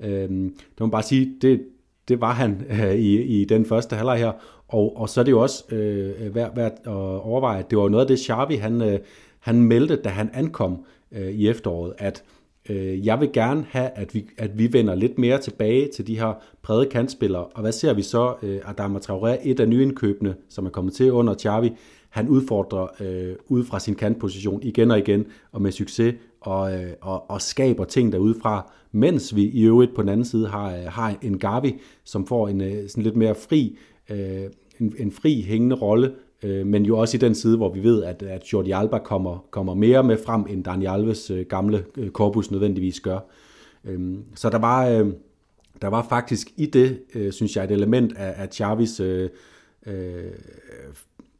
Øhm, 0.00 0.54
det 0.54 0.80
må 0.80 0.86
bare 0.86 1.02
sige, 1.02 1.34
det, 1.42 1.62
det 2.08 2.20
var 2.20 2.32
han 2.32 2.66
øh, 2.70 2.94
i, 2.94 3.22
i 3.22 3.44
den 3.44 3.66
første 3.66 3.96
halvleg 3.96 4.18
her. 4.18 4.32
Og, 4.68 4.96
og 4.96 5.08
så 5.08 5.20
er 5.20 5.24
det 5.24 5.32
jo 5.32 5.40
også 5.40 5.74
øh, 5.74 6.12
øh 6.20 6.34
værd, 6.34 6.54
værd 6.54 6.72
at 6.84 6.92
overveje, 7.20 7.58
at 7.58 7.70
det 7.70 7.78
var 7.78 7.88
noget 7.88 8.04
af 8.04 8.08
det, 8.08 8.18
Xavi 8.18 8.54
han, 8.54 8.82
øh, 8.82 8.98
han 9.42 9.62
meldte, 9.62 9.96
da 9.96 10.08
han 10.08 10.30
ankom 10.34 10.84
øh, 11.12 11.30
i 11.30 11.48
efteråret, 11.48 11.94
at 11.98 12.24
øh, 12.70 13.06
jeg 13.06 13.20
vil 13.20 13.32
gerne 13.32 13.66
have, 13.70 13.88
at 13.88 14.14
vi, 14.14 14.26
at 14.38 14.58
vi 14.58 14.72
vender 14.72 14.94
lidt 14.94 15.18
mere 15.18 15.38
tilbage 15.38 15.88
til 15.94 16.06
de 16.06 16.18
her 16.18 16.42
brede 16.62 16.86
kantspillere. 16.86 17.44
Og 17.44 17.60
hvad 17.60 17.72
ser 17.72 17.94
vi 17.94 18.02
så? 18.02 18.34
Øh, 18.42 18.60
Adama 18.64 18.98
Traoré, 18.98 19.48
et 19.48 19.60
af 19.60 19.68
nyindkøbene, 19.68 20.34
som 20.48 20.66
er 20.66 20.70
kommet 20.70 20.94
til 20.94 21.12
under 21.12 21.34
Xavi, 21.34 21.72
han 22.10 22.28
udfordrer 22.28 22.86
øh, 23.00 23.36
ud 23.48 23.64
fra 23.64 23.80
sin 23.80 23.94
kantposition 23.94 24.62
igen 24.62 24.90
og 24.90 24.98
igen, 24.98 25.26
og 25.52 25.62
med 25.62 25.72
succes, 25.72 26.14
og, 26.40 26.74
øh, 26.74 26.90
og, 27.00 27.30
og 27.30 27.42
skaber 27.42 27.84
ting 27.84 28.12
derudefra, 28.12 28.72
mens 28.92 29.36
vi 29.36 29.42
i 29.42 29.62
øvrigt 29.62 29.94
på 29.94 30.02
den 30.02 30.08
anden 30.08 30.24
side 30.24 30.48
har, 30.48 30.76
øh, 30.76 30.84
har 30.86 31.14
en 31.22 31.38
Gavi, 31.38 31.74
som 32.04 32.26
får 32.26 32.48
en 32.48 32.60
øh, 32.60 32.88
sådan 32.88 33.02
lidt 33.02 33.16
mere 33.16 33.34
fri, 33.34 33.78
øh, 34.10 34.42
en, 34.80 34.94
en 34.98 35.12
fri 35.12 35.42
hængende 35.42 35.76
rolle, 35.76 36.12
øh, 36.42 36.66
men 36.66 36.84
jo 36.84 36.98
også 36.98 37.16
i 37.16 37.20
den 37.20 37.34
side, 37.34 37.56
hvor 37.56 37.72
vi 37.72 37.82
ved, 37.82 38.04
at, 38.04 38.22
at 38.22 38.52
Jordi 38.52 38.70
Alba 38.70 38.98
kommer, 38.98 39.46
kommer 39.50 39.74
mere 39.74 40.02
med 40.02 40.18
frem, 40.26 40.46
end 40.48 40.64
Dani 40.64 40.86
Alves 40.86 41.30
øh, 41.30 41.46
gamle 41.46 41.84
øh, 41.96 42.10
korpus 42.10 42.50
nødvendigvis 42.50 43.00
gør. 43.00 43.18
Øh, 43.84 44.18
så 44.34 44.50
der 44.50 44.58
var, 44.58 44.88
øh, 44.88 45.12
der 45.82 45.88
var 45.88 46.06
faktisk 46.08 46.52
i 46.56 46.66
det, 46.66 47.00
øh, 47.14 47.32
synes 47.32 47.56
jeg, 47.56 47.64
et 47.64 47.70
element 47.70 48.16
af, 48.16 48.34
af 48.36 48.48
Chavis 48.52 49.00
øh, 49.00 49.30
øh, 49.86 50.32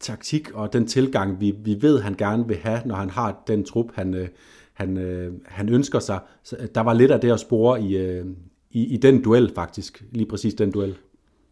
taktik 0.01 0.51
og 0.55 0.73
den 0.73 0.87
tilgang, 0.87 1.41
vi, 1.41 1.55
vi 1.65 1.83
ved, 1.83 2.01
han 2.01 2.15
gerne 2.15 2.49
vil 2.49 2.57
have, 2.57 2.81
når 2.85 2.95
han 2.95 3.11
har 3.11 3.43
den 3.47 3.65
trup, 3.65 3.87
han, 3.95 4.15
øh, 4.15 4.29
han, 4.73 4.99
øh, 4.99 5.33
han 5.45 5.69
ønsker 5.69 5.99
sig. 5.99 6.19
Så 6.43 6.57
øh, 6.59 6.69
der 6.75 6.81
var 6.81 6.93
lidt 6.93 7.11
af 7.11 7.21
det 7.21 7.33
at 7.33 7.41
spore 7.41 7.83
i, 7.83 7.97
øh, 7.97 8.27
i, 8.71 8.95
i 8.95 8.97
den 8.97 9.23
duel 9.23 9.53
faktisk, 9.55 10.05
lige 10.13 10.27
præcis 10.27 10.55
den 10.55 10.71
duel. 10.71 10.97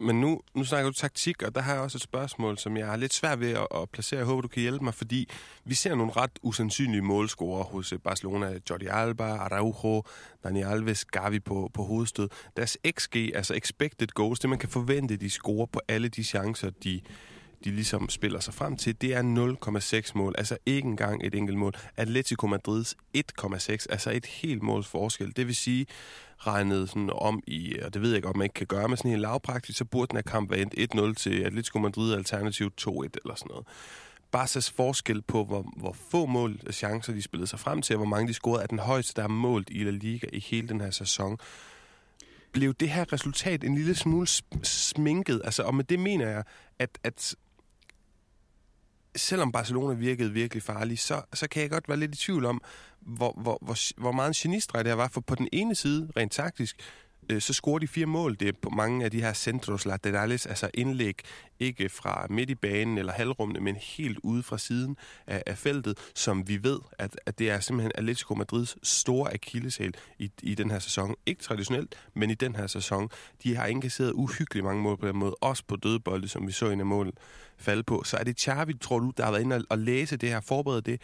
Men 0.01 0.21
nu, 0.21 0.41
nu 0.55 0.65
snakker 0.65 0.91
du 0.91 0.95
taktik, 0.95 1.43
og 1.43 1.55
der 1.55 1.61
har 1.61 1.73
jeg 1.73 1.83
også 1.83 1.99
et 1.99 2.03
spørgsmål, 2.03 2.59
som 2.59 2.77
jeg 2.77 2.87
har 2.87 2.97
lidt 2.97 3.15
svært 3.15 3.41
ved 3.41 3.51
at, 3.51 3.67
at 3.75 3.91
placere. 3.91 4.19
Jeg 4.19 4.27
håber, 4.27 4.43
du 4.43 4.49
kan 4.49 4.63
hjælpe 4.63 4.85
mig, 4.85 4.95
fordi 4.95 5.29
vi 5.65 5.75
ser 5.75 5.95
nogle 5.95 6.13
ret 6.13 6.39
usandsynlige 6.43 7.03
målscorer 7.03 7.65
hos 7.65 7.93
øh, 7.93 7.99
Barcelona. 7.99 8.59
Jordi 8.71 8.87
Alba, 8.87 9.25
Araujo, 9.25 10.03
Dani 10.45 10.63
Alves, 10.63 11.05
Gavi 11.05 11.41
på, 11.41 11.71
på 11.75 11.83
hovedstød. 11.85 12.29
Deres 12.57 12.79
XG, 12.99 13.17
altså 13.35 13.55
expected 13.55 14.07
goals, 14.07 14.41
det 14.41 14.51
man 14.51 14.59
kan 14.59 14.69
forvente, 14.69 15.17
de 15.17 15.31
scorer 15.31 15.67
på 15.67 15.81
alle 15.89 16.09
de 16.09 16.25
chancer, 16.25 16.71
de, 16.85 17.01
de 17.64 17.70
ligesom 17.70 18.09
spiller 18.09 18.40
sig 18.40 18.55
frem 18.55 18.77
til, 18.77 19.01
det 19.01 19.14
er 19.14 20.03
0,6 20.05 20.12
mål. 20.14 20.35
Altså 20.38 20.57
ikke 20.66 20.88
engang 20.88 21.27
et 21.27 21.35
enkelt 21.35 21.59
mål. 21.59 21.73
Atletico 21.96 22.46
Madrids 22.46 22.96
1,6, 23.16 23.87
altså 23.90 24.11
et 24.11 24.27
helt 24.27 24.62
måls 24.62 24.87
forskel. 24.87 25.37
Det 25.37 25.46
vil 25.46 25.57
sige, 25.57 25.87
regnet 26.38 26.88
sådan 26.88 27.11
om 27.14 27.42
i, 27.46 27.77
og 27.83 27.94
det 27.94 28.03
ved 28.03 28.11
jeg 28.11 28.16
ikke, 28.16 28.29
om 28.29 28.37
man 28.37 28.44
ikke 28.44 28.55
kan 28.55 28.66
gøre 28.66 28.88
med 28.88 28.96
sådan 28.96 29.12
en 29.12 29.20
lavpraktisk, 29.20 29.79
så 29.79 29.85
burde 29.85 30.09
den 30.09 30.16
her 30.16 30.23
kamp 30.23 30.51
være 30.51 30.61
endt 30.61 30.94
1-0 30.94 31.14
til 31.14 31.42
Atletico 31.42 31.79
Madrid 31.79 32.14
alternativ 32.14 32.70
2-1 32.81 32.90
eller 32.90 33.35
sådan 33.35 33.51
noget. 33.51 33.66
Barca's 34.37 34.73
forskel 34.77 35.23
på, 35.23 35.44
hvor, 35.44 35.73
hvor 35.77 35.96
få 36.11 36.27
mål 36.27 36.61
og 36.66 36.75
chancer 36.75 37.12
de 37.12 37.23
spillede 37.23 37.46
sig 37.46 37.59
frem 37.59 37.83
til, 37.83 37.96
og 37.96 37.99
hvor 37.99 38.09
mange 38.09 38.29
de 38.29 38.35
scorede, 38.35 38.62
er 38.62 38.66
den 38.66 38.79
højeste, 38.79 39.16
der 39.16 39.23
er 39.23 39.29
målt 39.29 39.68
i 39.70 39.85
La 39.85 39.90
Liga 39.90 40.27
i 40.33 40.40
hele 40.40 40.68
den 40.68 40.81
her 40.81 40.90
sæson 40.90 41.38
blev 42.53 42.75
det 42.75 42.90
her 42.90 43.12
resultat 43.12 43.64
en 43.64 43.75
lille 43.75 43.94
smule 43.94 44.27
sminket. 44.62 45.40
Altså, 45.44 45.62
og 45.62 45.75
med 45.75 45.85
det 45.85 45.99
mener 45.99 46.29
jeg, 46.29 46.44
at, 46.79 46.99
at 47.05 47.35
selvom 49.16 49.53
Barcelona 49.53 49.94
virkede 49.94 50.33
virkelig 50.33 50.62
farlig, 50.62 50.99
så, 50.99 51.23
så 51.35 51.49
kan 51.49 51.62
jeg 51.62 51.70
godt 51.70 51.88
være 51.88 51.99
lidt 51.99 52.14
i 52.14 52.18
tvivl 52.18 52.44
om, 52.44 52.62
hvor, 53.01 53.40
hvor, 53.42 53.59
hvor, 53.62 54.01
hvor 54.01 54.12
meget 54.12 54.29
en 54.29 54.35
genistreg 54.35 54.85
det 54.85 54.90
her 54.90 54.96
var. 54.96 55.09
For 55.09 55.20
på 55.20 55.35
den 55.35 55.49
ene 55.53 55.75
side, 55.75 56.09
rent 56.16 56.33
taktisk, 56.33 56.77
øh, 57.31 57.40
så 57.40 57.53
scorer 57.53 57.79
de 57.79 57.88
fire 57.88 58.07
mål. 58.07 58.37
Det 58.40 58.49
er 58.49 58.53
på 58.62 58.71
mange 58.71 59.05
af 59.05 59.11
de 59.11 59.21
her 59.21 59.33
centros 59.33 59.87
laterales, 59.87 60.47
altså 60.47 60.71
indlæg 60.75 61.21
ikke 61.61 61.88
fra 61.88 62.27
midt 62.31 62.51
i 62.51 62.55
banen 62.55 62.99
eller 62.99 63.12
halvrummene, 63.12 63.61
men 63.61 63.77
helt 63.77 64.19
ude 64.23 64.43
fra 64.43 64.59
siden 64.59 64.97
af, 65.27 65.43
af 65.47 65.59
feltet, 65.59 65.99
som 66.14 66.49
vi 66.49 66.62
ved, 66.62 66.79
at, 66.99 67.21
at 67.27 67.38
det 67.38 67.51
er 67.51 67.61
simpelthen 67.61 67.93
Atletico 67.95 68.35
Madrids 68.35 68.77
store 68.83 69.35
akilleshæl 69.35 69.95
i, 70.19 70.31
i 70.43 70.55
den 70.55 70.71
her 70.71 70.79
sæson. 70.79 71.14
Ikke 71.27 71.43
traditionelt, 71.43 71.95
men 72.14 72.31
i 72.31 72.35
den 72.35 72.57
her 72.57 72.66
sæson. 72.66 73.09
De 73.43 73.57
har 73.57 73.66
indkasseret 73.66 74.12
uhyggeligt 74.12 74.64
mange 74.64 74.83
mål 74.83 74.97
på 74.97 75.09
den 75.09 75.16
måde, 75.16 75.35
også 75.40 75.62
på 75.69 75.77
dødbolde, 75.77 76.29
som 76.29 76.47
vi 76.47 76.53
så 76.53 76.71
en 76.71 76.81
af 76.81 76.87
mål 76.87 77.12
falde 77.59 77.83
på. 77.83 78.03
Så 78.05 78.16
er 78.16 78.25
det 78.25 78.40
Xavi, 78.40 78.75
tror 78.75 78.99
du, 78.99 79.12
der 79.16 79.25
har 79.25 79.31
været 79.31 79.43
inde 79.43 79.64
og 79.71 79.79
læse 79.79 80.16
det 80.16 80.29
her, 80.29 80.40
forberede 80.40 80.83
det, 80.83 81.01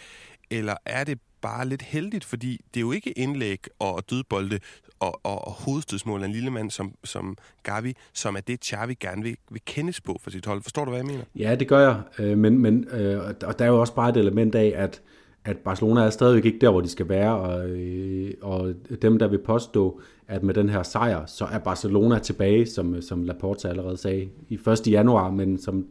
eller 0.51 0.75
er 0.85 1.05
det 1.05 1.21
bare 1.42 1.68
lidt 1.68 1.83
heldigt, 1.83 2.25
fordi 2.25 2.61
det 2.75 2.81
er 2.81 2.85
jo 2.85 2.92
ikke 2.92 3.11
indlæg 3.11 3.61
og 3.79 4.11
dødbolde 4.11 4.59
og, 5.01 5.20
og, 5.22 5.49
og 5.49 5.53
hovedstødsmål 5.53 6.22
af 6.22 6.27
en 6.27 6.33
lille 6.33 6.51
mand 6.51 6.70
som, 6.70 6.94
som 7.05 7.37
Gavi, 7.62 7.94
som 8.12 8.37
er 8.37 8.40
det, 8.40 8.64
Xavi 8.64 8.94
gerne 8.94 9.22
vil, 9.22 9.37
vil 9.51 9.62
kendes 9.64 10.01
på 10.01 10.16
for 10.22 10.31
sit 10.31 10.46
hold. 10.46 10.62
Forstår 10.62 10.85
du, 10.85 10.90
hvad 10.90 10.99
jeg 10.99 11.07
mener? 11.07 11.25
Ja, 11.37 11.55
det 11.55 11.68
gør 11.68 11.81
jeg, 11.81 12.03
øh, 12.18 12.38
men, 12.38 12.59
men 12.59 12.88
øh, 12.88 13.25
og 13.44 13.59
der 13.59 13.64
er 13.64 13.68
jo 13.68 13.81
også 13.81 13.94
bare 13.94 14.11
et 14.11 14.16
element 14.16 14.55
af, 14.55 14.72
at 14.77 15.03
at 15.46 15.57
Barcelona 15.57 16.01
er 16.01 16.11
stadigvæk 16.11 16.44
ikke 16.44 16.59
der, 16.59 16.70
hvor 16.70 16.81
de 16.81 16.88
skal 16.88 17.09
være, 17.09 17.37
og, 17.37 17.68
øh, 17.68 18.35
og 18.42 18.75
dem, 19.03 19.18
der 19.18 19.29
vil 19.29 19.38
påstå, 19.38 20.01
at 20.29 20.42
med 20.42 20.55
den 20.55 20.68
her 20.68 20.83
sejr, 20.83 21.27
så 21.27 21.44
er 21.44 21.59
Barcelona 21.59 22.18
tilbage, 22.18 22.66
som, 22.66 23.03
som 23.03 23.22
Laporta 23.22 23.68
allerede 23.68 23.96
sagde, 23.96 24.29
i 24.49 24.55
1. 24.55 24.88
januar, 24.88 25.31
men 25.31 25.59
som 25.59 25.87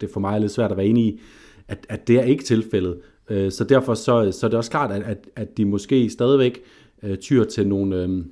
det 0.00 0.10
for 0.12 0.20
mig 0.20 0.34
er 0.34 0.38
lidt 0.38 0.52
svært 0.52 0.70
at 0.70 0.76
være 0.76 0.86
enig 0.86 1.04
i, 1.04 1.20
at, 1.68 1.86
at 1.88 2.08
det 2.08 2.16
er 2.16 2.22
ikke 2.22 2.44
tilfældet. 2.44 3.00
Øh, 3.30 3.52
så 3.52 3.64
derfor 3.64 3.94
så, 3.94 4.32
så 4.32 4.46
er 4.46 4.50
det 4.50 4.58
også 4.58 4.70
klart, 4.70 4.92
at, 4.92 5.02
at, 5.02 5.28
at 5.36 5.56
de 5.56 5.64
måske 5.64 6.10
stadigvæk 6.10 6.62
øh, 7.02 7.16
tyr 7.16 7.44
til 7.44 7.68
nogle, 7.68 7.96
øhm, 7.96 8.30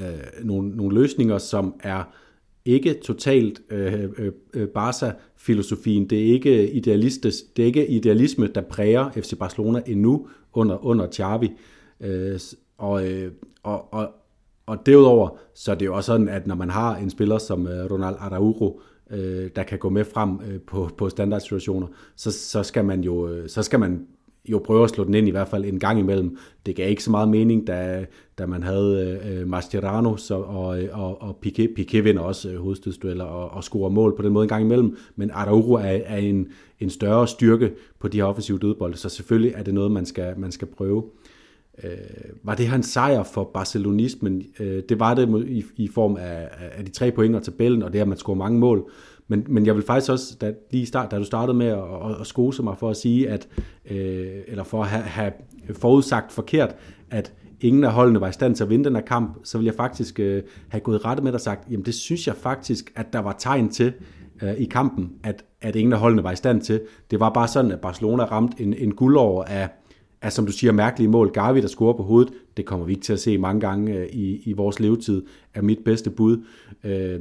øh, 0.00 0.44
nogle, 0.44 0.76
nogle 0.76 0.94
løsninger, 0.94 1.38
som 1.38 1.74
er 1.80 2.04
ikke 2.64 2.94
totalt 2.94 3.62
øh, 3.70 4.02
øh, 4.18 4.32
øh 4.54 4.68
Barca-filosofien. 4.68 6.10
Det 6.10 6.18
er 6.18 6.32
ikke 6.32 6.70
idealistisk, 6.70 7.56
det 7.56 7.62
er 7.62 7.66
ikke 7.66 7.86
idealisme, 7.86 8.46
der 8.46 8.60
præger 8.60 9.10
FC 9.10 9.38
Barcelona 9.38 9.82
endnu 9.86 10.28
under, 10.52 10.84
under 10.84 11.12
Xavi. 11.12 11.52
Øh, 12.00 12.40
og, 12.78 13.08
øh, 13.08 13.32
og, 13.62 13.94
og, 13.94 14.10
og 14.66 14.86
derudover, 14.86 15.38
så 15.54 15.70
er 15.70 15.74
det 15.74 15.86
jo 15.86 15.96
også 15.96 16.06
sådan, 16.06 16.28
at 16.28 16.46
når 16.46 16.54
man 16.54 16.70
har 16.70 16.96
en 16.96 17.10
spiller 17.10 17.38
som 17.38 17.66
øh, 17.66 17.90
Ronald 17.90 18.16
Araujo, 18.18 18.80
øh, 19.10 19.50
der 19.56 19.62
kan 19.62 19.78
gå 19.78 19.88
med 19.88 20.04
frem 20.04 20.40
øh, 20.48 20.60
på, 20.60 20.90
på 20.96 21.08
standardsituationer, 21.08 21.86
så, 22.16 22.30
så 22.30 22.62
skal 22.62 22.84
man 22.84 23.00
jo 23.00 23.28
øh, 23.28 23.48
så 23.48 23.62
skal 23.62 23.80
man 23.80 24.06
jo 24.44 24.58
prøve 24.58 24.84
at 24.84 24.90
slå 24.90 25.04
den 25.04 25.14
ind 25.14 25.28
i 25.28 25.30
hvert 25.30 25.48
fald 25.48 25.64
en 25.64 25.78
gang 25.78 25.98
imellem. 25.98 26.38
Det 26.66 26.76
gav 26.76 26.90
ikke 26.90 27.04
så 27.04 27.10
meget 27.10 27.28
mening, 27.28 27.66
da, 27.66 28.06
da 28.38 28.46
man 28.46 28.62
havde 28.62 29.20
øh, 29.24 29.48
Mascherano 29.48 30.16
så, 30.16 30.34
og, 30.34 30.82
øh, 30.82 30.88
og, 30.92 31.22
og 31.22 31.38
Piqué. 31.46 31.66
Piqué 31.78 32.00
vinder 32.00 32.22
også 32.22 32.50
øh, 32.50 32.60
hovedstødsdueller 32.60 33.24
og, 33.24 33.50
og 33.50 33.64
scorer 33.64 33.90
mål 33.90 34.16
på 34.16 34.22
den 34.22 34.32
måde 34.32 34.42
en 34.42 34.48
gang 34.48 34.64
imellem, 34.64 34.96
men 35.16 35.30
Araujo 35.30 35.72
er, 35.72 35.98
er 36.04 36.16
en, 36.16 36.48
en 36.80 36.90
større 36.90 37.28
styrke 37.28 37.72
på 38.00 38.08
de 38.08 38.16
her 38.16 38.24
offensive 38.24 38.58
dødbolde, 38.58 38.96
så 38.96 39.08
selvfølgelig 39.08 39.52
er 39.56 39.62
det 39.62 39.74
noget, 39.74 39.90
man 39.90 40.06
skal, 40.06 40.38
man 40.38 40.52
skal 40.52 40.68
prøve. 40.68 41.04
Øh, 41.84 41.90
var 42.42 42.54
det 42.54 42.68
her 42.68 42.76
en 42.76 42.82
sejr 42.82 43.22
for 43.22 43.50
barcelonismen? 43.54 44.42
Øh, 44.60 44.82
det 44.88 45.00
var 45.00 45.14
det 45.14 45.48
i, 45.48 45.64
i 45.76 45.88
form 45.88 46.16
af, 46.16 46.48
af 46.78 46.84
de 46.84 46.90
tre 46.90 47.10
point 47.10 47.36
og 47.36 47.42
tabellen, 47.42 47.82
og 47.82 47.92
det 47.92 47.98
at 47.98 48.08
man 48.08 48.18
scorer 48.18 48.36
mange 48.36 48.58
mål. 48.58 48.90
Men, 49.28 49.44
men 49.48 49.66
jeg 49.66 49.74
vil 49.74 49.82
faktisk 49.82 50.12
også, 50.12 50.36
da, 50.40 50.52
lige 50.70 50.86
start, 50.86 51.10
da 51.10 51.18
du 51.18 51.24
startede 51.24 51.58
med 51.58 51.66
at, 51.66 51.78
at, 51.78 52.20
at 52.20 52.26
skose 52.26 52.62
mig 52.62 52.78
for 52.78 52.90
at 52.90 52.96
sige, 52.96 53.30
at, 53.30 53.48
øh, 53.90 54.40
eller 54.46 54.64
for 54.64 54.82
at 54.82 54.88
have, 54.88 55.02
have 55.02 55.32
forudsagt 55.72 56.32
forkert, 56.32 56.74
at 57.10 57.32
ingen 57.60 57.84
af 57.84 57.92
holdene 57.92 58.20
var 58.20 58.28
i 58.28 58.32
stand 58.32 58.54
til 58.54 58.64
at 58.64 58.70
vinde 58.70 58.84
den 58.84 58.94
her 58.94 59.02
kamp, 59.02 59.38
så 59.44 59.58
vil 59.58 59.64
jeg 59.64 59.74
faktisk 59.74 60.20
øh, 60.20 60.42
have 60.68 60.80
gået 60.80 61.04
rette 61.04 61.22
med 61.22 61.32
og 61.32 61.40
sagt, 61.40 61.70
jamen 61.70 61.86
det 61.86 61.94
synes 61.94 62.26
jeg 62.26 62.36
faktisk, 62.36 62.92
at 62.96 63.12
der 63.12 63.18
var 63.18 63.36
tegn 63.38 63.68
til 63.68 63.92
øh, 64.42 64.54
i 64.54 64.64
kampen, 64.64 65.12
at, 65.24 65.44
at 65.60 65.76
ingen 65.76 65.92
af 65.92 65.98
holdene 65.98 66.24
var 66.24 66.32
i 66.32 66.36
stand 66.36 66.60
til. 66.60 66.80
Det 67.10 67.20
var 67.20 67.30
bare 67.30 67.48
sådan, 67.48 67.72
at 67.72 67.80
Barcelona 67.80 68.24
ramte 68.24 68.62
en, 68.62 68.74
en 68.74 68.94
guldår 68.94 69.42
af, 69.42 69.68
er, 70.22 70.30
som 70.30 70.46
du 70.46 70.52
siger, 70.52 70.72
mærkelige 70.72 71.08
mål. 71.08 71.30
Gavi, 71.32 71.60
der 71.60 71.68
scorer 71.68 71.92
på 71.92 72.02
hovedet, 72.02 72.32
det 72.56 72.66
kommer 72.66 72.86
vi 72.86 72.92
ikke 72.92 73.02
til 73.02 73.12
at 73.12 73.20
se 73.20 73.38
mange 73.38 73.60
gange 73.60 73.96
øh, 73.96 74.06
i, 74.06 74.42
i 74.44 74.52
vores 74.52 74.80
levetid, 74.80 75.22
er 75.54 75.62
mit 75.62 75.78
bedste 75.84 76.10
bud. 76.10 76.44
Øh, 76.84 77.20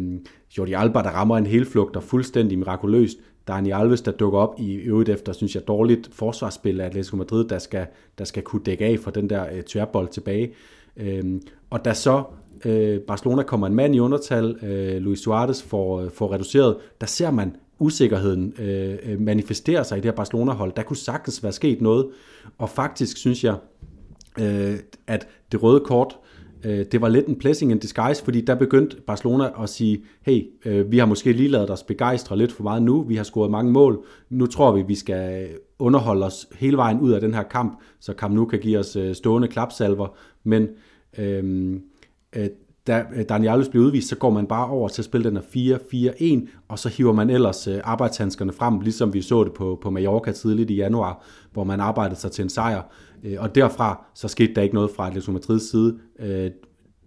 Jordi 0.58 0.74
Alba, 0.74 1.02
der 1.02 1.10
rammer 1.10 1.38
en 1.38 1.46
helflugt 1.46 1.96
og 1.96 2.04
fuldstændig 2.04 2.60
mirakuløst. 2.60 3.18
Dani 3.48 3.72
Alves, 3.72 4.02
der 4.02 4.12
dukker 4.12 4.40
op 4.40 4.56
i 4.60 4.74
øvrigt 4.76 5.10
efter, 5.10 5.34
synes 5.34 5.56
jeg, 5.56 5.68
dårligt 5.68 6.10
forsvarsspil 6.14 6.82
af 6.82 6.86
Atletico 6.86 7.16
Madrid, 7.18 7.46
der 7.48 7.60
skal, 7.60 7.86
der 8.18 8.24
skal 8.24 8.44
kunne 8.44 8.62
dække 8.66 8.86
af 8.86 9.00
for 9.00 9.12
den 9.12 9.30
der 9.30 9.46
øh, 9.54 9.64
tværbold 9.64 10.08
tilbage. 10.08 10.54
Øh, 10.98 11.24
og 11.70 11.86
da 11.86 11.94
så 11.94 12.24
øh, 12.66 13.00
Barcelona 13.00 13.44
kommer 13.44 13.68
en 13.68 13.76
mand 13.76 13.96
i 13.96 14.00
undertal, 14.00 14.58
øh, 14.64 15.02
Luis 15.02 15.20
Suarez 15.20 15.64
får, 15.64 16.02
øh, 16.02 16.12
får 16.12 16.34
reduceret, 16.34 16.78
der 17.02 17.08
ser 17.08 17.32
man 17.32 17.56
usikkerheden 17.80 18.54
øh, 18.60 18.98
øh, 19.04 19.22
manifesterer 19.22 19.84
sig 19.84 19.98
i 19.98 20.02
det 20.02 20.06
her 20.06 20.16
Barcelona-hold. 20.16 20.74
Der 20.76 20.84
kunne 20.84 20.98
sagtens 20.98 21.44
være 21.44 21.52
sket 21.52 21.82
noget, 21.82 22.08
og 22.58 22.70
faktisk 22.70 23.18
synes 23.18 23.44
jeg, 23.44 23.56
øh, 24.40 24.76
at 25.08 25.28
det 25.52 25.64
røde 25.64 25.80
kort, 25.80 26.18
øh, 26.64 26.86
det 26.92 27.02
var 27.02 27.10
lidt 27.10 27.28
en 27.28 27.36
blessing 27.36 27.72
in 27.72 27.80
disguise, 27.80 28.24
fordi 28.24 28.42
der 28.42 28.56
begyndte 28.56 28.98
Barcelona 29.08 29.64
at 29.64 29.70
sige, 29.70 30.04
hey, 30.22 30.44
øh, 30.66 30.92
vi 30.92 30.98
har 30.98 31.06
måske 31.06 31.32
lige 31.32 31.50
lavet 31.50 31.70
os 31.70 31.84
begejstre 31.84 32.38
lidt 32.38 32.52
for 32.52 32.64
meget 32.64 32.84
nu, 32.84 33.04
vi 33.04 33.16
har 33.16 33.24
scoret 33.24 33.52
mange 33.52 33.72
mål, 33.72 34.06
nu 34.30 34.46
tror 34.46 34.72
vi, 34.72 34.82
vi 34.82 34.96
skal 34.96 35.50
underholde 35.80 36.26
os 36.26 36.48
hele 36.56 36.78
vejen 36.78 37.00
ud 37.00 37.12
af 37.12 37.22
den 37.22 37.34
her 37.34 37.44
kamp, 37.44 37.80
så 38.00 38.14
kamp 38.14 38.36
nu 38.36 38.46
kan 38.46 38.60
give 38.60 38.80
os 38.80 38.96
øh, 38.96 39.16
stående 39.16 39.48
klapsalver, 39.48 40.18
men 40.44 40.68
øh, 41.18 41.74
øh, 42.36 42.48
da 42.88 42.94
Danielus 42.94 43.28
Daniel 43.28 43.52
Alves 43.52 43.70
bliver 43.70 43.86
udvist, 43.86 44.10
så 44.10 44.16
går 44.16 44.30
man 44.30 44.48
bare 44.48 44.70
over 44.70 44.88
til 44.88 45.02
at 45.02 45.06
spille 45.06 45.30
den 45.30 45.38
her 45.38 45.78
4-4-1, 46.44 46.48
og 46.68 46.80
så 46.80 46.90
hiver 46.90 47.14
man 47.14 47.30
ellers 47.30 47.68
øh, 47.68 47.80
arbejdshandskerne 47.84 48.54
frem, 48.54 48.80
ligesom 48.80 49.14
vi 49.14 49.22
så 49.22 49.44
det 49.44 49.54
på, 49.54 49.80
på 49.82 49.90
Mallorca 49.90 50.32
tidligt 50.32 50.70
i 50.72 50.76
januar, 50.76 51.24
hvor 51.54 51.64
man 51.64 51.80
arbejdede 51.80 52.20
sig 52.20 52.32
til 52.32 52.44
en 52.44 52.50
sejr. 52.50 52.82
Øh, 53.24 53.36
og 53.40 53.56
derfra, 53.56 54.06
så 54.16 54.28
skete 54.28 54.54
der 54.54 54.62
ikke 54.62 54.76
noget 54.76 54.92
fra 54.96 55.08
Atletico 55.08 55.32
Madrids 55.32 55.70
side. 55.72 55.98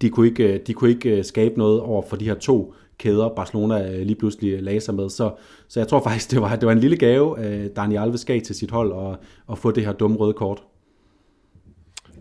De 0.02 0.10
kunne 0.10 0.26
ikke, 0.26 0.58
de 0.58 0.74
kunne 0.74 0.90
ikke 0.90 1.24
skabe 1.24 1.58
noget 1.58 1.80
over 1.80 2.02
for 2.02 2.16
de 2.16 2.24
her 2.24 2.34
to 2.34 2.74
kæder, 2.98 3.28
Barcelona 3.28 4.02
lige 4.02 4.14
pludselig 4.14 4.62
lagde 4.62 4.80
sig 4.80 4.94
med. 4.94 5.08
Så, 5.08 5.32
så 5.68 5.80
jeg 5.80 5.88
tror 5.88 6.02
faktisk, 6.02 6.30
det 6.32 6.40
var, 6.40 6.56
det 6.56 6.66
var 6.66 6.72
en 6.72 6.78
lille 6.78 6.96
gave, 6.96 7.36
Daniel 7.76 8.00
Alves 8.00 8.24
gav 8.24 8.40
til 8.40 8.54
sit 8.54 8.70
hold 8.70 8.92
at, 8.92 9.18
at 9.50 9.58
få 9.58 9.70
det 9.70 9.84
her 9.84 9.92
dumme 9.92 10.16
røde 10.16 10.32
kort. 10.32 10.62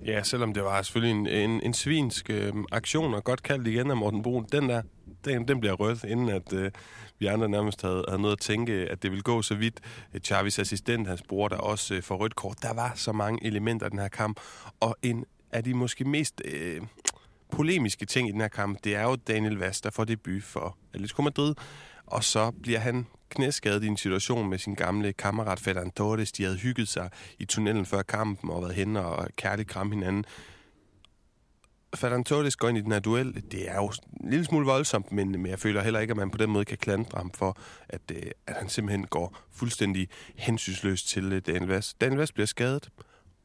Ja, 0.10 0.24
selvom 0.24 0.54
det 0.54 0.64
var 0.64 0.82
selvfølgelig 0.82 1.20
en, 1.20 1.50
en, 1.50 1.62
en 1.64 1.74
svinsk 1.74 2.30
øh, 2.30 2.54
aktion, 2.72 3.14
og 3.14 3.24
godt 3.24 3.44
kaldt 3.44 3.68
igen 3.68 3.92
af 3.92 3.98
Morten 3.98 4.22
Brun, 4.22 4.46
den 4.52 4.70
der, 4.70 4.82
den, 5.26 5.48
den 5.48 5.60
bliver 5.60 5.74
rød, 5.74 6.06
inden 6.08 6.30
at 6.30 6.54
øh, 6.54 6.72
vi 7.20 7.26
andre 7.26 7.50
nærmest 7.50 7.82
havde, 7.82 8.06
havde 8.08 8.22
noget 8.22 8.36
at 8.36 8.40
tænke, 8.40 8.74
at 8.74 9.04
det 9.04 9.12
ville 9.12 9.24
gå 9.24 9.42
så 9.42 9.56
vidt. 9.56 9.80
Chavis 10.24 10.60
assistent, 10.60 11.08
hans 11.08 11.22
bror, 11.22 11.48
der 11.48 11.58
også 11.58 11.96
øh, 11.96 12.04
får 12.04 12.16
rødt 12.16 12.36
kort. 12.36 12.58
Der 12.62 12.74
var 12.74 12.92
så 12.96 13.12
mange 13.12 13.46
elementer 13.46 13.88
i 13.88 13.90
den 13.90 14.00
her 14.00 14.08
kamp, 14.08 14.40
og 14.80 14.98
en 15.02 15.26
af 15.52 15.64
de 15.64 15.74
måske 15.74 16.06
mest 16.06 16.42
øh, 16.46 16.82
polemiske 17.52 18.06
ting 18.06 18.30
i 18.30 18.32
den 18.32 18.42
her 18.42 18.48
kamp, 18.48 18.84
det 18.84 18.96
er 18.96 19.04
jo 19.04 19.16
Daniel 19.16 19.58
Vaz, 19.58 19.82
der 19.82 19.90
får 19.90 20.04
debut 20.04 20.44
for 20.44 20.78
Atletico 20.94 21.22
Madrid, 21.22 21.56
og 22.12 22.24
så 22.24 22.52
bliver 22.52 22.80
han 22.80 23.08
knæskadet 23.30 23.84
i 23.84 23.88
en 23.88 23.98
situation 23.98 24.50
med 24.50 24.58
sin 24.58 24.76
gamle 24.76 25.14
kammerat 25.14 25.60
Ferran 25.60 25.92
Torres. 25.92 26.32
De 26.32 26.44
havde 26.44 26.58
hygget 26.58 26.88
sig 26.88 27.10
i 27.40 27.46
tunnelen 27.46 27.86
før 27.86 28.02
kampen 28.02 28.50
og 28.50 28.62
været 28.62 28.76
hen 28.76 28.96
og 28.96 29.28
kærligt 29.36 29.70
kram 29.70 29.92
hinanden. 29.92 30.26
Ferran 31.96 32.24
Torres 32.24 32.56
går 32.56 32.70
ind 32.70 32.78
i 32.78 32.82
den 32.82 32.92
her 32.92 33.00
duel. 33.00 33.44
Det 33.52 33.70
er 33.70 33.76
jo 33.76 33.92
en 34.24 34.30
lille 34.30 34.46
smule 34.46 34.66
voldsomt, 34.66 35.12
men, 35.12 35.32
men 35.32 35.46
jeg 35.46 35.60
føler 35.60 35.84
heller 35.84 36.00
ikke, 36.00 36.12
at 36.12 36.18
man 36.18 36.32
på 36.32 36.38
den 36.38 36.50
måde 36.50 36.66
kan 36.66 36.78
klandre 36.78 37.18
ham 37.18 37.32
for, 37.32 37.58
at, 37.90 38.02
øh, 38.12 38.32
at 38.48 38.56
han 38.56 38.70
simpelthen 38.70 39.06
går 39.08 39.38
fuldstændig 39.52 40.10
hensynsløst 40.36 41.08
til 41.08 41.40
Daniel 41.40 41.68
Vest. 41.68 42.02
Daniel 42.02 42.20
Vest 42.20 42.34
bliver 42.34 42.48
skadet, 42.48 42.90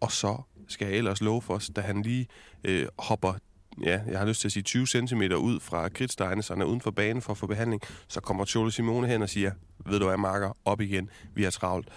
og 0.00 0.12
så 0.12 0.42
skal 0.68 0.88
jeg 0.88 0.96
ellers 0.96 1.20
love 1.20 1.42
for 1.42 1.54
os, 1.54 1.70
da 1.76 1.80
han 1.80 2.02
lige 2.02 2.26
øh, 2.64 2.86
hopper 2.98 3.34
ja, 3.82 4.00
jeg 4.10 4.18
har 4.18 4.26
lyst 4.26 4.40
til 4.40 4.48
at 4.48 4.52
sige 4.52 4.62
20 4.62 4.86
cm 4.86 5.22
ud 5.22 5.60
fra 5.60 5.88
kridtstejene, 5.88 6.42
så 6.42 6.52
han 6.52 6.62
er 6.62 6.66
uden 6.66 6.80
for 6.80 6.90
banen 6.90 7.22
for 7.22 7.32
at 7.32 7.38
få 7.38 7.46
behandling, 7.46 7.82
så 8.08 8.20
kommer 8.20 8.44
Cholo 8.44 8.70
Simone 8.70 9.06
hen 9.06 9.22
og 9.22 9.28
siger, 9.28 9.50
ved 9.86 9.98
du 9.98 10.06
hvad, 10.06 10.16
Marker, 10.16 10.56
op 10.64 10.80
igen, 10.80 11.10
vi 11.34 11.42
har 11.42 11.50
travlt. 11.50 11.88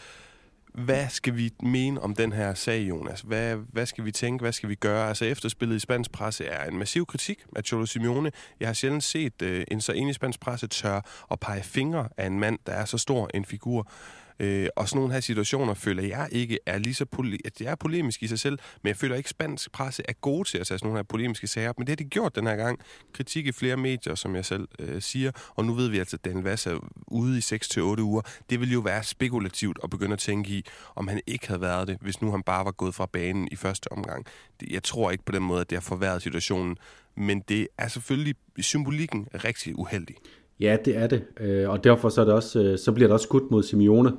Hvad 0.73 1.09
skal 1.09 1.37
vi 1.37 1.53
mene 1.63 2.01
om 2.01 2.15
den 2.15 2.33
her 2.33 2.53
sag, 2.53 2.89
Jonas? 2.89 3.21
Hvad, 3.21 3.55
hvad 3.55 3.85
skal 3.85 4.05
vi 4.05 4.11
tænke? 4.11 4.41
Hvad 4.41 4.51
skal 4.51 4.69
vi 4.69 4.75
gøre? 4.75 5.07
Altså, 5.07 5.25
efterspillet 5.25 5.75
i 5.75 5.79
spansk 5.79 6.11
presse 6.11 6.45
er 6.45 6.69
en 6.69 6.77
massiv 6.77 7.05
kritik 7.05 7.45
af 7.55 7.63
Cholo 7.63 7.85
Simeone. 7.85 8.31
Jeg 8.59 8.67
har 8.67 8.73
sjældent 8.73 9.03
set 9.03 9.41
øh, 9.41 9.65
en 9.71 9.81
så 9.81 9.91
enig 9.91 10.15
spansk 10.15 10.39
presse 10.39 10.67
tør 10.67 11.01
at 11.31 11.39
pege 11.39 11.63
fingre 11.63 12.09
af 12.17 12.27
en 12.27 12.39
mand, 12.39 12.59
der 12.65 12.73
er 12.73 12.85
så 12.85 12.97
stor 12.97 13.29
en 13.33 13.45
figur. 13.45 13.91
Øh, 14.39 14.67
og 14.75 14.89
sådan 14.89 14.99
nogle 14.99 15.13
her 15.13 15.19
situationer 15.19 15.73
føler 15.73 16.03
jeg 16.03 16.27
ikke 16.31 16.59
er 16.65 16.77
lige 16.77 16.93
så 16.93 17.05
pole- 17.05 17.37
at 17.45 17.59
det 17.59 17.67
er 17.67 17.75
polemisk 17.75 18.23
i 18.23 18.27
sig 18.27 18.39
selv, 18.39 18.59
men 18.83 18.87
jeg 18.87 18.97
føler 18.97 19.15
ikke, 19.15 19.27
at 19.27 19.29
spansk 19.29 19.71
presse 19.71 20.03
er 20.07 20.13
gode 20.13 20.47
til 20.47 20.57
at 20.57 20.67
tage 20.67 20.77
sådan 20.79 20.87
nogle 20.87 20.97
her 20.97 21.03
polemiske 21.03 21.47
sager 21.47 21.69
op. 21.69 21.79
Men 21.79 21.87
det 21.87 21.91
har 21.91 21.95
de 21.95 22.03
gjort 22.03 22.35
den 22.35 22.47
her 22.47 22.55
gang. 22.55 22.79
Kritik 23.13 23.47
i 23.47 23.51
flere 23.51 23.77
medier, 23.77 24.15
som 24.15 24.35
jeg 24.35 24.45
selv 24.45 24.67
øh, 24.79 25.01
siger. 25.01 25.31
Og 25.55 25.65
nu 25.65 25.73
ved 25.73 25.89
vi 25.89 25.99
altså, 25.99 26.17
at 26.17 26.25
Dan 26.25 26.43
Vass 26.43 26.67
er 26.67 26.89
ude 27.07 27.37
i 27.37 27.41
6-8 27.41 28.01
uger. 28.01 28.21
Det 28.49 28.59
vil 28.59 28.71
jo 28.71 28.79
være 28.79 29.03
spekulativt 29.03 29.79
at 29.83 29.89
begynde 29.89 30.13
at 30.13 30.19
tænke 30.19 30.49
i, 30.49 30.65
om 30.95 31.07
han 31.07 31.21
ikke 31.27 31.47
havde 31.47 31.61
været 31.61 31.87
det, 31.87 31.97
hvis 32.01 32.21
nu 32.21 32.31
han 32.31 32.43
bare 32.43 32.65
var 32.65 32.71
gået 32.71 32.95
fra 32.95 33.05
banen 33.05 33.47
i 33.51 33.55
første 33.55 33.91
omgang. 33.91 34.25
Jeg 34.69 34.83
tror 34.83 35.11
ikke 35.11 35.25
på 35.25 35.31
den 35.31 35.43
måde, 35.43 35.61
at 35.61 35.69
det 35.69 35.75
har 35.75 35.81
forværret 35.81 36.21
situationen. 36.21 36.77
Men 37.17 37.39
det 37.39 37.67
er 37.77 37.87
selvfølgelig 37.87 38.35
symbolikken 38.59 39.27
rigtig 39.33 39.79
uheldig. 39.79 40.15
Ja, 40.59 40.77
det 40.85 40.97
er 40.97 41.07
det, 41.07 41.23
øh, 41.39 41.69
og 41.69 41.83
derfor 41.83 42.09
så, 42.09 42.21
er 42.21 42.25
det 42.25 42.33
også, 42.33 42.63
øh, 42.63 42.77
så 42.77 42.91
bliver 42.91 43.07
der 43.07 43.13
også 43.13 43.23
skudt 43.23 43.51
mod 43.51 43.63
Simeone. 43.63 44.11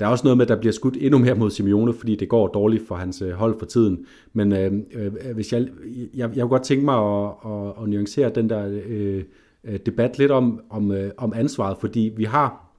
Der 0.00 0.06
er 0.06 0.10
også 0.10 0.24
noget 0.24 0.36
med, 0.36 0.44
at 0.44 0.48
der 0.48 0.60
bliver 0.60 0.72
skudt 0.72 0.96
endnu 1.00 1.18
mere 1.18 1.34
mod 1.34 1.50
Simeone, 1.50 1.94
fordi 1.94 2.16
det 2.16 2.28
går 2.28 2.48
dårligt 2.48 2.88
for 2.88 2.94
hans 2.94 3.22
øh, 3.22 3.30
hold 3.30 3.58
for 3.58 3.66
tiden. 3.66 4.06
Men 4.32 4.52
øh, 4.52 4.72
øh 4.94 5.34
hvis 5.34 5.52
jeg, 5.52 5.68
jeg, 6.14 6.30
jeg 6.36 6.42
kunne 6.42 6.48
godt 6.48 6.62
tænke 6.62 6.84
mig 6.84 6.94
at, 6.94 7.30
at, 7.46 7.72
at 7.82 7.88
nuancere 7.88 8.30
den 8.30 8.50
der 8.50 8.80
øh, 8.86 9.24
øh 9.64 9.78
debat 9.86 10.18
lidt 10.18 10.30
om, 10.30 10.60
om, 10.70 10.92
øh, 10.92 11.10
om 11.16 11.32
ansvaret, 11.36 11.76
fordi 11.80 12.12
vi 12.16 12.24
har 12.24 12.70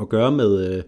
at 0.00 0.08
gøre 0.08 0.32
med, 0.32 0.76
øh, 0.76 0.82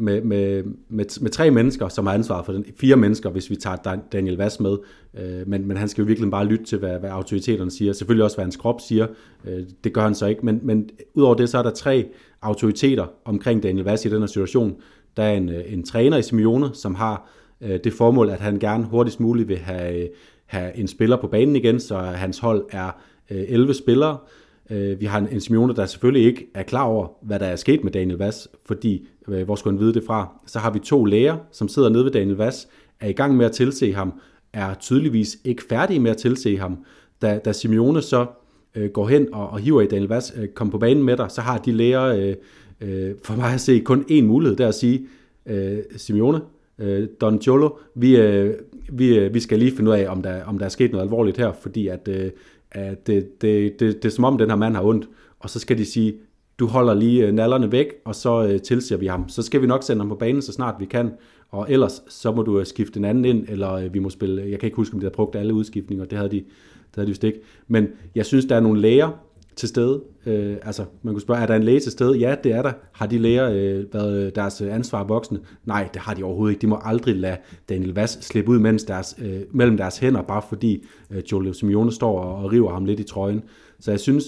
med, 0.00 0.20
med, 0.22 0.62
med, 0.88 1.20
med 1.20 1.30
tre 1.30 1.50
mennesker, 1.50 1.88
som 1.88 2.06
har 2.06 2.14
ansvaret 2.14 2.46
for 2.46 2.52
den. 2.52 2.64
Fire 2.76 2.96
mennesker, 2.96 3.30
hvis 3.30 3.50
vi 3.50 3.56
tager 3.56 3.96
Daniel 4.12 4.36
Vass 4.36 4.60
med. 4.60 4.76
Øh, 5.18 5.48
men, 5.48 5.68
men 5.68 5.76
han 5.76 5.88
skal 5.88 6.02
jo 6.02 6.06
virkelig 6.06 6.30
bare 6.30 6.44
lytte 6.44 6.64
til, 6.64 6.78
hvad, 6.78 6.98
hvad 6.98 7.10
autoriteterne 7.10 7.70
siger. 7.70 7.92
Selvfølgelig 7.92 8.24
også, 8.24 8.36
hvad 8.36 8.44
hans 8.44 8.56
krop 8.56 8.80
siger. 8.80 9.06
Øh, 9.44 9.64
det 9.84 9.92
gør 9.92 10.02
han 10.02 10.14
så 10.14 10.26
ikke. 10.26 10.46
Men, 10.46 10.60
men 10.62 10.90
udover 11.14 11.34
det, 11.34 11.48
så 11.48 11.58
er 11.58 11.62
der 11.62 11.70
tre 11.70 12.08
autoriteter 12.42 13.06
omkring 13.24 13.62
Daniel 13.62 13.84
Vass 13.84 14.04
i 14.04 14.08
den 14.08 14.18
her 14.18 14.26
situation. 14.26 14.76
Der 15.16 15.22
er 15.22 15.34
en, 15.34 15.48
øh, 15.48 15.72
en 15.72 15.82
træner 15.82 16.16
i 16.16 16.22
Simeone, 16.22 16.70
som 16.74 16.94
har 16.94 17.30
øh, 17.60 17.80
det 17.84 17.92
formål, 17.92 18.30
at 18.30 18.40
han 18.40 18.58
gerne 18.58 18.84
hurtigst 18.84 19.20
muligt 19.20 19.48
vil 19.48 19.58
have, 19.58 20.02
øh, 20.02 20.08
have 20.46 20.76
en 20.76 20.88
spiller 20.88 21.16
på 21.16 21.26
banen 21.26 21.56
igen, 21.56 21.80
så 21.80 21.98
hans 21.98 22.38
hold 22.38 22.64
er 22.70 22.90
øh, 23.30 23.44
11 23.48 23.74
spillere. 23.74 24.18
Øh, 24.70 25.00
vi 25.00 25.06
har 25.06 25.18
en, 25.18 25.28
en 25.32 25.40
Simeone, 25.40 25.74
der 25.74 25.86
selvfølgelig 25.86 26.26
ikke 26.26 26.46
er 26.54 26.62
klar 26.62 26.84
over, 26.84 27.08
hvad 27.22 27.38
der 27.38 27.46
er 27.46 27.56
sket 27.56 27.84
med 27.84 27.92
Daniel 27.92 28.18
Vass, 28.18 28.48
fordi 28.66 29.08
øh, 29.28 29.44
hvor 29.44 29.54
skulle 29.54 29.78
han 29.78 29.80
vide 29.80 29.94
det 29.94 30.04
fra? 30.06 30.28
Så 30.46 30.58
har 30.58 30.70
vi 30.70 30.78
to 30.78 31.04
læger, 31.04 31.36
som 31.52 31.68
sidder 31.68 31.88
nede 31.88 32.04
ved 32.04 32.12
Daniel 32.12 32.36
Vass, 32.36 32.68
er 33.00 33.08
i 33.08 33.12
gang 33.12 33.36
med 33.36 33.46
at 33.46 33.52
tilse 33.52 33.92
ham, 33.92 34.12
er 34.52 34.74
tydeligvis 34.74 35.38
ikke 35.44 35.62
færdige 35.68 36.00
med 36.00 36.10
at 36.10 36.16
tilse 36.16 36.56
ham. 36.56 36.84
Da, 37.22 37.38
da 37.44 37.52
Simeone 37.52 38.02
så 38.02 38.26
øh, 38.74 38.90
går 38.90 39.08
hen 39.08 39.34
og, 39.34 39.50
og 39.50 39.58
hiver 39.58 39.80
i 39.80 39.86
Daniel 39.86 40.08
Vass, 40.08 40.32
øh, 40.36 40.48
kom 40.48 40.70
på 40.70 40.78
banen 40.78 41.02
med 41.04 41.16
dig, 41.16 41.30
så 41.30 41.40
har 41.40 41.58
de 41.58 41.72
læger 41.72 42.04
øh, 42.04 42.34
øh, 42.80 43.14
for 43.24 43.36
mig 43.36 43.54
at 43.54 43.60
se 43.60 43.78
kun 43.78 44.04
én 44.10 44.22
mulighed, 44.22 44.56
der 44.56 44.68
at 44.68 44.74
sige, 44.74 45.06
øh, 45.46 45.78
Simeone, 45.96 46.40
øh, 46.78 47.08
Don 47.20 47.42
Cholo, 47.42 47.70
vi, 47.94 48.16
øh, 48.16 48.54
vi, 48.92 49.18
øh, 49.18 49.34
vi 49.34 49.40
skal 49.40 49.58
lige 49.58 49.76
finde 49.76 49.90
ud 49.90 49.96
af, 49.96 50.08
om 50.08 50.22
der, 50.22 50.44
om 50.44 50.58
der 50.58 50.64
er 50.64 50.70
sket 50.70 50.92
noget 50.92 51.04
alvorligt 51.04 51.36
her, 51.36 51.52
fordi 51.52 51.88
at, 51.88 52.08
øh, 52.08 52.30
at 52.72 53.06
det, 53.06 53.42
det, 53.42 53.80
det, 53.80 54.02
det 54.02 54.04
er 54.04 54.12
som 54.12 54.24
om, 54.24 54.38
den 54.38 54.50
her 54.50 54.56
mand 54.56 54.74
har 54.74 54.82
ondt, 54.84 55.08
og 55.40 55.50
så 55.50 55.58
skal 55.58 55.78
de 55.78 55.84
sige, 55.84 56.14
du 56.58 56.66
holder 56.66 56.94
lige 56.94 57.26
øh, 57.26 57.32
nallerne 57.32 57.72
væk, 57.72 57.86
og 58.04 58.14
så 58.14 58.44
øh, 58.44 58.60
tilser 58.60 58.96
vi 58.96 59.06
ham. 59.06 59.28
Så 59.28 59.42
skal 59.42 59.62
vi 59.62 59.66
nok 59.66 59.82
sende 59.82 60.00
ham 60.00 60.08
på 60.08 60.14
banen, 60.14 60.42
så 60.42 60.52
snart 60.52 60.74
vi 60.78 60.84
kan, 60.84 61.10
og 61.50 61.66
ellers 61.68 62.02
så 62.08 62.32
må 62.32 62.42
du 62.42 62.58
øh, 62.58 62.66
skifte 62.66 62.98
en 62.98 63.04
anden 63.04 63.24
ind, 63.24 63.44
eller 63.48 63.72
øh, 63.72 63.94
vi 63.94 63.98
må 63.98 64.10
spille, 64.10 64.50
jeg 64.50 64.58
kan 64.58 64.66
ikke 64.66 64.76
huske, 64.76 64.94
om 64.94 65.00
de 65.00 65.06
har 65.06 65.10
brugt 65.10 65.36
alle 65.36 65.54
udskiftninger, 65.54 66.04
det 66.04 66.18
havde 66.18 66.30
de, 66.30 66.36
det 66.36 66.94
havde 66.94 67.06
de 67.06 67.10
vist 67.10 67.24
ikke. 67.24 67.40
Men 67.68 67.88
jeg 68.14 68.26
synes, 68.26 68.44
der 68.44 68.56
er 68.56 68.60
nogle 68.60 68.80
læger 68.80 69.10
til 69.58 69.68
stede. 69.68 70.02
Øh, 70.26 70.56
altså, 70.62 70.84
man 71.02 71.14
kunne 71.14 71.20
spørge, 71.20 71.40
er 71.40 71.46
der 71.46 71.54
en 71.54 71.62
læge 71.62 71.80
til 71.80 71.92
stede? 71.92 72.18
Ja, 72.18 72.36
det 72.44 72.52
er 72.52 72.62
der. 72.62 72.72
Har 72.92 73.06
de 73.06 73.18
læger 73.18 73.50
øh, 73.50 73.94
været 73.94 74.26
øh, 74.26 74.32
deres 74.34 74.60
ansvar 74.60 75.04
voksne? 75.04 75.38
Nej, 75.64 75.88
det 75.94 76.02
har 76.02 76.14
de 76.14 76.22
overhovedet 76.22 76.52
ikke. 76.52 76.62
De 76.62 76.66
må 76.66 76.78
aldrig 76.84 77.16
lade 77.16 77.36
Daniel 77.68 77.94
Vass 77.94 78.24
slippe 78.24 78.50
ud 78.50 78.58
mens 78.58 78.84
deres, 78.84 79.16
øh, 79.22 79.40
mellem 79.52 79.76
deres 79.76 79.98
hænder, 79.98 80.22
bare 80.22 80.42
fordi 80.48 80.84
øh, 81.10 81.22
Jolio 81.32 81.52
Simeone 81.52 81.92
står 81.92 82.20
og, 82.20 82.44
og 82.44 82.52
river 82.52 82.72
ham 82.72 82.84
lidt 82.84 83.00
i 83.00 83.04
trøjen. 83.04 83.42
Så 83.80 83.90
jeg 83.90 84.00
synes, 84.00 84.24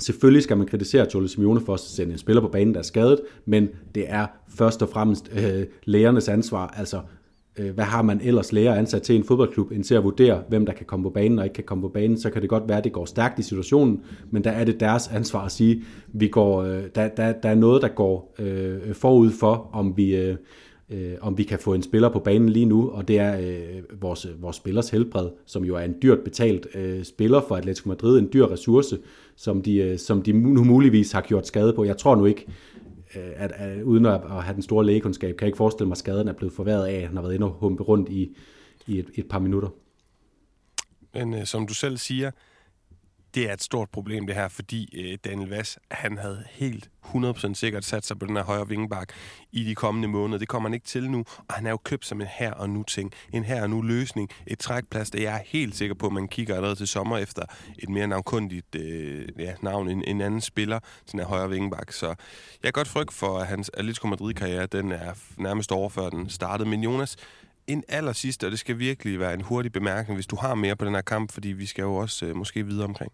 Selvfølgelig 0.00 0.42
skal 0.42 0.56
man 0.56 0.66
kritisere 0.66 1.06
Jolio 1.14 1.28
Simeone 1.28 1.60
for 1.60 1.74
at 1.74 1.80
sende 1.80 2.12
en 2.12 2.18
spiller 2.18 2.42
på 2.42 2.48
banen, 2.48 2.74
der 2.74 2.80
er 2.80 2.84
skadet, 2.84 3.20
men 3.46 3.68
det 3.94 4.04
er 4.08 4.26
først 4.48 4.82
og 4.82 4.88
fremmest 4.88 5.30
øh, 5.36 5.66
lægernes 5.84 6.28
ansvar. 6.28 6.74
Altså, 6.76 7.00
Øh, 7.60 7.74
hvad 7.74 7.84
har 7.84 8.02
man 8.02 8.20
ellers 8.24 8.52
læger 8.52 8.74
ansat 8.74 9.02
til 9.02 9.16
en 9.16 9.24
fodboldklub, 9.24 9.72
end 9.72 9.84
til 9.84 9.94
at 9.94 10.04
vurdere, 10.04 10.42
hvem 10.48 10.66
der 10.66 10.72
kan 10.72 10.86
komme 10.86 11.02
på 11.02 11.10
banen 11.10 11.38
og 11.38 11.44
ikke 11.44 11.54
kan 11.54 11.64
komme 11.64 11.82
på 11.82 11.88
banen. 11.88 12.18
Så 12.18 12.30
kan 12.30 12.42
det 12.42 12.50
godt 12.50 12.68
være, 12.68 12.78
at 12.78 12.84
det 12.84 12.92
går 12.92 13.04
stærkt 13.04 13.38
i 13.38 13.42
situationen, 13.42 14.00
men 14.30 14.44
der 14.44 14.50
er 14.50 14.64
det 14.64 14.80
deres 14.80 15.08
ansvar 15.08 15.44
at 15.44 15.52
sige, 15.52 15.82
vi 16.12 16.28
går, 16.28 16.62
øh, 16.62 16.82
der, 16.94 17.08
der, 17.08 17.32
der 17.32 17.48
er 17.48 17.54
noget, 17.54 17.82
der 17.82 17.88
går 17.88 18.34
øh, 18.38 18.94
forud 18.94 19.30
for, 19.30 19.70
om 19.72 19.96
vi... 19.96 20.16
Øh, 20.16 20.36
øh, 20.92 21.12
om 21.20 21.38
vi 21.38 21.42
kan 21.42 21.58
få 21.58 21.74
en 21.74 21.82
spiller 21.82 22.08
på 22.08 22.18
banen 22.18 22.48
lige 22.48 22.66
nu, 22.66 22.90
og 22.90 23.08
det 23.08 23.18
er 23.18 23.40
øh, 23.40 24.02
vores, 24.02 24.26
vores 24.40 24.56
spillers 24.56 24.90
helbred, 24.90 25.28
som 25.46 25.64
jo 25.64 25.76
er 25.76 25.80
en 25.80 25.94
dyrt 26.02 26.18
betalt 26.24 26.66
øh, 26.74 27.04
spiller 27.04 27.40
for 27.48 27.56
Atletico 27.56 27.88
Madrid, 27.88 28.18
en 28.18 28.28
dyr 28.32 28.46
ressource, 28.46 28.98
som 29.36 29.62
de, 29.62 29.76
øh, 29.76 29.98
som 29.98 30.22
de 30.22 30.32
nu 30.32 30.64
muligvis 30.64 31.12
har 31.12 31.20
gjort 31.20 31.46
skade 31.46 31.72
på. 31.72 31.84
Jeg 31.84 31.96
tror 31.96 32.16
nu 32.16 32.24
ikke, 32.24 32.46
øh, 32.48 32.54
Øh, 33.16 33.32
at, 33.36 33.52
at 33.52 33.82
uden 33.82 34.06
at, 34.06 34.20
at 34.24 34.44
have 34.44 34.54
den 34.54 34.62
store 34.62 34.86
lægekundskab, 34.86 35.36
kan 35.36 35.44
jeg 35.44 35.48
ikke 35.48 35.56
forestille 35.56 35.88
mig, 35.88 35.94
at 35.94 35.98
skaden 35.98 36.28
er 36.28 36.32
blevet 36.32 36.54
forværret 36.54 36.86
af, 36.86 36.94
at 36.94 37.06
han 37.06 37.16
har 37.16 37.22
været 37.22 37.34
inde 37.34 37.46
og 37.46 37.52
humpe 37.52 37.82
rundt 37.82 38.08
i, 38.08 38.36
i 38.86 38.98
et, 38.98 39.10
et 39.14 39.28
par 39.28 39.38
minutter. 39.38 39.68
Men 41.14 41.34
øh, 41.34 41.44
som 41.44 41.66
du 41.66 41.74
selv 41.74 41.96
siger, 41.96 42.30
det 43.34 43.48
er 43.48 43.52
et 43.52 43.62
stort 43.62 43.90
problem 43.90 44.26
det 44.26 44.34
her, 44.34 44.48
fordi 44.48 44.98
øh, 44.98 45.18
Daniel 45.24 45.48
Vass, 45.48 45.78
han 45.90 46.18
havde 46.18 46.44
helt 46.50 46.90
100% 47.04 47.54
sikkert 47.54 47.84
sat 47.84 48.06
sig 48.06 48.18
på 48.18 48.26
den 48.26 48.36
her 48.36 48.44
højre 48.44 48.68
vingebak 48.68 49.12
i 49.52 49.64
de 49.64 49.74
kommende 49.74 50.08
måneder. 50.08 50.38
Det 50.38 50.48
kommer 50.48 50.68
han 50.68 50.74
ikke 50.74 50.86
til 50.86 51.10
nu, 51.10 51.24
og 51.48 51.54
han 51.54 51.66
er 51.66 51.70
jo 51.70 51.76
købt 51.76 52.06
som 52.06 52.20
en 52.20 52.26
her 52.30 52.52
og 52.52 52.70
nu 52.70 52.82
ting. 52.82 53.12
En 53.32 53.44
her 53.44 53.62
og 53.62 53.70
nu 53.70 53.82
løsning, 53.82 54.30
et 54.46 54.58
trækplads, 54.58 55.10
det 55.10 55.22
jeg 55.22 55.34
er 55.34 55.42
helt 55.46 55.76
sikker 55.76 55.94
på, 55.94 56.06
at 56.06 56.12
man 56.12 56.28
kigger 56.28 56.54
allerede 56.54 56.76
til 56.76 56.88
sommer 56.88 57.18
efter 57.18 57.42
et 57.78 57.88
mere 57.88 58.06
navnkundigt 58.06 58.74
øh, 58.74 59.28
ja, 59.38 59.54
navn, 59.62 59.88
en, 59.88 60.04
en 60.04 60.20
anden 60.20 60.40
spiller 60.40 60.78
til 60.78 61.12
den 61.12 61.20
her 61.20 61.26
højre 61.26 61.50
vingebak. 61.50 61.92
Så 61.92 62.06
jeg 62.62 62.68
er 62.68 62.72
godt 62.72 62.88
frygt 62.88 63.12
for, 63.12 63.38
at 63.38 63.46
hans 63.46 63.70
Atletico 63.74 64.06
Madrid-karriere, 64.06 64.66
den 64.66 64.92
er 64.92 65.12
nærmest 65.36 65.72
over, 65.72 65.88
før 65.88 66.10
den 66.10 66.28
startede. 66.28 66.68
Men 66.68 66.82
Jonas, 66.82 67.16
en 67.72 67.84
aller 67.88 68.12
sidste, 68.12 68.44
og 68.44 68.50
det 68.50 68.58
skal 68.58 68.78
virkelig 68.78 69.20
være 69.20 69.34
en 69.34 69.40
hurtig 69.40 69.72
bemærkning, 69.72 70.16
hvis 70.16 70.26
du 70.26 70.36
har 70.36 70.54
mere 70.54 70.76
på 70.76 70.84
den 70.84 70.94
her 70.94 71.00
kamp, 71.00 71.32
fordi 71.32 71.48
vi 71.48 71.66
skal 71.66 71.82
jo 71.82 71.94
også 71.94 72.26
øh, 72.26 72.36
måske 72.36 72.66
videre 72.66 72.84
omkring. 72.84 73.12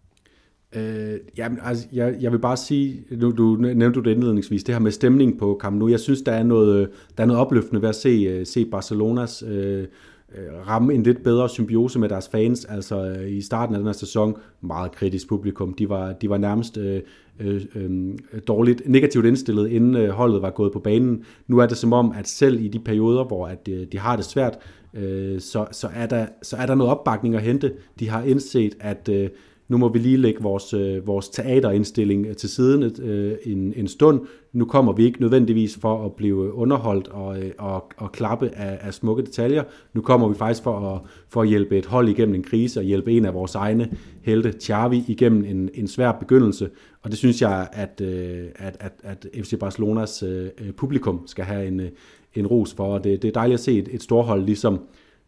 Øh, 0.75 1.19
jamen, 1.37 1.59
altså, 1.63 1.87
jeg, 1.93 2.15
jeg 2.21 2.31
vil 2.31 2.39
bare 2.39 2.57
sige, 2.57 3.03
nu 3.11 3.31
du 3.31 3.55
nævnte 3.55 3.91
du 3.91 3.99
det 3.99 4.11
indledningsvis, 4.11 4.63
det 4.63 4.75
her 4.75 4.79
med 4.79 4.91
stemning 4.91 5.39
på 5.39 5.57
kampen 5.61 5.79
nu. 5.79 5.87
Jeg 5.87 5.99
synes, 5.99 6.21
der 6.21 6.31
er 6.31 6.43
noget, 6.43 6.81
øh, 6.81 6.87
der 7.17 7.23
er 7.23 7.27
noget 7.27 7.41
opløftende 7.41 7.81
ved 7.81 7.89
at 7.89 7.95
se, 7.95 8.09
øh, 8.09 8.45
se 8.45 8.65
Barcelonas 8.65 9.43
øh, 9.47 9.87
øh, 10.35 10.67
ramme 10.67 10.93
en 10.93 11.03
lidt 11.03 11.23
bedre 11.23 11.49
symbiose 11.49 11.99
med 11.99 12.09
deres 12.09 12.29
fans. 12.29 12.65
Altså 12.65 13.25
i 13.27 13.41
starten 13.41 13.75
af 13.75 13.79
den 13.79 13.87
her 13.87 13.93
sæson, 13.93 14.35
meget 14.61 14.91
kritisk 14.91 15.27
publikum. 15.27 15.73
De 15.73 15.89
var, 15.89 16.13
de 16.13 16.29
var 16.29 16.37
nærmest 16.37 16.77
øh, 16.77 17.01
øh, 17.39 17.61
øh, 17.75 18.15
dårligt, 18.47 18.81
negativt 18.85 19.25
indstillet, 19.25 19.69
inden 19.69 19.95
øh, 19.95 20.09
holdet 20.09 20.41
var 20.41 20.49
gået 20.49 20.73
på 20.73 20.79
banen. 20.79 21.23
Nu 21.47 21.57
er 21.57 21.65
det 21.65 21.77
som 21.77 21.93
om, 21.93 22.13
at 22.17 22.27
selv 22.27 22.61
i 22.61 22.67
de 22.67 22.79
perioder, 22.79 23.23
hvor 23.23 23.47
at, 23.47 23.67
øh, 23.69 23.87
de 23.91 23.99
har 23.99 24.15
det 24.15 24.25
svært, 24.25 24.57
øh, 24.93 25.39
så, 25.39 25.65
så, 25.71 25.89
er 25.95 26.05
der, 26.05 26.25
så 26.41 26.55
er 26.55 26.65
der 26.65 26.75
noget 26.75 26.91
opbakning 26.91 27.35
at 27.35 27.41
hente. 27.41 27.73
De 27.99 28.09
har 28.09 28.23
indset, 28.23 28.77
at 28.79 29.09
øh, 29.09 29.29
nu 29.67 29.77
må 29.77 29.89
vi 29.89 29.99
lige 29.99 30.17
lægge 30.17 30.41
vores, 30.41 30.73
øh, 30.73 31.07
vores 31.07 31.29
teaterindstilling 31.29 32.37
til 32.37 32.49
siden 32.49 33.01
øh, 33.01 33.37
en, 33.43 33.73
en 33.75 33.87
stund. 33.87 34.21
Nu 34.53 34.65
kommer 34.65 34.93
vi 34.93 35.05
ikke 35.05 35.21
nødvendigvis 35.21 35.77
for 35.81 36.05
at 36.05 36.13
blive 36.13 36.53
underholdt 36.53 37.07
og, 37.07 37.39
øh, 37.39 37.51
og, 37.57 37.91
og 37.97 38.11
klappe 38.11 38.49
af, 38.53 38.77
af 38.81 38.93
smukke 38.93 39.23
detaljer. 39.23 39.63
Nu 39.93 40.01
kommer 40.01 40.27
vi 40.27 40.35
faktisk 40.35 40.63
for 40.63 40.79
at, 40.79 41.01
for 41.29 41.41
at 41.41 41.47
hjælpe 41.47 41.77
et 41.77 41.85
hold 41.85 42.09
igennem 42.09 42.35
en 42.35 42.43
krise 42.43 42.79
og 42.79 42.83
hjælpe 42.83 43.11
en 43.11 43.25
af 43.25 43.33
vores 43.33 43.55
egne 43.55 43.89
helte, 44.21 44.53
Xavi, 44.61 45.03
igennem 45.07 45.43
en, 45.45 45.69
en 45.73 45.87
svær 45.87 46.11
begyndelse. 46.11 46.69
Og 47.01 47.11
det 47.11 47.17
synes 47.17 47.41
jeg, 47.41 47.67
at, 47.73 48.01
øh, 48.01 48.45
at, 48.55 48.77
at, 48.79 48.93
at 49.03 49.27
FC 49.43 49.59
Barcelonas 49.59 50.23
øh, 50.23 50.49
øh, 50.61 50.71
publikum 50.73 51.21
skal 51.25 51.45
have 51.45 51.67
en, 51.67 51.79
øh, 51.79 51.89
en 52.35 52.47
ros 52.47 52.73
for. 52.73 52.93
Og 52.93 53.03
det, 53.03 53.21
det 53.21 53.27
er 53.27 53.31
dejligt 53.31 53.53
at 53.53 53.63
se 53.63 53.79
et, 53.79 53.89
et 53.91 54.03
storhold 54.03 54.43
ligesom 54.43 54.79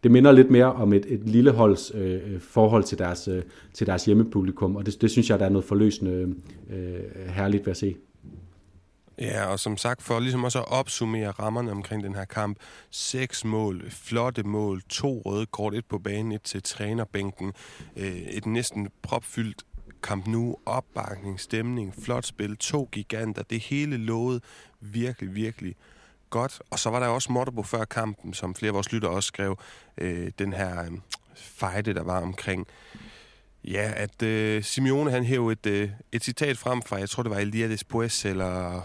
det 0.04 0.12
minder 0.12 0.32
lidt 0.32 0.52
mere 0.52 0.74
om 0.74 0.94
et, 0.94 1.06
et 1.08 1.30
lille 1.30 1.52
holds 1.52 1.92
øh, 1.96 2.42
forhold 2.42 2.84
til 2.84 2.98
deres, 2.98 3.28
øh, 3.28 3.44
til 3.74 3.88
deres 3.88 4.06
hjemmepublikum, 4.06 4.76
og 4.76 4.86
det, 4.86 5.02
det 5.02 5.12
synes 5.12 5.30
jeg, 5.30 5.40
der 5.40 5.46
er 5.46 5.50
noget 5.50 5.66
forløsende 5.66 6.36
øh, 6.70 7.30
herligt 7.30 7.66
ved 7.66 7.72
at 7.72 7.78
se. 7.78 7.96
Ja, 9.22 9.46
og 9.46 9.60
som 9.60 9.78
sagt, 9.78 10.02
for 10.02 10.20
ligesom 10.20 10.44
også 10.44 10.60
at 10.60 10.72
opsummere 10.72 11.32
rammerne 11.32 11.72
omkring 11.72 12.04
den 12.04 12.16
her 12.16 12.26
kamp. 12.26 12.58
Seks 12.90 13.46
mål, 13.46 13.84
flotte 13.90 14.44
mål, 14.44 14.82
to 14.90 15.22
røde 15.26 15.46
kort, 15.46 15.76
et 15.76 15.86
på 15.86 15.98
banen, 15.98 16.32
et 16.32 16.42
til 16.42 16.64
trænerbænken, 16.64 17.54
øh, 17.98 18.18
et 18.18 18.46
næsten 18.46 18.88
propfyldt 19.02 19.64
kamp 20.04 20.28
nu, 20.28 20.58
opbakning, 20.66 21.40
stemning, 21.40 21.94
flot 22.04 22.26
spil, 22.26 22.58
to 22.58 22.90
giganter, 22.92 23.44
det 23.44 23.60
hele 23.60 23.98
lovede 23.98 24.42
virkelig, 24.82 25.36
virkelig 25.36 25.76
godt. 26.30 26.62
Og 26.70 26.80
så 26.80 26.90
var 26.90 27.00
der 27.00 27.08
også 27.08 27.32
Morderbo 27.32 27.64
før 27.64 27.86
kampen, 27.86 28.34
som 28.34 28.56
flere 28.56 28.70
af 28.70 28.74
vores 28.74 28.92
lytter 28.92 29.10
også 29.10 29.28
skrev, 29.28 29.60
øh, 29.98 30.32
den 30.40 30.54
her 30.54 30.84
øh, 30.84 30.92
fejde, 31.36 31.94
der 31.94 32.04
var 32.04 32.22
omkring 32.22 32.68
Ja, 33.64 33.92
at 33.96 34.24
øh, 34.24 34.64
Simeone 34.64 35.12
han 35.12 35.24
hævde 35.24 35.52
et, 35.52 35.66
øh, 35.66 35.90
et 36.12 36.24
citat 36.24 36.58
frem 36.58 36.82
fra, 36.82 36.96
jeg 36.96 37.10
tror 37.10 37.24
det 37.24 37.30
var 37.30 37.38
El 37.38 37.54
Dia 37.54 37.76
Después, 37.76 38.28
eller 38.28 38.82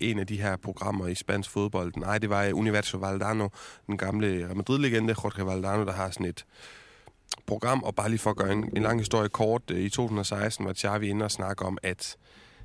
en 0.00 0.18
af 0.18 0.26
de 0.26 0.40
her 0.40 0.56
programmer 0.56 1.06
i 1.06 1.14
spansk 1.14 1.50
fodbold. 1.50 1.92
Nej, 1.96 2.18
det 2.18 2.30
var 2.30 2.44
øh, 2.44 2.56
Universo 2.56 2.98
Valdano, 2.98 3.48
den 3.86 3.98
gamle 3.98 4.50
Madrid-legende 4.54 5.14
Jorge 5.24 5.46
Valdano, 5.46 5.84
der 5.84 5.92
har 5.92 6.10
sådan 6.10 6.26
et 6.26 6.44
program, 7.46 7.82
og 7.82 7.94
bare 7.94 8.08
lige 8.08 8.18
for 8.18 8.30
at 8.30 8.36
gøre 8.36 8.52
en, 8.52 8.70
en 8.76 8.82
lang 8.82 8.98
historie 9.00 9.28
kort, 9.28 9.62
øh, 9.70 9.80
i 9.80 9.88
2016 9.88 10.66
var 10.66 10.72
Xavi 10.72 11.08
inde 11.08 11.24
og 11.24 11.30
snakke 11.30 11.64
om, 11.64 11.78
at 11.82 12.16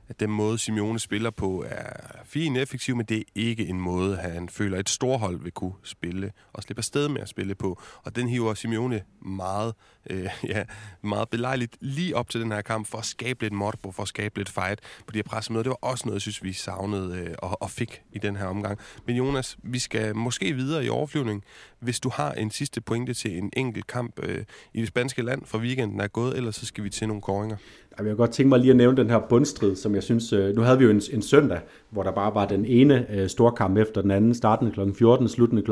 at 0.09 0.19
den 0.19 0.29
måde, 0.29 0.57
Simeone 0.57 0.99
spiller 0.99 1.29
på, 1.29 1.65
er 1.67 2.23
fin 2.25 2.55
effektiv, 2.55 2.95
men 2.95 3.05
det 3.05 3.17
er 3.17 3.23
ikke 3.35 3.67
en 3.67 3.81
måde, 3.81 4.17
han 4.17 4.49
føler, 4.49 4.77
et 4.77 4.89
storhold 4.89 5.39
vil 5.39 5.51
kunne 5.51 5.73
spille 5.83 6.31
og 6.53 6.63
slippe 6.63 6.79
afsted 6.79 7.09
med 7.09 7.21
at 7.21 7.29
spille 7.29 7.55
på. 7.55 7.81
Og 8.03 8.15
den 8.15 8.27
hiver 8.27 8.53
Simeone 8.53 9.01
meget, 9.21 9.73
øh, 10.09 10.29
ja, 10.43 10.63
meget 11.01 11.29
belejligt 11.29 11.77
lige 11.79 12.15
op 12.15 12.29
til 12.29 12.41
den 12.41 12.51
her 12.51 12.61
kamp 12.61 12.87
for 12.87 12.97
at 12.97 13.05
skabe 13.05 13.43
lidt 13.43 13.53
morbo, 13.53 13.91
for 13.91 14.01
at 14.01 14.09
skabe 14.09 14.37
lidt 14.37 14.49
fight 14.49 14.79
på 15.05 15.11
de 15.11 15.17
her 15.17 15.23
pressemøder. 15.23 15.63
Det 15.63 15.69
var 15.69 15.89
også 15.89 16.05
noget, 16.05 16.15
jeg 16.15 16.21
synes, 16.21 16.43
vi 16.43 16.53
savnede 16.53 17.17
øh, 17.17 17.35
og, 17.37 17.61
og 17.61 17.71
fik 17.71 18.01
i 18.11 18.19
den 18.19 18.35
her 18.35 18.45
omgang. 18.45 18.79
Men 19.07 19.15
Jonas, 19.15 19.57
vi 19.63 19.79
skal 19.79 20.15
måske 20.15 20.53
videre 20.53 20.85
i 20.85 20.89
overflyvning, 20.89 21.43
hvis 21.79 21.99
du 21.99 22.09
har 22.09 22.31
en 22.31 22.51
sidste 22.51 22.81
pointe 22.81 23.13
til 23.13 23.37
en 23.37 23.49
enkelt 23.57 23.87
kamp 23.87 24.19
øh, 24.23 24.45
i 24.73 24.79
det 24.79 24.87
spanske 24.87 25.21
land 25.21 25.45
for 25.45 25.57
weekenden 25.57 25.99
er 25.99 26.07
gået, 26.07 26.37
ellers 26.37 26.55
så 26.55 26.65
skal 26.65 26.83
vi 26.83 26.89
til 26.89 27.07
nogle 27.07 27.21
koringer. 27.21 27.57
Jeg 27.99 28.07
vil 28.07 28.15
godt 28.15 28.31
tænke 28.31 28.49
mig 28.49 28.59
lige 28.59 28.71
at 28.71 28.77
nævne 28.77 28.97
den 28.97 29.09
her 29.09 29.19
bundstrid, 29.19 29.75
som 29.75 29.95
jeg 29.95 30.03
synes, 30.03 30.33
øh, 30.33 30.55
nu 30.55 30.61
havde 30.61 30.77
vi 30.77 30.83
jo 30.83 30.89
en, 30.89 31.01
en 31.13 31.21
søndag, 31.21 31.59
hvor 31.89 32.03
der 32.03 32.11
bare 32.11 32.35
var 32.35 32.45
den 32.45 32.65
ene 32.65 33.05
øh, 33.15 33.27
storkamp 33.27 33.77
efter 33.77 34.01
den 34.01 34.11
anden, 34.11 34.33
startende 34.33 34.71
kl. 34.71 34.79
14, 34.93 35.27
sluttende 35.27 35.61
kl. 35.61 35.71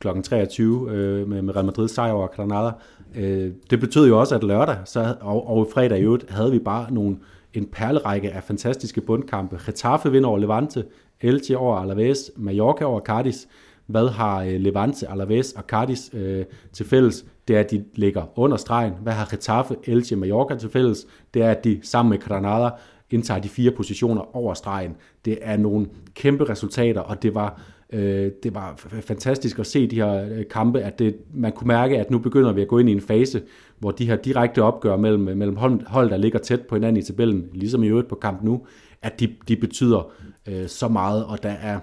kl. 0.00 0.08
23 0.22 0.90
øh, 0.90 1.28
med, 1.28 1.42
med 1.42 1.56
Real 1.56 1.64
Madrid 1.64 1.88
sejr 1.88 2.12
over 2.12 2.26
Granada. 2.26 2.70
Øh, 3.16 3.52
det 3.70 3.80
betød 3.80 4.08
jo 4.08 4.20
også, 4.20 4.34
at 4.34 4.44
lørdag 4.44 4.76
så, 4.84 5.14
og, 5.20 5.48
og 5.48 5.68
fredag 5.74 5.98
i 5.98 6.02
øvrigt 6.02 6.30
havde 6.30 6.50
vi 6.50 6.58
bare 6.58 6.92
nogle, 6.92 7.16
en 7.54 7.66
perlerække 7.66 8.32
af 8.32 8.42
fantastiske 8.42 9.00
bundkampe. 9.00 9.60
Getafe 9.66 10.12
vinder 10.12 10.28
over 10.28 10.38
Levante, 10.38 10.84
Elche 11.20 11.58
over 11.58 11.76
Alaves, 11.76 12.30
Mallorca 12.36 12.84
over 12.84 13.00
Cardis. 13.00 13.48
Hvad 13.88 14.08
har 14.08 14.42
øh, 14.42 14.60
Levante, 14.60 15.10
Alaves 15.10 15.52
og 15.52 15.62
Cardis 15.62 16.10
øh, 16.14 16.44
til 16.72 16.86
fælles? 16.86 17.24
Det 17.48 17.56
er, 17.56 17.60
at 17.60 17.70
de 17.70 17.84
ligger 17.94 18.38
under 18.38 18.56
stregen. 18.56 18.92
Hvad 19.02 19.12
har 19.12 19.28
Getafe, 19.30 19.76
Elche, 19.84 20.16
Mallorca 20.16 20.56
til 20.56 20.70
fælles? 20.70 21.06
Det 21.34 21.42
er, 21.42 21.50
at 21.50 21.64
de 21.64 21.80
sammen 21.82 22.10
med 22.10 22.18
Granada 22.18 22.70
indtager 23.10 23.40
de 23.40 23.48
fire 23.48 23.70
positioner 23.70 24.36
over 24.36 24.54
stregen. 24.54 24.96
Det 25.24 25.38
er 25.42 25.56
nogle 25.56 25.86
kæmpe 26.14 26.44
resultater, 26.44 27.00
og 27.00 27.22
det 27.22 27.34
var, 27.34 27.62
øh, 27.92 28.32
det 28.42 28.54
var 28.54 28.74
fantastisk 29.00 29.58
at 29.58 29.66
se 29.66 29.86
de 29.86 29.96
her 29.96 30.28
øh, 30.30 30.44
kampe, 30.50 30.80
at 30.80 30.98
det, 30.98 31.16
man 31.34 31.52
kunne 31.52 31.68
mærke, 31.68 31.98
at 31.98 32.10
nu 32.10 32.18
begynder 32.18 32.52
vi 32.52 32.62
at 32.62 32.68
gå 32.68 32.78
ind 32.78 32.88
i 32.88 32.92
en 32.92 33.00
fase, 33.00 33.42
hvor 33.78 33.90
de 33.90 34.06
her 34.06 34.16
direkte 34.16 34.62
opgør 34.62 34.96
mellem, 34.96 35.36
mellem 35.36 35.56
hold, 35.86 36.10
der 36.10 36.16
ligger 36.16 36.38
tæt 36.38 36.60
på 36.60 36.74
hinanden 36.74 37.02
i 37.02 37.02
tabellen, 37.02 37.48
ligesom 37.52 37.82
i 37.82 37.88
øvrigt 37.88 38.08
på 38.08 38.14
kamp 38.14 38.42
nu, 38.42 38.66
at 39.02 39.20
de, 39.20 39.34
de 39.48 39.56
betyder 39.56 40.12
øh, 40.48 40.68
så 40.68 40.88
meget, 40.88 41.24
og 41.24 41.42
der 41.42 41.52
er 41.62 41.78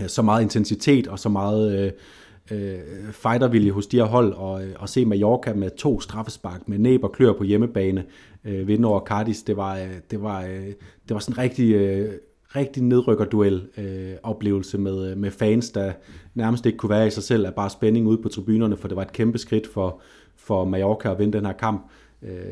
Øh, 0.00 0.08
så 0.08 0.22
meget 0.22 0.42
intensitet 0.42 1.06
og 1.08 1.18
så 1.18 1.28
meget... 1.28 1.78
Øh, 1.78 1.92
øh, 2.50 2.78
fightervilje 3.12 3.70
hos 3.70 3.86
de 3.86 3.96
her 3.96 4.04
hold, 4.04 4.32
og, 4.32 4.64
øh, 4.64 4.74
og 4.78 4.88
se 4.88 5.04
Mallorca 5.04 5.52
med 5.54 5.70
to 5.76 6.00
straffespark 6.00 6.68
med 6.68 6.78
næb 6.78 7.04
og 7.04 7.12
klør 7.12 7.32
på 7.32 7.44
hjemmebane 7.44 8.04
øh, 8.44 8.68
vinde 8.68 8.88
over 8.88 9.00
Cardis, 9.00 9.42
det 9.42 9.56
var, 9.56 9.76
øh, 9.76 9.90
det 10.10 10.22
var, 10.22 10.42
det 11.08 11.14
var 11.14 11.18
sådan 11.18 11.34
en 11.34 11.38
rigtig, 11.38 11.74
øh, 11.74 12.12
rigtig 12.56 12.82
nedrykkerduel 12.82 13.62
øh, 13.78 14.12
oplevelse 14.22 14.78
med, 14.78 15.16
med 15.16 15.30
fans, 15.30 15.70
der 15.70 15.92
nærmest 16.34 16.66
ikke 16.66 16.78
kunne 16.78 16.90
være 16.90 17.06
i 17.06 17.10
sig 17.10 17.22
selv, 17.22 17.46
af 17.46 17.54
bare 17.54 17.70
spænding 17.70 18.06
ude 18.06 18.22
på 18.22 18.28
tribunerne, 18.28 18.76
for 18.76 18.88
det 18.88 18.96
var 18.96 19.02
et 19.02 19.12
kæmpe 19.12 19.38
skridt 19.38 19.66
for, 19.66 20.00
for 20.36 20.64
Mallorca 20.64 21.10
at 21.10 21.18
vinde 21.18 21.38
den 21.38 21.46
her 21.46 21.52
kamp. 21.52 21.90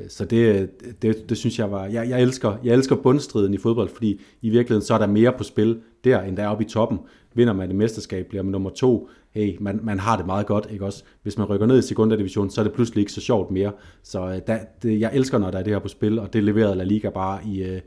Så 0.08 0.24
det, 0.24 0.70
det, 1.02 1.28
det 1.28 1.36
synes 1.36 1.58
jeg 1.58 1.70
var... 1.70 1.86
Jeg, 1.86 2.08
jeg, 2.08 2.22
elsker, 2.22 2.56
jeg 2.64 2.74
elsker 2.74 2.96
bundstriden 2.96 3.54
i 3.54 3.58
fodbold, 3.58 3.88
fordi 3.88 4.20
i 4.42 4.50
virkeligheden 4.50 4.86
så 4.86 4.94
er 4.94 4.98
der 4.98 5.06
mere 5.06 5.32
på 5.38 5.44
spil 5.44 5.80
der, 6.04 6.22
end 6.22 6.36
der 6.36 6.42
er 6.42 6.48
oppe 6.48 6.64
i 6.64 6.68
toppen. 6.68 6.98
Vinder 7.34 7.52
man 7.52 7.70
et 7.70 7.76
mesterskab, 7.76 8.26
bliver 8.26 8.42
man 8.42 8.52
nummer 8.52 8.70
to, 8.70 9.08
hey, 9.30 9.56
man, 9.60 9.80
man 9.82 9.98
har 9.98 10.16
det 10.16 10.26
meget 10.26 10.46
godt, 10.46 10.66
ikke 10.70 10.84
også? 10.84 11.04
Hvis 11.22 11.38
man 11.38 11.46
rykker 11.46 11.66
ned 11.66 11.78
i 11.78 11.82
sekundadivisionen, 11.82 12.50
så 12.50 12.60
er 12.60 12.62
det 12.62 12.72
pludselig 12.72 13.00
ikke 13.00 13.12
så 13.12 13.20
sjovt 13.20 13.50
mere. 13.50 13.72
Så 14.02 14.26
øh, 14.26 14.32
da, 14.32 14.38
der, 14.46 14.58
det, 14.82 15.00
jeg 15.00 15.10
elsker, 15.14 15.38
når 15.38 15.50
der 15.50 15.58
er 15.58 15.62
det 15.62 15.72
her 15.72 15.80
på 15.80 15.88
spil, 15.88 16.18
og 16.18 16.32
det 16.32 16.44
leverede 16.44 16.74
La 16.74 16.84
Liga 16.84 17.10
bare 17.10 17.40
i, 17.46 17.62
øh, 17.62 17.80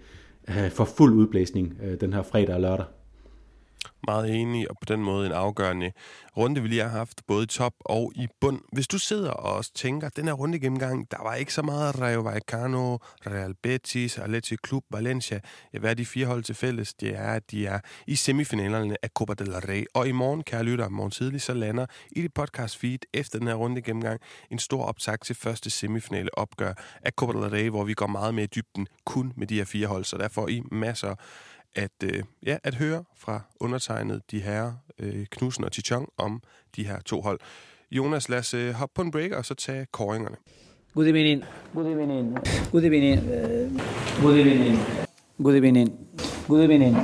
øh 0.49 0.69
for 0.69 0.85
fuld 0.85 1.13
udblæsning 1.13 1.77
øh, 1.83 2.01
den 2.01 2.13
her 2.13 2.23
fredag 2.23 2.55
og 2.55 2.61
lørdag. 2.61 2.85
Meget 4.07 4.35
enig, 4.35 4.69
og 4.71 4.77
på 4.81 4.85
den 4.93 5.03
måde 5.03 5.25
en 5.25 5.31
afgørende 5.31 5.91
runde, 6.37 6.61
vi 6.61 6.67
lige 6.67 6.81
har 6.81 6.89
haft, 6.89 7.21
både 7.27 7.43
i 7.43 7.47
top 7.47 7.73
og 7.79 8.11
i 8.15 8.27
bund. 8.41 8.61
Hvis 8.73 8.87
du 8.87 8.99
sidder 8.99 9.31
og 9.31 9.65
tænker, 9.75 10.09
den 10.09 10.25
her 10.25 10.33
runde 10.33 10.59
gennemgang, 10.59 11.11
der 11.11 11.23
var 11.23 11.35
ikke 11.35 11.53
så 11.53 11.61
meget 11.61 12.01
Rayo 12.01 12.21
Vallecano, 12.21 12.97
Real 13.27 13.53
Betis, 13.63 14.17
Atleti 14.17 14.55
Club, 14.67 14.83
Valencia. 14.91 15.39
Ja, 15.73 15.79
hvad 15.79 15.89
er 15.89 15.93
de 15.93 16.05
fire 16.05 16.25
hold 16.25 16.43
til 16.43 16.55
fælles? 16.55 16.93
Det 16.93 17.15
er, 17.15 17.27
at 17.27 17.51
de 17.51 17.67
er 17.67 17.79
i 18.07 18.15
semifinalerne 18.15 18.95
af 19.03 19.09
Copa 19.09 19.33
del 19.33 19.53
Rey. 19.53 19.85
Og 19.93 20.07
i 20.07 20.11
morgen, 20.11 20.43
kære 20.43 20.63
lytter, 20.63 20.89
morgen 20.89 21.11
tidlig, 21.11 21.41
så 21.41 21.53
lander 21.53 21.85
i 22.11 22.21
det 22.21 22.33
podcast 22.33 22.77
feed 22.77 22.99
efter 23.13 23.39
den 23.39 23.47
her 23.47 23.55
runde 23.55 23.81
gennemgang 23.81 24.21
en 24.51 24.59
stor 24.59 24.85
optag 24.85 25.19
til 25.19 25.35
første 25.35 25.69
semifinale 25.69 26.37
opgør 26.37 26.73
af 27.01 27.11
Copa 27.11 27.39
del 27.39 27.49
Rey, 27.49 27.69
hvor 27.69 27.83
vi 27.83 27.93
går 27.93 28.07
meget 28.07 28.33
mere 28.33 28.43
i 28.43 28.49
dybden 28.55 28.87
kun 29.05 29.33
med 29.35 29.47
de 29.47 29.55
her 29.55 29.65
fire 29.65 29.87
hold. 29.87 30.03
Så 30.03 30.17
der 30.17 30.27
får 30.27 30.47
I 30.47 30.61
masser 30.71 31.15
at, 31.75 31.91
øh, 32.03 32.23
ja, 32.45 32.57
at 32.63 32.75
høre 32.75 33.03
fra 33.17 33.41
undertegnet 33.59 34.21
de 34.31 34.39
her 34.39 34.73
øh, 34.99 35.25
Knudsen 35.31 35.63
og 35.63 35.71
Tichong 35.71 36.09
om 36.17 36.41
de 36.75 36.87
her 36.87 36.99
to 36.99 37.21
hold. 37.21 37.39
Jonas, 37.91 38.29
lad 38.29 38.39
os 38.39 38.53
øh, 38.53 38.73
hoppe 38.73 38.93
på 38.93 39.01
en 39.01 39.11
break 39.11 39.31
og 39.31 39.45
så 39.45 39.53
tage 39.53 39.85
koringerne. 39.91 40.35
Good 40.93 41.07
evening. 41.07 41.43
Good 41.73 41.85
evening. 41.85 42.37
Good 42.71 42.83
evening. 42.83 43.21
Good 44.21 44.35
evening. 44.35 44.77
Good 45.43 45.55
evening. 45.55 46.07
Good 46.47 46.63
evening. 46.63 46.95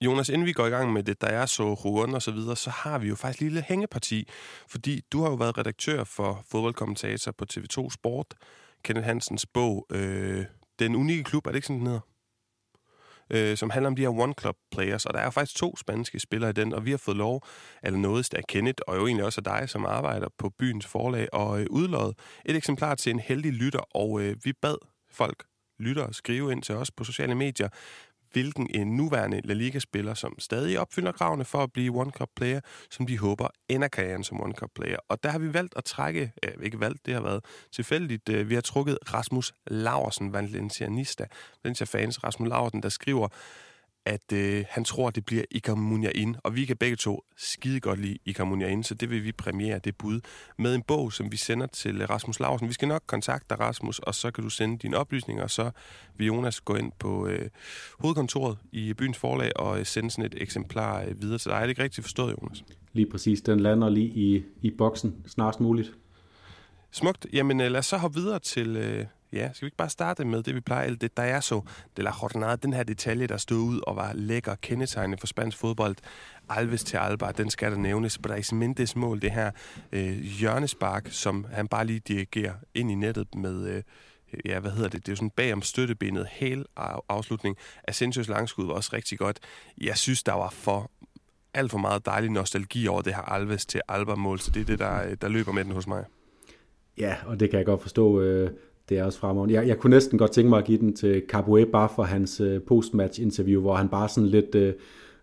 Jonas, 0.00 0.28
inden 0.28 0.46
vi 0.46 0.52
går 0.52 0.66
i 0.66 0.70
gang 0.70 0.92
med 0.92 1.02
det, 1.02 1.20
der 1.20 1.26
er 1.26 1.46
så 1.46 1.74
ruren 1.74 2.14
og 2.14 2.22
så 2.22 2.30
videre, 2.30 2.56
så 2.56 2.70
har 2.70 2.98
vi 2.98 3.08
jo 3.08 3.14
faktisk 3.14 3.42
et 3.42 3.44
lille 3.44 3.62
hængeparti, 3.68 4.28
fordi 4.68 5.00
du 5.12 5.22
har 5.22 5.28
jo 5.30 5.34
været 5.34 5.58
redaktør 5.58 6.04
for 6.04 6.44
fodboldkommentator 6.50 7.32
på 7.32 7.44
TV2 7.52 7.90
Sport, 7.90 8.34
Kenneth 8.82 9.06
Hansens 9.06 9.46
bog, 9.46 9.86
øh, 9.92 10.44
Den 10.78 10.96
Unikke 10.96 11.24
Klub, 11.24 11.46
er 11.46 11.50
det 11.50 11.56
ikke 11.56 11.66
sådan, 11.66 11.78
den 11.78 11.86
hedder? 11.86 12.00
Øh, 13.30 13.56
som 13.56 13.70
handler 13.70 13.86
om 13.86 13.96
de 13.96 14.02
her 14.02 14.08
one-club-players, 14.08 15.06
og 15.06 15.14
der 15.14 15.20
er 15.20 15.30
faktisk 15.30 15.58
to 15.58 15.76
spanske 15.76 16.20
spillere 16.20 16.50
i 16.50 16.52
den, 16.52 16.72
og 16.72 16.84
vi 16.84 16.90
har 16.90 16.98
fået 16.98 17.16
lov, 17.16 17.42
eller 17.82 17.98
noget 17.98 18.34
af 18.34 18.44
Kenneth, 18.48 18.82
og 18.86 18.96
jo 18.96 19.06
egentlig 19.06 19.24
også 19.24 19.40
af 19.40 19.44
dig, 19.44 19.68
som 19.68 19.86
arbejder 19.86 20.28
på 20.38 20.50
byens 20.58 20.86
forlag, 20.86 21.28
og 21.32 21.60
øh, 21.60 21.66
udlod 21.70 22.12
et 22.44 22.56
eksemplar 22.56 22.94
til 22.94 23.10
en 23.10 23.20
heldig 23.20 23.52
lytter, 23.52 23.96
og 23.96 24.20
øh, 24.20 24.36
vi 24.44 24.52
bad 24.52 24.76
folk 25.10 25.44
lytter 25.78 26.02
og 26.02 26.14
skrive 26.14 26.52
ind 26.52 26.62
til 26.62 26.74
os 26.74 26.90
på 26.90 27.04
sociale 27.04 27.34
medier, 27.34 27.68
hvilken 28.32 28.70
en 28.74 28.96
nuværende 28.96 29.40
La 29.44 29.54
Liga-spiller, 29.54 30.14
som 30.14 30.38
stadig 30.38 30.80
opfylder 30.80 31.12
kravene 31.12 31.44
for 31.44 31.58
at 31.58 31.72
blive 31.72 32.00
One 32.00 32.10
Cup 32.10 32.28
player, 32.36 32.60
som 32.90 33.06
de 33.06 33.18
håber 33.18 33.48
ender 33.68 33.88
karrieren 33.88 34.24
som 34.24 34.40
One 34.40 34.52
Cup 34.52 34.70
player. 34.74 34.96
Og 35.08 35.22
der 35.22 35.28
har 35.28 35.38
vi 35.38 35.54
valgt 35.54 35.74
at 35.76 35.84
trække, 35.84 36.32
øh, 36.44 36.52
ikke 36.62 36.80
valgt, 36.80 37.06
det 37.06 37.14
har 37.14 37.20
været 37.20 37.44
tilfældigt, 37.72 38.28
øh, 38.28 38.48
vi 38.48 38.54
har 38.54 38.60
trukket 38.60 38.98
Rasmus 39.14 39.54
Laursen, 39.66 40.32
Valencianista, 40.32 41.26
Valencia 41.64 41.86
fans 41.86 42.24
Rasmus 42.24 42.48
Laursen, 42.48 42.82
der 42.82 42.88
skriver, 42.88 43.28
at 44.06 44.32
øh, 44.32 44.64
han 44.68 44.84
tror, 44.84 45.10
det 45.10 45.24
bliver 45.24 45.44
Iker 45.50 45.74
Munyain, 45.74 46.36
og 46.44 46.56
vi 46.56 46.64
kan 46.64 46.76
begge 46.76 46.96
to 46.96 47.24
skide 47.36 47.80
godt 47.80 48.00
lide 48.00 48.18
Iker 48.24 48.44
Munyain, 48.44 48.82
så 48.82 48.94
det 48.94 49.10
vil 49.10 49.24
vi 49.24 49.32
premiere 49.32 49.78
det 49.78 49.96
bud 49.96 50.20
med 50.58 50.74
en 50.74 50.82
bog, 50.82 51.12
som 51.12 51.32
vi 51.32 51.36
sender 51.36 51.66
til 51.66 52.06
Rasmus 52.06 52.40
Larsen. 52.40 52.68
Vi 52.68 52.72
skal 52.72 52.88
nok 52.88 53.02
kontakte 53.06 53.54
Rasmus, 53.54 53.98
og 53.98 54.14
så 54.14 54.30
kan 54.30 54.44
du 54.44 54.50
sende 54.50 54.78
dine 54.78 54.96
oplysninger, 54.96 55.42
og 55.42 55.50
så 55.50 55.70
vil 56.16 56.26
Jonas 56.26 56.60
gå 56.60 56.74
ind 56.74 56.92
på 56.98 57.26
øh, 57.26 57.48
hovedkontoret 57.98 58.58
i 58.72 58.94
byens 58.94 59.18
forlag 59.18 59.56
og 59.56 59.78
øh, 59.78 59.86
sende 59.86 60.10
sådan 60.10 60.24
et 60.24 60.34
eksemplar 60.42 61.02
øh, 61.02 61.22
videre 61.22 61.38
til 61.38 61.50
dig. 61.50 61.56
Er 61.56 61.60
det 61.60 61.68
ikke 61.68 61.82
rigtigt 61.82 62.04
forstået, 62.04 62.34
Jonas? 62.42 62.64
Lige 62.92 63.10
præcis. 63.10 63.40
Den 63.40 63.60
lander 63.60 63.88
lige 63.88 64.08
i, 64.08 64.42
i 64.62 64.70
boksen 64.70 65.14
snarest 65.26 65.60
muligt. 65.60 65.92
Smukt. 66.90 67.26
Jamen 67.32 67.60
øh, 67.60 67.70
lad 67.70 67.78
os 67.78 67.86
så 67.86 67.96
hoppe 67.96 68.20
videre 68.20 68.38
til... 68.38 68.76
Øh, 68.76 69.06
Ja, 69.32 69.50
skal 69.52 69.66
vi 69.66 69.66
ikke 69.66 69.76
bare 69.76 69.88
starte 69.88 70.24
med 70.24 70.42
det, 70.42 70.54
vi 70.54 70.60
plejer, 70.60 70.94
det, 70.94 71.16
der 71.16 71.22
er 71.22 71.40
så, 71.40 71.60
de 71.96 72.02
la 72.02 72.12
jornada, 72.22 72.56
den 72.56 72.72
her 72.72 72.82
detalje, 72.82 73.26
der 73.26 73.36
stod 73.36 73.58
ud 73.58 73.80
og 73.86 73.96
var 73.96 74.12
lækker 74.14 74.54
kendetegnende 74.54 75.18
for 75.18 75.26
spansk 75.26 75.58
fodbold. 75.58 75.96
Alves 76.48 76.84
til 76.84 76.96
Alba, 76.96 77.32
den 77.36 77.50
skal 77.50 77.72
der 77.72 77.78
nævnes. 77.78 78.18
Brais 78.18 78.52
Mendes 78.52 78.96
mål, 78.96 79.22
det 79.22 79.30
her 79.30 79.50
øh, 79.92 80.18
hjørnespark, 80.20 81.08
som 81.10 81.46
han 81.52 81.68
bare 81.68 81.86
lige 81.86 82.00
dirigerer 82.00 82.54
ind 82.74 82.90
i 82.90 82.94
nettet 82.94 83.34
med, 83.34 83.68
øh, 83.68 83.82
ja, 84.44 84.60
hvad 84.60 84.70
hedder 84.70 84.88
det, 84.88 85.00
det 85.06 85.08
er 85.08 85.12
jo 85.12 85.16
sådan 85.16 85.30
bagom 85.30 85.62
støttebenet, 85.62 86.26
hel 86.30 86.64
afslutning. 87.08 87.56
Asensios 87.88 88.28
langskud 88.28 88.66
var 88.66 88.74
også 88.74 88.90
rigtig 88.92 89.18
godt. 89.18 89.38
Jeg 89.80 89.96
synes, 89.96 90.22
der 90.22 90.32
var 90.32 90.50
for 90.50 90.90
alt 91.54 91.70
for 91.70 91.78
meget 91.78 92.06
dejlig 92.06 92.30
nostalgi 92.30 92.88
over 92.88 93.02
det 93.02 93.14
her 93.14 93.22
Alves 93.22 93.66
til 93.66 93.80
Alba-mål, 93.88 94.40
så 94.40 94.50
det 94.50 94.60
er 94.60 94.64
det, 94.64 94.78
der, 94.78 95.02
øh, 95.02 95.16
der 95.20 95.28
løber 95.28 95.52
med 95.52 95.64
den 95.64 95.72
hos 95.72 95.86
mig. 95.86 96.04
Ja, 96.98 97.16
og 97.26 97.40
det 97.40 97.50
kan 97.50 97.58
jeg 97.58 97.66
godt 97.66 97.82
forstå. 97.82 98.20
Øh, 98.20 98.50
det 98.88 98.98
er 98.98 99.04
også 99.04 99.18
fremragende. 99.18 99.54
Jeg, 99.54 99.68
jeg 99.68 99.78
kunne 99.78 99.90
næsten 99.90 100.18
godt 100.18 100.30
tænke 100.30 100.48
mig 100.48 100.58
at 100.58 100.64
give 100.64 100.78
den 100.78 100.92
til 100.96 101.22
Caboe 101.28 101.66
bare 101.66 101.88
for 101.96 102.02
hans 102.02 102.40
øh, 102.40 102.60
postmatch-interview, 102.62 103.60
hvor 103.60 103.74
han 103.74 103.88
bare 103.88 104.08
sådan 104.08 104.28
lidt, 104.28 104.54
øh, 104.54 104.72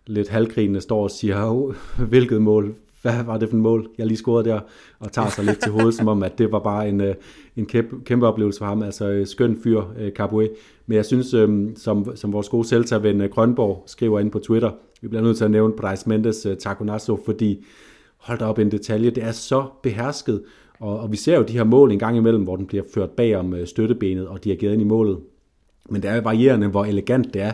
lidt 0.06 0.28
halvgrinende 0.28 0.80
står 0.80 1.02
og 1.02 1.10
siger, 1.10 1.50
oh, 1.50 1.74
hvilket 2.08 2.42
mål, 2.42 2.74
hvad 3.02 3.24
var 3.24 3.38
det 3.38 3.48
for 3.48 3.56
et 3.56 3.62
mål, 3.62 3.90
jeg 3.98 4.06
lige 4.06 4.16
scorede 4.16 4.48
der, 4.48 4.60
og 4.98 5.12
tager 5.12 5.28
sig 5.28 5.44
lidt 5.44 5.62
til 5.62 5.72
hovedet, 5.72 5.94
som 5.94 6.08
om, 6.08 6.22
at 6.22 6.38
det 6.38 6.52
var 6.52 6.58
bare 6.58 6.88
en, 6.88 7.00
øh, 7.00 7.14
en 7.56 7.66
kæmpe, 7.66 7.96
kæmpe 8.04 8.26
oplevelse 8.26 8.58
for 8.58 8.66
ham. 8.66 8.82
Altså 8.82 9.08
øh, 9.08 9.26
skøn 9.26 9.58
fyr, 9.62 9.82
øh, 9.98 10.12
Caboe. 10.12 10.48
Men 10.86 10.96
jeg 10.96 11.04
synes, 11.04 11.34
øh, 11.34 11.76
som, 11.76 12.16
som 12.16 12.32
vores 12.32 12.48
gode 12.48 12.68
selvtagerven 12.68 13.20
øh, 13.20 13.30
Grønborg 13.30 13.82
skriver 13.86 14.20
ind 14.20 14.30
på 14.30 14.38
Twitter, 14.38 14.70
vi 15.00 15.08
bliver 15.08 15.22
nødt 15.22 15.36
til 15.36 15.44
at 15.44 15.50
nævne 15.50 15.72
Bryce 15.76 16.08
Mendes 16.08 16.46
øh, 16.46 16.56
Taconasso, 16.56 17.20
fordi 17.24 17.64
hold 18.16 18.38
da 18.38 18.44
op 18.44 18.58
en 18.58 18.70
detalje, 18.70 19.10
det 19.10 19.24
er 19.24 19.32
så 19.32 19.64
behersket, 19.82 20.42
og, 20.80 21.00
og 21.00 21.12
vi 21.12 21.16
ser 21.16 21.36
jo 21.36 21.42
de 21.42 21.52
her 21.52 21.64
mål 21.64 21.92
en 21.92 21.98
gang 21.98 22.16
imellem, 22.16 22.42
hvor 22.42 22.56
den 22.56 22.66
bliver 22.66 22.84
ført 22.94 23.10
bag 23.10 23.36
om 23.36 23.54
øh, 23.54 23.66
støttebenet 23.66 24.28
og 24.28 24.44
dirigeret 24.44 24.72
ind 24.72 24.82
i 24.82 24.84
målet. 24.84 25.18
Men 25.90 26.02
det 26.02 26.10
er 26.10 26.20
varierende, 26.20 26.68
hvor 26.68 26.84
elegant 26.84 27.34
det 27.34 27.42
er. 27.42 27.52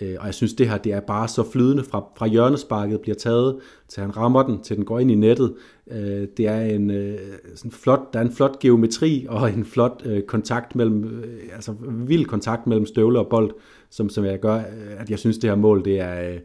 Øh, 0.00 0.16
og 0.20 0.26
jeg 0.26 0.34
synes, 0.34 0.54
det 0.54 0.68
her 0.68 0.78
det 0.78 0.92
er 0.92 1.00
bare 1.00 1.28
så 1.28 1.50
flydende 1.50 1.84
fra, 1.84 2.04
fra 2.16 2.26
hjørnesparket 2.26 3.00
bliver 3.00 3.14
taget, 3.14 3.58
til 3.88 4.00
han 4.00 4.16
rammer 4.16 4.42
den, 4.42 4.62
til 4.62 4.76
den 4.76 4.84
går 4.84 4.98
ind 4.98 5.10
i 5.10 5.14
nettet. 5.14 5.54
Øh, 5.90 6.26
det 6.36 6.46
er 6.46 6.60
en 6.60 7.16
sådan 7.54 7.70
flot, 7.70 8.12
der 8.12 8.18
er 8.18 8.24
en 8.24 8.32
flot 8.32 8.58
geometri 8.58 9.26
og 9.28 9.52
en 9.52 9.64
flot 9.64 10.06
kontakt 10.26 10.76
mellem, 10.76 11.24
altså 11.54 11.74
vild 11.90 12.24
kontakt 12.24 12.66
mellem 12.66 12.86
støvle 12.86 13.18
og 13.18 13.26
bold, 13.28 13.50
som, 13.90 14.08
som 14.08 14.24
jeg 14.24 14.40
gør, 14.40 14.62
at 14.98 15.10
jeg 15.10 15.18
synes, 15.18 15.38
det 15.38 15.50
her 15.50 15.56
mål, 15.56 15.84
det 15.84 16.00
er, 16.00 16.38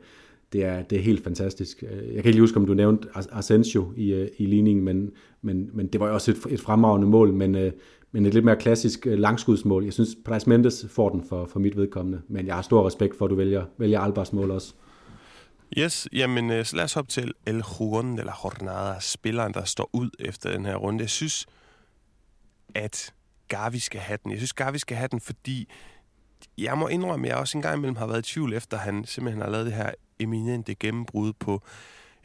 det 0.53 0.65
er, 0.65 0.81
det 0.83 0.97
er 0.97 1.01
helt 1.01 1.23
fantastisk. 1.23 1.81
Jeg 1.81 1.89
kan 1.91 2.15
ikke 2.15 2.31
lige 2.31 2.41
huske, 2.41 2.57
om 2.57 2.65
du 2.65 2.73
nævnte 2.73 3.07
Asensio 3.31 3.91
i, 3.95 4.27
i 4.37 4.45
ligningen, 4.45 4.85
men, 4.85 5.11
men, 5.41 5.69
men 5.73 5.87
det 5.87 6.01
var 6.01 6.07
jo 6.07 6.13
også 6.13 6.31
et, 6.31 6.37
et 6.49 6.59
fremragende 6.59 7.07
mål, 7.07 7.33
men, 7.33 7.55
øh, 7.55 7.71
men 8.11 8.25
et 8.25 8.33
lidt 8.33 8.45
mere 8.45 8.55
klassisk 8.55 9.07
øh, 9.07 9.19
langskudsmål. 9.19 9.83
Jeg 9.83 9.93
synes, 9.93 10.09
Price 10.25 10.49
Mendes 10.49 10.85
får 10.89 11.09
den 11.09 11.23
for, 11.29 11.45
for 11.45 11.59
mit 11.59 11.77
vedkommende, 11.77 12.21
men 12.27 12.47
jeg 12.47 12.55
har 12.55 12.61
stor 12.61 12.87
respekt 12.87 13.17
for, 13.17 13.25
at 13.25 13.31
du 13.31 13.35
vælger, 13.35 13.65
vælger 13.77 13.99
Albers 13.99 14.33
mål 14.33 14.51
også. 14.51 14.73
Yes, 15.77 16.07
jamen 16.13 16.51
øh, 16.51 16.65
så 16.65 16.75
lad 16.75 16.83
os 16.83 16.93
hoppe 16.93 17.11
til 17.11 17.33
El 17.45 17.63
Jugon 17.79 18.17
de 18.17 18.23
la 18.23 18.33
Jornada, 18.43 18.99
spilleren, 18.99 19.53
der 19.53 19.63
står 19.63 19.89
ud 19.93 20.09
efter 20.19 20.51
den 20.51 20.65
her 20.65 20.75
runde. 20.75 21.01
Jeg 21.01 21.09
synes, 21.09 21.45
at 22.75 23.13
Gavi 23.47 23.79
skal 23.79 24.01
have 24.01 24.17
den. 24.23 24.31
Jeg 24.31 24.39
synes, 24.39 24.53
Gavi 24.53 24.77
skal 24.77 24.97
have 24.97 25.07
den, 25.07 25.21
fordi 25.21 25.69
jeg 26.57 26.77
må 26.77 26.87
indrømme, 26.87 27.27
at 27.27 27.31
jeg 27.31 27.39
også 27.39 27.57
engang 27.57 27.77
imellem 27.77 27.95
har 27.95 28.07
været 28.07 28.29
i 28.29 28.33
tvivl, 28.33 28.53
efter 28.53 28.77
han 28.77 29.05
simpelthen 29.05 29.41
har 29.41 29.49
lavet 29.49 29.65
det 29.65 29.73
her 29.73 29.91
eminente 30.19 30.75
gennembrud 30.75 31.33
på 31.33 31.61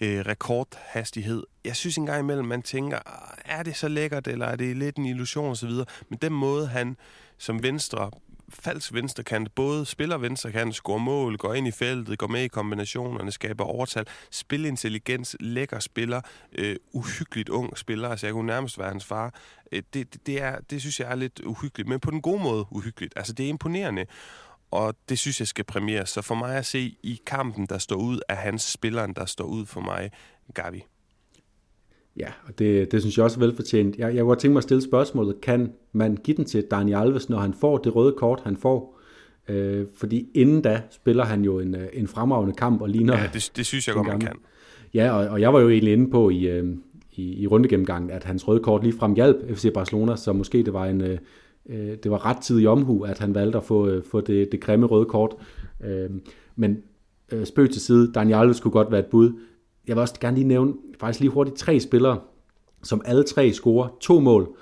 øh, 0.02 0.20
rekordhastighed. 0.26 1.42
Jeg 1.64 1.76
synes 1.76 1.96
engang 1.96 2.20
imellem, 2.20 2.46
man 2.46 2.62
tænker, 2.62 2.98
ah, 3.06 3.58
er 3.58 3.62
det 3.62 3.76
så 3.76 3.88
lækkert, 3.88 4.26
eller 4.26 4.46
er 4.46 4.56
det 4.56 4.76
lidt 4.76 4.96
en 4.96 5.06
illusion 5.06 5.50
osv., 5.50 5.70
men 6.08 6.18
den 6.22 6.32
måde, 6.32 6.66
han 6.66 6.96
som 7.38 7.62
venstre 7.62 8.10
falsk 8.48 8.94
venstrekant, 8.94 9.54
både 9.54 9.86
spiller 9.86 10.18
venstrekant, 10.18 10.74
scorer 10.74 10.98
mål, 10.98 11.36
går 11.36 11.54
ind 11.54 11.68
i 11.68 11.70
feltet, 11.70 12.18
går 12.18 12.26
med 12.26 12.42
i 12.42 12.48
kombinationerne, 12.48 13.32
skaber 13.32 13.64
overtal, 13.64 14.06
spilintelligens, 14.30 15.36
lækker 15.40 15.78
spiller, 15.78 16.20
øh, 16.52 16.76
uhyggeligt 16.92 17.48
ung 17.48 17.78
spiller, 17.78 18.08
altså 18.08 18.26
jeg 18.26 18.34
kunne 18.34 18.46
nærmest 18.46 18.78
være 18.78 18.88
hans 18.88 19.04
far. 19.04 19.34
Øh, 19.72 19.82
det, 19.94 20.26
det, 20.26 20.42
er, 20.42 20.60
det 20.70 20.80
synes 20.80 21.00
jeg 21.00 21.10
er 21.10 21.14
lidt 21.14 21.40
uhyggeligt, 21.40 21.88
men 21.88 22.00
på 22.00 22.10
den 22.10 22.22
gode 22.22 22.42
måde 22.42 22.66
uhyggeligt. 22.70 23.12
Altså 23.16 23.32
det 23.32 23.44
er 23.44 23.50
imponerende 23.50 24.06
og 24.72 24.94
det 25.08 25.18
synes 25.18 25.40
jeg 25.40 25.48
skal 25.48 25.64
premieres. 25.64 26.08
Så 26.08 26.22
for 26.22 26.34
mig 26.34 26.56
at 26.56 26.66
se 26.66 26.96
i 27.02 27.20
kampen, 27.26 27.66
der 27.66 27.78
står 27.78 27.96
ud, 27.96 28.20
af 28.28 28.36
hans 28.36 28.62
spilleren, 28.62 29.12
der 29.12 29.24
står 29.24 29.44
ud 29.44 29.66
for 29.66 29.80
mig, 29.80 30.10
Gavi. 30.54 30.84
Ja, 32.16 32.28
og 32.46 32.58
det, 32.58 32.92
det 32.92 33.00
synes 33.00 33.16
jeg 33.16 33.24
også 33.24 33.40
er 33.40 33.46
velfortjent. 33.46 33.96
Jeg, 33.96 34.14
jeg 34.14 34.20
kunne 34.20 34.28
godt 34.28 34.38
tænke 34.38 34.52
mig 34.52 34.58
at 34.58 34.62
stille 34.64 34.82
spørgsmålet, 34.82 35.40
kan 35.40 35.72
man 35.92 36.16
give 36.16 36.36
den 36.36 36.44
til 36.44 36.64
Daniel 36.70 36.96
Alves, 36.96 37.28
når 37.28 37.38
han 37.38 37.54
får 37.54 37.78
det 37.78 37.94
røde 37.94 38.12
kort, 38.12 38.40
han 38.44 38.56
får? 38.56 38.98
Øh, 39.48 39.86
fordi 39.96 40.28
inden 40.34 40.62
da 40.62 40.82
spiller 40.90 41.24
han 41.24 41.44
jo 41.44 41.58
en, 41.58 41.74
øh, 41.74 41.88
en 41.92 42.08
fremragende 42.08 42.54
kamp 42.54 42.80
og 42.80 42.88
ligner... 42.88 43.18
Ja, 43.18 43.30
det, 43.34 43.52
det 43.56 43.66
synes 43.66 43.86
jeg 43.86 43.94
godt, 43.94 44.06
man 44.06 44.20
kan. 44.20 44.36
Ja, 44.94 45.12
og, 45.12 45.28
og 45.28 45.40
jeg 45.40 45.52
var 45.52 45.60
jo 45.60 45.68
egentlig 45.68 45.92
inde 45.92 46.10
på 46.10 46.30
i, 46.30 46.48
øh, 46.48 46.76
i, 47.12 47.42
i 47.42 47.46
rundegennemgangen, 47.46 48.10
at 48.10 48.24
hans 48.24 48.48
røde 48.48 48.60
kort 48.60 48.82
lige 48.82 48.98
frem 48.98 49.14
hjalp 49.14 49.56
FC 49.56 49.72
Barcelona, 49.74 50.16
så 50.16 50.32
måske 50.32 50.58
det 50.62 50.72
var 50.72 50.86
en, 50.86 51.00
øh, 51.00 51.18
øh, 51.68 51.96
det 52.02 52.10
var 52.10 52.26
ret 52.26 52.36
tid 52.36 52.60
i 52.60 52.66
omhu, 52.66 53.02
at 53.02 53.18
han 53.18 53.34
valgte 53.34 53.58
at 53.58 53.64
få, 53.64 53.88
øh, 53.88 54.04
få 54.04 54.20
det, 54.20 54.52
det 54.52 54.60
grimme 54.60 54.86
røde 54.86 55.04
kort. 55.04 55.34
Øh, 55.84 56.10
men 56.56 56.76
øh, 57.32 57.46
spøg 57.46 57.70
til 57.70 57.80
side, 57.80 58.12
Daniel 58.12 58.38
Alves 58.38 58.56
skulle 58.56 58.72
godt 58.72 58.90
være 58.90 59.00
et 59.00 59.06
bud. 59.06 59.32
Jeg 59.88 59.96
vil 59.96 60.00
også 60.00 60.20
gerne 60.20 60.36
lige 60.36 60.48
nævne 60.48 60.74
faktisk 61.00 61.20
lige 61.20 61.30
hurtigt 61.30 61.56
tre 61.56 61.80
spillere, 61.80 62.20
som 62.82 63.02
alle 63.04 63.22
tre 63.22 63.52
scorer 63.52 63.88
to 64.00 64.20
mål, 64.20 64.56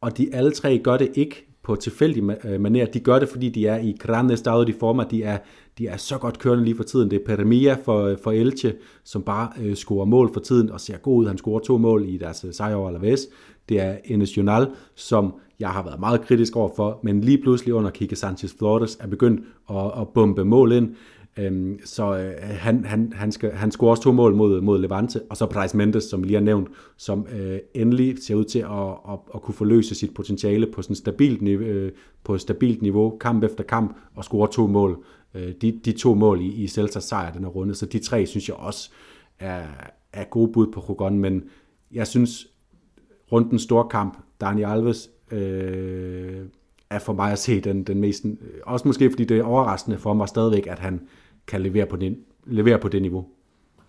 og 0.00 0.18
de 0.18 0.34
alle 0.34 0.50
tre 0.50 0.78
gør 0.78 0.96
det 0.96 1.10
ikke 1.14 1.46
på 1.64 1.76
tilfældig 1.76 2.22
øh, 2.44 2.60
manér. 2.60 2.90
De 2.90 3.00
gør 3.00 3.18
det, 3.18 3.28
fordi 3.28 3.48
de 3.48 3.66
er 3.66 3.78
i 3.78 3.96
grande 3.98 4.34
estado 4.34 4.64
de 4.64 4.74
former. 4.80 5.04
De 5.04 5.22
er, 5.22 5.38
de 5.78 5.86
er 5.86 5.96
så 5.96 6.18
godt 6.18 6.38
kørende 6.38 6.64
lige 6.64 6.76
for 6.76 6.82
tiden. 6.82 7.10
Det 7.10 7.20
er 7.20 7.24
Peremia 7.26 7.76
for, 7.84 8.04
øh, 8.04 8.18
for 8.22 8.32
Elche, 8.32 8.74
som 9.04 9.22
bare 9.22 9.48
øh, 9.62 9.74
scorer 9.74 10.04
mål 10.04 10.32
for 10.32 10.40
tiden 10.40 10.70
og 10.70 10.80
ser 10.80 10.96
god 10.96 11.18
ud. 11.18 11.26
Han 11.26 11.38
scorer 11.38 11.60
to 11.60 11.78
mål 11.78 12.08
i 12.08 12.18
deres 12.18 12.44
øh, 12.44 12.52
sejr 12.52 12.74
over 12.74 12.88
Alaves. 12.88 13.28
Det 13.68 13.80
er 13.80 13.96
Enes 14.04 14.36
Jonal, 14.36 14.68
som 14.94 15.34
jeg 15.60 15.68
har 15.68 15.82
været 15.82 16.00
meget 16.00 16.20
kritisk 16.20 16.56
over 16.56 16.70
for, 16.76 17.00
men 17.02 17.20
lige 17.20 17.38
pludselig 17.42 17.74
under 17.74 17.90
Kike 17.90 18.16
Sanchez 18.16 18.54
Flores 18.58 18.96
er 19.00 19.06
begyndt 19.06 19.40
at, 19.70 20.00
at 20.00 20.08
bombe 20.08 20.44
mål 20.44 20.72
ind. 20.72 20.94
Øhm, 21.38 21.78
så 21.84 22.16
øh, 22.18 22.34
han, 22.40 22.84
han, 22.84 23.12
han, 23.16 23.32
skal, 23.32 23.52
han 23.52 23.70
scorer 23.70 23.90
også 23.90 24.02
to 24.02 24.12
mål 24.12 24.34
mod, 24.34 24.60
mod 24.60 24.78
Levante, 24.78 25.20
og 25.30 25.36
så 25.36 25.46
Price 25.46 25.76
Mendes, 25.76 26.04
som 26.04 26.22
lige 26.22 26.34
har 26.34 26.40
nævnt, 26.40 26.68
som 26.96 27.26
øh, 27.32 27.58
endelig 27.74 28.16
ser 28.22 28.34
ud 28.34 28.44
til 28.44 28.58
at, 28.58 28.88
at, 29.12 29.18
at 29.34 29.42
kunne 29.42 29.54
forløse 29.54 29.94
sit 29.94 30.14
potentiale 30.14 30.66
på 30.66 30.82
sådan 30.82 30.96
stabilt 30.96 31.42
niveau, 31.42 31.64
øh, 31.64 31.92
på 32.24 32.34
et 32.34 32.40
stabilt 32.40 32.82
niveau, 32.82 33.18
kamp 33.18 33.44
efter 33.44 33.64
kamp, 33.64 33.96
og 34.14 34.24
score 34.24 34.48
to 34.52 34.66
mål. 34.66 35.04
Øh, 35.34 35.52
de, 35.62 35.80
de 35.84 35.92
to 35.92 36.14
mål 36.14 36.40
i, 36.40 36.46
i 36.46 36.66
Celtas 36.66 37.04
sejr 37.04 37.32
den 37.32 37.44
her 37.44 37.50
runde, 37.50 37.74
så 37.74 37.86
de 37.86 37.98
tre 37.98 38.26
synes 38.26 38.48
jeg 38.48 38.56
også 38.56 38.90
er, 39.38 39.62
er 40.12 40.24
gode 40.24 40.52
bud 40.52 40.66
på 40.66 40.80
Rogon, 40.80 41.18
men 41.18 41.42
jeg 41.92 42.06
synes, 42.06 42.46
rundens 43.32 43.62
store 43.62 43.88
kamp, 43.88 44.18
Dani 44.40 44.62
Alves 44.62 45.10
øh, 45.30 46.46
er 46.90 46.98
for 46.98 47.12
mig 47.12 47.32
at 47.32 47.38
se 47.38 47.60
den, 47.60 47.84
den 47.84 48.00
mest... 48.00 48.24
Øh, 48.24 48.32
også 48.62 48.88
måske 48.88 49.10
fordi 49.10 49.24
det 49.24 49.38
er 49.38 49.44
overraskende 49.44 49.98
for 49.98 50.14
mig 50.14 50.28
stadigvæk, 50.28 50.66
at 50.66 50.78
han 50.78 51.08
kan 51.46 51.62
levere 51.62 51.86
på, 51.86 51.96
den, 51.96 52.16
levere 52.44 52.78
på 52.78 52.88
det 52.88 53.02
niveau. 53.02 53.28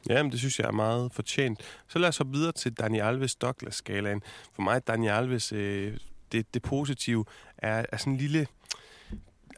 Ja, 0.09 0.23
men 0.23 0.31
det 0.31 0.39
synes 0.39 0.59
jeg 0.59 0.67
er 0.67 0.71
meget 0.71 1.13
fortjent. 1.13 1.61
Så 1.87 1.99
lad 1.99 2.09
os 2.09 2.17
hoppe 2.17 2.33
videre 2.33 2.51
til 2.51 2.73
Daniel 2.73 3.03
Alves 3.03 3.35
Douglas-skalaen. 3.35 4.21
For 4.53 4.61
mig, 4.61 4.87
Daniel 4.87 5.11
Alves, 5.11 5.51
øh, 5.51 5.97
det, 6.31 6.53
det 6.53 6.61
positive 6.61 7.25
er, 7.57 7.85
er 7.91 7.97
sådan 7.97 8.13
en 8.13 8.19
lille 8.19 8.47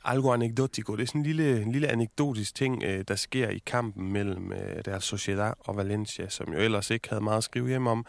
algo 0.08 0.34
anekdotico. 0.34 0.96
Det 0.96 1.04
er 1.04 1.08
sådan 1.08 1.22
en 1.22 1.26
lille, 1.26 1.62
en 1.62 1.72
lille 1.72 1.88
anekdotisk 1.88 2.56
ting, 2.56 2.84
øh, 2.84 3.04
der 3.08 3.16
sker 3.16 3.50
i 3.50 3.62
kampen 3.66 4.12
mellem 4.12 4.52
øh, 4.52 4.86
deres 4.86 5.04
Sociedad 5.04 5.54
og 5.60 5.78
Valencia, 5.78 6.30
som 6.30 6.54
jo 6.54 6.60
ellers 6.60 6.90
ikke 6.90 7.10
havde 7.10 7.24
meget 7.24 7.38
at 7.38 7.44
skrive 7.44 7.68
hjem 7.68 7.88
om. 7.88 8.06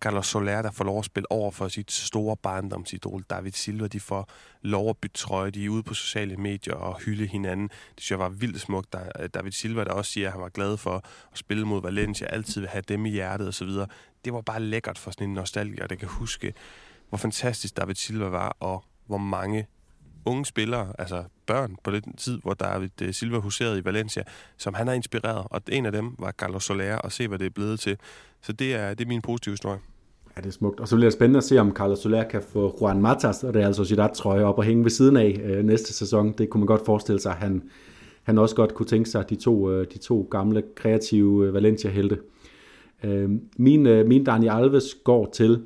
Carlos 0.00 0.26
Soler, 0.26 0.62
der 0.62 0.70
får 0.70 0.84
lov 0.84 0.98
at 0.98 1.04
spille 1.04 1.32
over 1.32 1.50
for 1.50 1.68
sit 1.68 1.92
store 1.92 2.36
barndomsidol, 2.36 3.24
David 3.30 3.52
Silva. 3.52 3.86
De 3.86 4.00
får 4.00 4.30
lov 4.62 4.90
at 4.90 4.96
bytte 4.96 5.16
trøje. 5.16 5.50
De 5.50 5.64
er 5.64 5.68
ude 5.68 5.82
på 5.82 5.94
sociale 5.94 6.36
medier 6.36 6.74
og 6.74 7.00
hylde 7.00 7.26
hinanden. 7.26 7.68
Det 7.68 8.02
synes 8.02 8.10
jeg 8.10 8.18
var 8.18 8.28
vildt 8.28 8.60
smukt. 8.60 8.92
Der, 8.92 9.00
øh, 9.20 9.28
David 9.34 9.52
Silva, 9.52 9.84
der 9.84 9.92
også 9.92 10.12
siger, 10.12 10.26
at 10.26 10.32
han 10.32 10.42
var 10.42 10.48
glad 10.48 10.76
for 10.76 10.96
at 11.32 11.38
spille 11.38 11.66
mod 11.66 11.82
Valencia, 11.82 12.26
altid 12.26 12.60
vil 12.60 12.70
have 12.70 12.82
dem 12.88 13.06
i 13.06 13.10
hjertet 13.10 13.48
osv. 13.48 13.68
Det 14.24 14.32
var 14.32 14.40
bare 14.40 14.60
lækkert 14.60 14.98
for 14.98 15.10
sådan 15.10 15.28
en 15.28 15.34
nostalgiker, 15.34 15.86
der 15.86 15.94
kan 15.94 16.08
huske, 16.08 16.54
hvor 17.08 17.18
fantastisk 17.18 17.76
David 17.76 17.94
Silva 17.94 18.28
var, 18.28 18.56
og 18.60 18.84
hvor 19.06 19.18
mange 19.18 19.66
unge 20.26 20.46
spillere, 20.46 20.92
altså 20.98 21.24
børn 21.46 21.76
på 21.84 21.90
den 21.90 22.16
tid, 22.16 22.38
hvor 22.42 22.54
David 22.54 23.02
øh, 23.02 23.14
Silva 23.14 23.38
huserede 23.38 23.78
i 23.78 23.84
Valencia, 23.84 24.22
som 24.56 24.74
han 24.74 24.86
har 24.86 24.94
inspireret, 24.94 25.46
og 25.50 25.62
en 25.68 25.86
af 25.86 25.92
dem 25.92 26.14
var 26.18 26.32
Carlos 26.32 26.64
Soler, 26.64 26.96
og 26.96 27.12
se, 27.12 27.28
hvad 27.28 27.38
det 27.38 27.46
er 27.46 27.50
blevet 27.50 27.80
til. 27.80 27.96
Så 28.42 28.52
det 28.52 28.74
er, 28.74 28.94
det 28.94 29.04
er 29.04 29.08
min 29.08 29.22
positive 29.22 29.52
historie. 29.52 29.78
Ja, 30.36 30.40
det 30.40 30.48
er 30.48 30.52
smukt. 30.52 30.80
Og 30.80 30.88
så 30.88 30.96
bliver 30.96 31.10
det 31.10 31.12
spændende 31.12 31.38
at 31.38 31.44
se, 31.44 31.58
om 31.58 31.72
Carlos 31.72 31.98
Soler 31.98 32.28
kan 32.28 32.42
få 32.42 32.78
Juan 32.80 33.02
Matas 33.02 33.44
og 33.44 33.54
Real 33.54 33.74
Sociedad 33.74 34.14
trøje 34.14 34.44
op 34.44 34.58
og 34.58 34.64
hænge 34.64 34.84
ved 34.84 34.90
siden 34.90 35.16
af 35.16 35.40
øh, 35.44 35.64
næste 35.64 35.92
sæson. 35.92 36.32
Det 36.32 36.50
kunne 36.50 36.60
man 36.60 36.66
godt 36.66 36.84
forestille 36.84 37.20
sig, 37.20 37.32
at 37.32 37.38
han, 37.38 37.62
han 38.22 38.38
også 38.38 38.56
godt 38.56 38.74
kunne 38.74 38.86
tænke 38.86 39.10
sig, 39.10 39.30
de 39.30 39.36
to, 39.36 39.70
øh, 39.70 39.86
de 39.92 39.98
to 39.98 40.28
gamle, 40.30 40.62
kreative 40.76 41.46
øh, 41.46 41.54
Valencia-helte. 41.54 42.18
Øh, 43.04 43.30
min, 43.56 43.86
øh, 43.86 44.06
min 44.06 44.24
Daniel 44.24 44.50
Alves 44.50 44.94
går 45.04 45.30
til, 45.32 45.64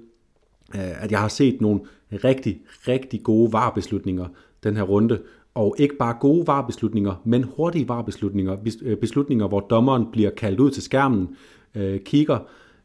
øh, 0.75 1.03
at 1.05 1.11
jeg 1.11 1.21
har 1.21 1.29
set 1.29 1.61
nogle 1.61 1.81
rigtig, 2.25 2.61
rigtig 2.89 3.23
gode 3.23 3.53
varebeslutninger 3.53 4.27
den 4.65 4.77
her 4.77 4.83
runde, 4.83 5.21
og 5.55 5.75
ikke 5.79 5.97
bare 5.97 6.17
gode 6.21 6.47
varbeslutninger, 6.47 7.23
men 7.25 7.45
hurtige 7.57 7.89
varbeslutninger. 7.89 8.57
Øh, 8.83 8.97
beslutninger, 8.97 9.49
hvor 9.49 9.61
dommeren 9.61 10.07
bliver 10.13 10.31
kaldt 10.31 10.61
ud 10.61 10.71
til 10.71 10.83
skærmen, 10.83 11.29
øh, 11.75 12.01
kigger, 12.01 12.39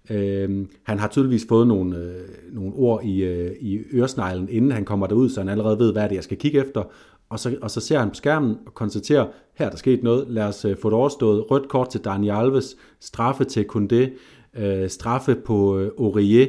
Øh, 0.09 0.65
han 0.83 0.99
har 0.99 1.07
tydeligvis 1.07 1.45
fået 1.49 1.67
nogle, 1.67 1.97
øh, 1.97 2.53
nogle 2.53 2.73
ord 2.75 3.03
i, 3.03 3.23
øh, 3.23 3.51
i 3.61 3.79
øresneglen, 3.93 4.49
inden 4.49 4.71
han 4.71 4.85
kommer 4.85 5.07
derud, 5.07 5.29
så 5.29 5.39
han 5.39 5.49
allerede 5.49 5.79
ved, 5.79 5.91
hvad 5.91 6.03
det 6.03 6.11
er, 6.11 6.15
jeg 6.15 6.23
skal 6.23 6.37
kigge 6.37 6.59
efter. 6.59 6.83
Og 7.29 7.39
så, 7.39 7.57
og 7.61 7.71
så 7.71 7.81
ser 7.81 7.99
han 7.99 8.09
på 8.09 8.15
skærmen 8.15 8.57
og 8.65 8.73
konstaterer, 8.73 9.27
her 9.53 9.65
er 9.65 9.69
der 9.69 9.77
sket 9.77 10.03
noget, 10.03 10.25
lad 10.29 10.43
os 10.43 10.65
øh, 10.65 10.77
få 10.81 10.89
det 10.89 10.97
overstået. 10.97 11.51
Rødt 11.51 11.69
kort 11.69 11.89
til 11.89 12.01
Daniel 12.01 12.35
Alves, 12.35 12.77
straffe 12.99 13.43
til 13.43 13.65
Kunde, 13.65 14.11
øh, 14.57 14.89
straffe 14.89 15.35
på 15.35 15.77
øh, 15.77 15.91
Aurier, 15.99 16.47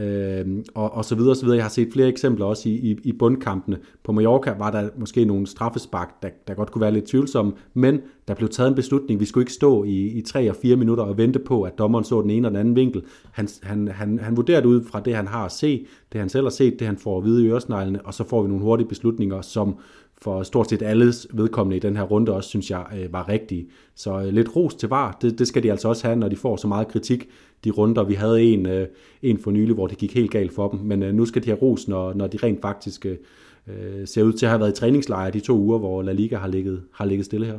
øh, 0.00 0.46
og, 0.74 0.92
og 0.92 1.04
så 1.04 1.14
videre, 1.14 1.30
og 1.30 1.36
så 1.36 1.44
videre. 1.44 1.56
Jeg 1.56 1.64
har 1.64 1.70
set 1.70 1.92
flere 1.92 2.08
eksempler 2.08 2.46
også 2.46 2.68
i, 2.68 2.72
i, 2.72 2.96
i 3.04 3.12
bundkampene. 3.12 3.78
På 4.04 4.12
Mallorca 4.12 4.54
var 4.58 4.70
der 4.70 4.88
måske 4.98 5.24
nogle 5.24 5.46
straffespark, 5.46 6.22
der, 6.22 6.28
der 6.48 6.54
godt 6.54 6.70
kunne 6.70 6.82
være 6.82 6.92
lidt 6.92 7.04
tvivlsomme, 7.04 7.52
men 7.74 8.00
der 8.28 8.34
blev 8.34 8.48
taget 8.48 8.68
en 8.68 8.74
beslutning. 8.74 9.20
Vi 9.20 9.24
skulle 9.24 9.42
ikke 9.42 9.52
stå 9.52 9.84
i, 9.84 10.06
i 10.06 10.22
tre 10.22 10.50
og 10.50 10.56
fire 10.56 10.76
minutter 10.76 11.04
og 11.04 11.18
vente 11.18 11.38
på, 11.38 11.62
at 11.62 11.78
dommeren 11.78 12.04
så 12.04 12.22
den 12.22 12.30
ene 12.30 12.48
og 12.48 12.50
den 12.50 12.60
anden 12.60 12.76
vinkel. 12.76 13.02
Han, 13.32 13.48
han, 13.62 13.88
han, 13.88 14.18
han 14.18 14.36
vurderede 14.36 14.68
ud 14.68 14.84
fra 14.84 15.00
det, 15.00 15.14
han 15.14 15.26
har 15.26 15.44
at 15.44 15.52
se, 15.52 15.86
det 16.12 16.20
han 16.20 16.28
selv 16.28 16.44
har 16.44 16.50
set, 16.50 16.78
det 16.78 16.86
han 16.86 16.96
får 16.96 17.18
at 17.18 17.24
vide 17.24 17.44
i 17.44 17.48
øresneglene, 17.48 18.06
og 18.06 18.14
så 18.14 18.24
får 18.24 18.42
vi 18.42 18.48
nogle 18.48 18.64
hurtige 18.64 18.88
beslutninger, 18.88 19.40
som 19.40 19.76
for 20.22 20.42
stort 20.42 20.70
set 20.70 20.82
alles 20.82 21.26
vedkommende 21.32 21.76
i 21.76 21.80
den 21.80 21.96
her 21.96 22.02
runde 22.02 22.32
også, 22.32 22.48
synes 22.48 22.70
jeg, 22.70 22.86
øh, 22.96 23.12
var 23.12 23.28
rigtige. 23.28 23.66
Så 23.94 24.20
øh, 24.20 24.26
lidt 24.26 24.56
ros 24.56 24.74
til 24.74 24.88
var, 24.88 25.18
det, 25.22 25.38
det 25.38 25.48
skal 25.48 25.62
de 25.62 25.70
altså 25.70 25.88
også 25.88 26.06
have, 26.06 26.16
når 26.16 26.28
de 26.28 26.36
får 26.36 26.56
så 26.56 26.68
meget 26.68 26.88
kritik 26.88 27.28
de 27.64 27.70
runder. 27.70 28.04
Vi 28.04 28.14
havde 28.14 28.42
en, 28.42 28.66
øh, 28.66 28.88
en 29.22 29.38
for 29.38 29.50
nylig, 29.50 29.74
hvor 29.74 29.86
det 29.86 29.98
gik 29.98 30.14
helt 30.14 30.30
galt 30.30 30.54
for 30.54 30.68
dem, 30.68 30.80
men 30.80 31.02
øh, 31.02 31.14
nu 31.14 31.26
skal 31.26 31.42
de 31.42 31.48
have 31.48 31.58
ros, 31.58 31.88
når, 31.88 32.14
når 32.14 32.26
de 32.26 32.38
rent 32.42 32.62
faktisk 32.62 33.06
øh, 33.06 33.16
øh 33.66 34.06
ser 34.06 34.22
ud 34.22 34.32
til 34.32 34.46
at 34.46 34.50
have 34.50 34.60
været 34.60 34.72
i 34.72 34.80
træningslejre 34.80 35.30
de 35.30 35.40
to 35.40 35.58
uger, 35.58 35.78
hvor 35.78 36.02
La 36.02 36.12
Liga 36.12 36.36
har 36.36 36.48
ligget, 36.48 36.82
har 36.92 37.04
ligget 37.04 37.26
stille 37.26 37.46
her. 37.46 37.58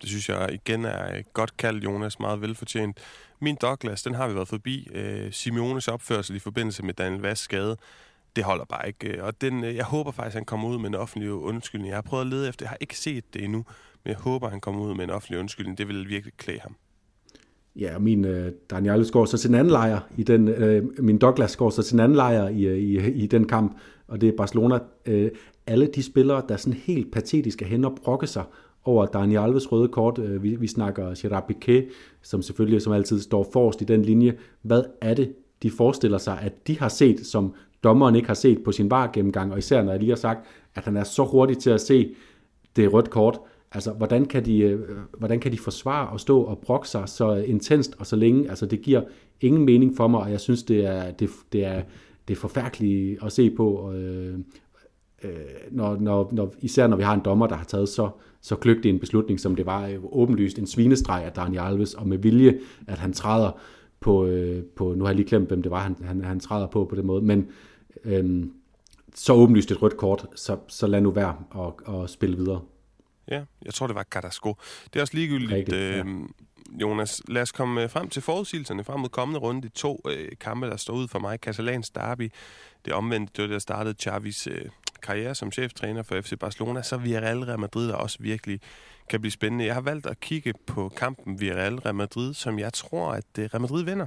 Det 0.00 0.08
synes 0.08 0.28
jeg 0.28 0.50
igen 0.52 0.84
er 0.84 1.22
godt 1.32 1.56
kaldt, 1.56 1.84
Jonas, 1.84 2.20
meget 2.20 2.40
velfortjent. 2.40 2.98
Min 3.40 3.56
Douglas, 3.62 4.02
den 4.02 4.14
har 4.14 4.28
vi 4.28 4.34
været 4.34 4.48
forbi. 4.48 4.88
Øh, 4.94 5.32
Simeones 5.32 5.88
opførsel 5.88 6.36
i 6.36 6.38
forbindelse 6.38 6.82
med 6.82 6.94
Daniel 6.94 7.22
Vass 7.22 7.42
skade, 7.42 7.76
det 8.36 8.44
holder 8.44 8.64
bare 8.64 8.86
ikke. 8.86 9.16
Øh, 9.16 9.24
og 9.24 9.40
den, 9.40 9.64
øh, 9.64 9.76
jeg 9.76 9.84
håber 9.84 10.10
faktisk, 10.10 10.34
at 10.34 10.38
han 10.38 10.44
kommer 10.44 10.68
ud 10.68 10.78
med 10.78 10.88
en 10.88 10.94
offentlig 10.94 11.32
undskyldning. 11.32 11.88
Jeg 11.88 11.96
har 11.96 12.02
prøvet 12.02 12.24
at 12.24 12.30
lede 12.30 12.48
efter, 12.48 12.64
jeg 12.64 12.70
har 12.70 12.78
ikke 12.80 12.98
set 12.98 13.34
det 13.34 13.44
endnu, 13.44 13.64
men 14.04 14.10
jeg 14.10 14.16
håber, 14.16 14.46
at 14.46 14.52
han 14.52 14.60
kommer 14.60 14.84
ud 14.84 14.94
med 14.94 15.04
en 15.04 15.10
offentlig 15.10 15.40
undskyldning. 15.40 15.78
Det 15.78 15.88
vil 15.88 16.08
virkelig 16.08 16.34
klæde 16.36 16.58
ham. 16.62 16.74
Ja, 17.76 17.98
min 17.98 18.24
øh, 18.24 18.52
Daniel 18.70 19.10
går 19.10 19.24
så 19.24 19.38
til 19.38 19.48
en 19.48 19.54
anden 19.54 19.70
lejr 19.70 20.00
i 20.16 20.22
den, 20.22 20.48
øh, 20.48 20.84
min 20.98 21.18
Douglas 21.18 21.56
går 21.56 21.70
så 21.70 21.82
til 21.82 21.94
en 21.94 22.00
anden 22.00 22.16
lejr 22.16 22.48
i, 22.48 22.64
øh, 22.64 22.78
i, 22.78 23.10
i 23.10 23.26
den 23.26 23.48
kamp, 23.48 23.78
og 24.08 24.20
det 24.20 24.28
er 24.28 24.36
Barcelona. 24.36 24.78
Øh, 25.06 25.30
alle 25.66 25.86
de 25.86 26.02
spillere, 26.02 26.42
der 26.48 26.56
sådan 26.56 26.80
helt 26.86 27.12
patetisk 27.12 27.62
er 27.62 27.66
hen 27.66 27.84
og 27.84 27.98
brokke 28.04 28.26
sig 28.26 28.44
over 28.84 29.06
Daniel 29.06 29.38
Alves 29.38 29.72
røde 29.72 29.88
kort. 29.88 30.18
Øh, 30.18 30.42
vi, 30.42 30.56
vi 30.56 30.66
snakker 30.66 31.14
Gerard 31.18 31.50
Piqué, 31.50 31.92
som 32.22 32.42
selvfølgelig 32.42 32.82
som 32.82 32.92
altid 32.92 33.20
står 33.20 33.48
forrest 33.52 33.80
i 33.80 33.84
den 33.84 34.02
linje. 34.02 34.36
Hvad 34.62 34.82
er 35.00 35.14
det, 35.14 35.34
de 35.62 35.70
forestiller 35.70 36.18
sig, 36.18 36.38
at 36.40 36.66
de 36.66 36.78
har 36.78 36.88
set, 36.88 37.26
som 37.26 37.54
dommeren 37.84 38.16
ikke 38.16 38.26
har 38.26 38.34
set 38.34 38.64
på 38.64 38.72
sin 38.72 38.90
var 38.90 39.10
gennemgang, 39.12 39.52
og 39.52 39.58
især 39.58 39.82
når 39.82 39.92
jeg 39.92 40.00
lige 40.00 40.10
har 40.10 40.16
sagt, 40.16 40.46
at 40.74 40.84
han 40.84 40.96
er 40.96 41.04
så 41.04 41.24
hurtig 41.24 41.58
til 41.58 41.70
at 41.70 41.80
se 41.80 42.14
det 42.76 42.92
rødt 42.92 43.10
kort, 43.10 43.38
Altså, 43.72 43.92
hvordan 43.92 44.24
kan, 44.24 44.44
de, 44.44 44.58
øh, 44.58 44.80
hvordan 45.18 45.40
kan 45.40 45.52
de 45.52 45.58
forsvare 45.58 46.14
at 46.14 46.20
stå 46.20 46.42
og 46.42 46.58
brokke 46.58 46.88
sig 46.88 47.08
så 47.08 47.34
intenst 47.34 47.94
og 47.98 48.06
så 48.06 48.16
længe? 48.16 48.48
Altså, 48.48 48.66
det 48.66 48.82
giver 48.82 49.02
ingen 49.40 49.64
mening 49.64 49.96
for 49.96 50.08
mig, 50.08 50.20
og 50.20 50.30
jeg 50.30 50.40
synes, 50.40 50.62
det 50.62 50.86
er, 50.86 51.10
det, 51.10 51.30
det 51.52 51.64
er, 51.64 51.82
det 52.28 52.36
er 52.36 52.40
forfærdeligt 52.40 53.24
at 53.24 53.32
se 53.32 53.50
på, 53.50 53.92
øh, 53.92 54.38
øh, 55.24 55.30
når, 55.70 55.96
når, 55.96 56.28
når, 56.32 56.54
især 56.60 56.86
når 56.86 56.96
vi 56.96 57.02
har 57.02 57.14
en 57.14 57.20
dommer, 57.24 57.46
der 57.46 57.54
har 57.54 57.64
taget 57.64 57.88
så, 57.88 58.10
så 58.40 58.56
kløgtig 58.56 58.88
en 58.88 58.98
beslutning, 58.98 59.40
som 59.40 59.56
det 59.56 59.66
var 59.66 59.86
øh, 59.86 59.98
åbenlyst 60.02 60.58
en 60.58 60.66
svinestreg 60.66 61.24
af 61.24 61.32
Daniel 61.32 61.62
Alves, 61.62 61.94
og 61.94 62.08
med 62.08 62.18
vilje, 62.18 62.58
at 62.86 62.98
han 62.98 63.12
træder 63.12 63.50
på, 64.06 64.26
øh, 64.26 64.64
på 64.76 64.94
nu 64.94 65.04
har 65.04 65.10
jeg 65.10 65.16
lige 65.16 65.28
glemt, 65.28 65.48
hvem 65.48 65.62
det 65.62 65.70
var, 65.70 65.80
han, 65.80 65.96
han, 66.04 66.24
han 66.24 66.40
træder 66.40 66.66
på 66.66 66.84
på 66.84 66.96
den 66.96 67.06
måde, 67.06 67.22
men 67.22 67.48
øh, 68.04 68.46
så 69.14 69.32
åbenlyst 69.32 69.70
et 69.70 69.82
rødt 69.82 69.96
kort, 69.96 70.26
så, 70.34 70.56
så 70.68 70.86
lad 70.86 71.00
nu 71.00 71.10
være 71.10 71.36
at, 71.54 71.94
at 71.94 72.10
spille 72.10 72.36
videre. 72.36 72.60
Ja, 73.28 73.44
jeg 73.64 73.74
tror, 73.74 73.86
det 73.86 73.96
var 73.96 74.02
Carrasco. 74.02 74.54
Det 74.84 74.96
er 74.96 75.00
også 75.00 75.14
ligegyldigt, 75.14 75.52
Rigtigt, 75.52 75.76
ja. 75.76 75.98
øh, 75.98 76.06
Jonas. 76.80 77.22
Lad 77.28 77.42
os 77.42 77.52
komme 77.52 77.82
øh, 77.82 77.90
frem 77.90 78.08
til 78.08 78.22
forudsigelserne 78.22 78.84
frem 78.84 79.00
mod 79.00 79.08
kommende 79.08 79.40
runde. 79.40 79.62
De 79.62 79.68
to 79.68 80.00
øh, 80.10 80.28
kampe, 80.40 80.66
der 80.66 80.76
står 80.76 80.94
ud 80.94 81.08
for 81.08 81.18
mig. 81.18 81.38
Catalans 81.38 81.90
derby, 81.90 82.32
det 82.84 82.92
omvendte, 82.92 83.32
det 83.36 83.42
var 83.42 83.46
det, 83.46 83.52
der 83.52 83.58
startede 83.58 83.94
Xavis 84.02 84.46
øh, 84.46 84.64
karriere 85.02 85.34
som 85.34 85.52
cheftræner 85.52 86.02
for 86.02 86.20
FC 86.20 86.32
Barcelona. 86.40 86.82
Så 86.82 86.96
Villarreal 86.96 87.38
Real 87.38 87.58
Madrid, 87.58 87.88
der 87.88 87.94
også 87.94 88.18
virkelig 88.20 88.60
kan 89.08 89.20
blive 89.20 89.32
spændende. 89.32 89.64
Jeg 89.64 89.74
har 89.74 89.80
valgt 89.80 90.06
at 90.06 90.20
kigge 90.20 90.54
på 90.66 90.88
kampen 90.88 91.40
Villarreal 91.40 91.74
Real 91.74 91.94
Madrid, 91.94 92.34
som 92.34 92.58
jeg 92.58 92.72
tror, 92.72 93.12
at 93.12 93.24
øh, 93.38 93.44
Real 93.44 93.60
Madrid 93.60 93.84
vinder. 93.84 94.06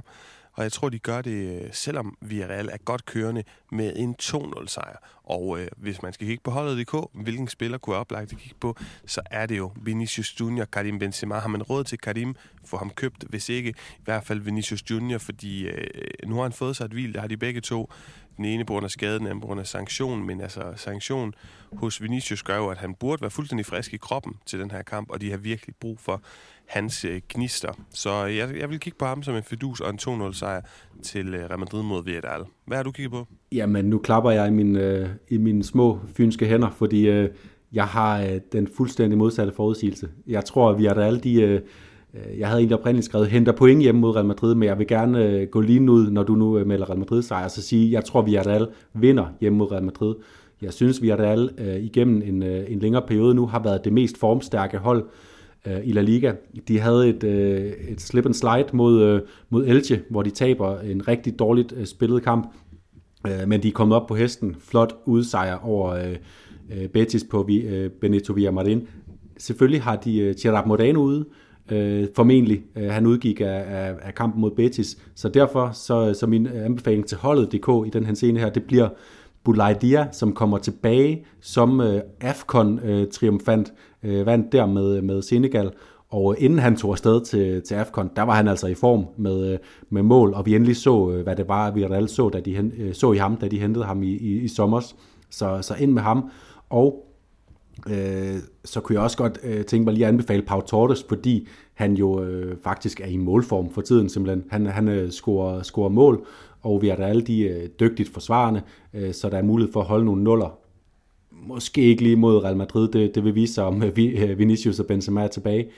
Og 0.52 0.62
jeg 0.62 0.72
tror, 0.72 0.88
de 0.88 0.98
gør 0.98 1.22
det, 1.22 1.62
øh, 1.62 1.68
selvom 1.72 2.16
Villarreal 2.20 2.68
er 2.68 2.76
godt 2.76 3.04
kørende 3.04 3.44
med 3.72 3.92
en 3.96 4.16
2-0-sejr. 4.22 4.96
Og 5.24 5.60
øh, 5.60 5.68
hvis 5.76 6.02
man 6.02 6.12
skal 6.12 6.26
kigge 6.26 6.42
på 6.44 6.50
holdet 6.50 6.86
DK, 6.86 6.94
hvilken 7.12 7.48
spiller 7.48 7.78
kunne 7.78 7.94
jeg 7.94 8.00
oplagt 8.00 8.32
at 8.32 8.38
kigge 8.38 8.56
på, 8.60 8.76
så 9.06 9.20
er 9.30 9.46
det 9.46 9.58
jo 9.58 9.72
Vinicius 9.76 10.40
Junior, 10.40 10.64
Karim 10.64 10.98
Benzema. 10.98 11.38
Har 11.38 11.48
man 11.48 11.62
råd 11.62 11.84
til 11.84 11.98
Karim, 11.98 12.36
få 12.64 12.76
ham 12.76 12.90
købt, 12.90 13.24
hvis 13.28 13.48
ikke 13.48 13.70
i 13.70 14.02
hvert 14.04 14.24
fald 14.24 14.40
Vinicius 14.40 14.90
Junior, 14.90 15.18
fordi 15.18 15.66
øh, 15.66 15.84
nu 16.26 16.34
har 16.34 16.42
han 16.42 16.52
fået 16.52 16.76
sig 16.76 16.84
et 16.84 16.90
hvil, 16.90 17.14
der 17.14 17.20
har 17.20 17.28
de 17.28 17.36
begge 17.36 17.60
to. 17.60 17.90
Den 18.40 18.48
ene 18.48 18.64
på 18.64 18.72
grund 18.72 18.84
af 18.84 18.90
skaden, 18.90 19.18
den 19.18 19.26
anden 19.26 19.40
på 19.40 19.46
grund 19.46 19.60
af 19.60 19.66
sanktion, 19.66 20.26
men 20.26 20.40
altså 20.40 20.62
sanktion 20.76 21.34
hos 21.72 22.02
Vinicius 22.02 22.42
gør 22.42 22.56
jo, 22.56 22.68
at 22.68 22.78
han 22.78 22.94
burde 22.94 23.22
være 23.22 23.30
fuldstændig 23.30 23.66
frisk 23.66 23.94
i 23.94 23.96
kroppen 23.96 24.34
til 24.46 24.60
den 24.60 24.70
her 24.70 24.82
kamp, 24.82 25.10
og 25.10 25.20
de 25.20 25.30
har 25.30 25.36
virkelig 25.36 25.74
brug 25.80 26.00
for 26.00 26.22
hans 26.66 27.04
øh, 27.04 27.20
gnister. 27.28 27.72
Så 27.90 28.26
øh, 28.26 28.36
jeg, 28.36 28.56
jeg 28.60 28.70
vil 28.70 28.80
kigge 28.80 28.96
på 28.98 29.04
ham 29.04 29.22
som 29.22 29.36
en 29.36 29.42
fidus 29.42 29.80
og 29.80 29.90
en 29.90 29.98
2-0 30.28 30.32
sejr 30.32 30.60
til 31.02 31.34
øh, 31.34 31.40
Real 31.40 31.58
Madrid 31.58 31.82
mod 31.82 32.04
Villarreal. 32.04 32.44
Hvad 32.66 32.76
har 32.76 32.84
du 32.84 32.92
kigget 32.92 33.12
på? 33.12 33.26
Jamen, 33.52 33.84
nu 33.84 33.98
klapper 33.98 34.30
jeg 34.30 34.46
i, 34.48 34.50
min, 34.50 34.76
øh, 34.76 35.08
i 35.28 35.38
mine 35.38 35.64
små 35.64 36.00
fynske 36.16 36.46
hænder, 36.46 36.70
fordi 36.70 37.08
øh, 37.08 37.30
jeg 37.72 37.86
har 37.86 38.20
øh, 38.22 38.40
den 38.52 38.68
fuldstændig 38.76 39.18
modsatte 39.18 39.52
forudsigelse. 39.52 40.08
Jeg 40.26 40.44
tror, 40.44 40.70
at 40.70 40.78
Villarreal, 40.78 41.24
de... 41.24 41.42
Øh, 41.42 41.60
Øh, 42.14 42.38
jeg 42.38 42.48
havde 42.48 42.60
egentlig 42.60 42.78
oprindeligt 42.78 43.04
skrevet, 43.04 43.28
henter 43.28 43.52
point 43.52 43.82
hjemme 43.82 44.00
mod 44.00 44.16
Real 44.16 44.26
Madrid, 44.26 44.54
men 44.54 44.68
jeg 44.68 44.78
vil 44.78 44.86
gerne 44.86 45.26
øh, 45.26 45.48
gå 45.48 45.60
lige 45.60 45.90
ud, 45.90 46.10
når 46.10 46.22
du 46.22 46.34
nu 46.34 46.58
øh, 46.58 46.66
melder 46.66 46.90
Real 46.90 46.98
Madrid 46.98 47.22
sejr, 47.22 47.48
så 47.48 47.62
sige, 47.62 47.92
jeg 47.92 48.04
tror, 48.04 48.22
vi 48.22 48.30
Villarreal 48.30 48.68
vinder 48.94 49.26
hjemme 49.40 49.58
mod 49.58 49.72
Real 49.72 49.84
Madrid. 49.84 50.14
Jeg 50.62 50.72
synes, 50.72 51.02
vi 51.02 51.10
øh, 51.10 51.84
igennem 51.84 52.22
en, 52.22 52.42
en 52.42 52.78
længere 52.78 53.02
periode 53.06 53.34
nu 53.34 53.46
har 53.46 53.62
været 53.62 53.84
det 53.84 53.92
mest 53.92 54.18
formstærke 54.18 54.78
hold, 54.78 55.04
i 55.84 55.92
La 55.92 56.00
Liga. 56.00 56.32
De 56.68 56.80
havde 56.80 57.08
et, 57.08 57.24
et 57.88 58.00
slip 58.00 58.26
and 58.26 58.34
slide 58.34 58.66
mod, 58.72 59.20
mod 59.50 59.66
Elche, 59.66 60.00
hvor 60.10 60.22
de 60.22 60.30
taber 60.30 60.80
en 60.80 61.08
rigtig 61.08 61.38
dårligt 61.38 61.74
spillet 61.84 62.22
kamp, 62.22 62.46
men 63.46 63.62
de 63.62 63.68
er 63.68 63.72
kommet 63.72 63.96
op 63.96 64.06
på 64.06 64.14
hesten. 64.14 64.56
Flot 64.58 64.96
udsejr 65.04 65.56
over 65.66 66.14
Betis 66.92 67.24
på 67.30 67.48
Benito 68.00 68.32
Villamarin. 68.32 68.88
Selvfølgelig 69.38 69.82
har 69.82 69.96
de 69.96 70.34
Gerard 70.42 70.66
Modano 70.66 71.00
ude, 71.00 71.24
øh, 71.70 72.08
formentlig. 72.16 72.62
Øh, 72.76 72.90
han 72.90 73.06
udgik 73.06 73.40
af, 73.40 73.64
af, 73.68 73.94
af 74.02 74.14
kampen 74.14 74.40
mod 74.40 74.50
Betis, 74.50 74.98
så 75.14 75.28
derfor 75.28 75.70
så, 75.72 76.14
så 76.14 76.26
min 76.26 76.46
anbefaling 76.46 77.06
til 77.06 77.18
holdet 77.18 77.52
DK 77.52 77.86
i 77.86 77.90
den 77.90 78.06
her 78.06 78.14
scene 78.14 78.40
her, 78.40 78.50
det 78.50 78.62
bliver 78.62 78.88
Bulaidia, 79.44 80.08
som 80.12 80.32
kommer 80.32 80.58
tilbage 80.58 81.24
som 81.40 81.80
øh, 81.80 82.00
AFCON-triumfant, 82.20 83.72
øh, 84.02 84.20
øh, 84.20 84.26
vandt 84.26 84.52
der 84.52 84.66
med, 84.66 85.02
med 85.02 85.22
Senegal. 85.22 85.70
Og 86.10 86.36
inden 86.38 86.58
han 86.58 86.76
tog 86.76 86.90
afsted 86.90 87.24
til, 87.24 87.62
til 87.62 87.74
AFCON, 87.74 88.10
der 88.16 88.22
var 88.22 88.34
han 88.34 88.48
altså 88.48 88.66
i 88.66 88.74
form 88.74 89.06
med, 89.16 89.52
øh, 89.52 89.58
med 89.90 90.02
mål, 90.02 90.34
og 90.34 90.46
vi 90.46 90.54
endelig 90.54 90.76
så, 90.76 91.10
øh, 91.10 91.22
hvad 91.22 91.36
det 91.36 91.48
var, 91.48 91.70
vi 91.70 91.82
alle 91.82 92.08
så, 92.08 92.28
da 92.28 92.40
de, 92.40 92.90
så 92.92 93.12
i 93.12 93.16
ham, 93.16 93.36
da 93.36 93.48
de 93.48 93.60
hentede 93.60 93.84
ham 93.84 94.02
i, 94.02 94.10
i, 94.10 94.40
i 94.40 94.48
sommer. 94.48 94.80
Så, 95.30 95.58
så 95.62 95.74
ind 95.78 95.92
med 95.92 96.02
ham. 96.02 96.30
Og 96.70 97.09
øh, 97.86 98.36
så 98.64 98.80
kunne 98.80 98.94
jeg 98.94 99.02
også 99.02 99.16
godt 99.16 99.38
øh, 99.42 99.64
tænke 99.64 99.84
mig 99.84 99.94
lige 99.94 100.04
at 100.04 100.08
anbefale 100.08 100.42
Pau 100.42 100.60
Torres, 100.60 101.04
fordi 101.08 101.48
han 101.74 101.94
jo 101.94 102.22
øh, 102.22 102.56
faktisk 102.64 103.00
er 103.00 103.06
i 103.06 103.16
målform 103.16 103.70
for 103.70 103.80
tiden 103.80 104.08
simpelthen. 104.08 104.44
Han, 104.50 104.66
han 104.66 104.88
øh, 104.88 105.10
scorer, 105.10 105.62
scorer 105.62 105.88
mål, 105.88 106.26
og 106.62 106.82
vi 106.82 106.88
har 106.88 106.96
da 106.96 107.02
alle 107.02 107.22
de 107.22 107.42
øh, 107.42 107.68
dygtigt 107.80 108.12
forsvarende, 108.12 108.62
øh, 108.94 109.14
så 109.14 109.30
der 109.30 109.38
er 109.38 109.42
mulighed 109.42 109.72
for 109.72 109.80
at 109.80 109.86
holde 109.86 110.04
nogle 110.04 110.22
nuller. 110.22 110.58
Måske 111.30 111.80
ikke 111.80 112.02
lige 112.02 112.16
mod 112.16 112.44
Real 112.44 112.56
Madrid, 112.56 112.88
det, 112.88 113.14
det 113.14 113.24
vil 113.24 113.34
vise 113.34 113.54
sig, 113.54 113.64
om 113.64 113.82
øh, 113.82 113.92
øh 113.96 114.38
Vinicius 114.38 114.80
og 114.80 114.86
Benzema 114.86 115.22
er 115.22 115.28
tilbage. 115.28 115.68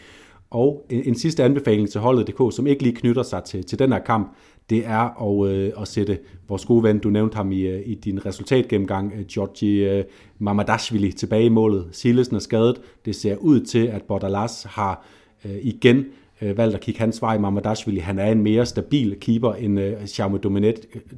Og 0.50 0.86
en, 0.90 1.02
en 1.04 1.14
sidste 1.14 1.44
anbefaling 1.44 1.90
til 1.90 2.00
holdet 2.00 2.26
DK, 2.26 2.54
som 2.54 2.66
ikke 2.66 2.82
lige 2.82 2.94
knytter 2.94 3.22
sig 3.22 3.44
til, 3.44 3.64
til 3.64 3.78
den 3.78 3.92
her 3.92 3.98
kamp, 3.98 4.32
det 4.70 4.86
er 4.86 5.22
at, 5.22 5.50
øh, 5.50 5.72
at 5.80 5.88
sætte 5.88 6.18
vores 6.48 6.64
gode 6.64 6.82
ven, 6.82 6.98
du 6.98 7.10
nævnte 7.10 7.36
ham 7.36 7.52
i, 7.52 7.60
øh, 7.60 7.82
i 7.86 7.94
din 7.94 8.26
resultatgennemgang, 8.26 9.12
øh, 9.18 9.26
Georgi 9.26 9.84
øh, 9.84 10.04
Mamadashvili, 10.38 11.12
tilbage 11.12 11.44
i 11.44 11.48
målet. 11.48 11.88
Silesen 11.92 12.36
er 12.36 12.40
skadet. 12.40 12.80
Det 13.04 13.16
ser 13.16 13.36
ud 13.36 13.60
til, 13.60 13.86
at 13.86 14.02
Bordalas 14.02 14.66
har 14.68 15.06
øh, 15.44 15.56
igen 15.62 16.04
øh, 16.42 16.56
valgt 16.58 16.74
at 16.74 16.80
kigge 16.80 17.00
hans 17.00 17.22
vej. 17.22 17.38
Mamadashvili, 17.38 18.00
han 18.00 18.18
er 18.18 18.32
en 18.32 18.42
mere 18.42 18.66
stabil 18.66 19.16
keeper 19.20 19.52
end 19.52 19.80
øh, 19.80 19.92
Jaume 20.18 20.38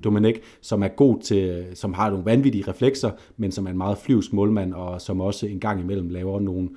Domenech, 0.04 0.40
som 0.60 0.82
er 0.82 0.88
god 0.88 1.20
til, 1.20 1.48
øh, 1.48 1.64
som 1.74 1.94
har 1.94 2.10
nogle 2.10 2.24
vanvittige 2.24 2.64
reflekser, 2.68 3.10
men 3.36 3.52
som 3.52 3.66
er 3.66 3.70
en 3.70 3.78
meget 3.78 3.98
flyvsk 3.98 4.32
målmand, 4.32 4.74
og 4.74 5.00
som 5.00 5.20
også 5.20 5.46
en 5.46 5.60
gang 5.60 5.80
imellem 5.80 6.08
laver 6.08 6.40
nogle, 6.40 6.68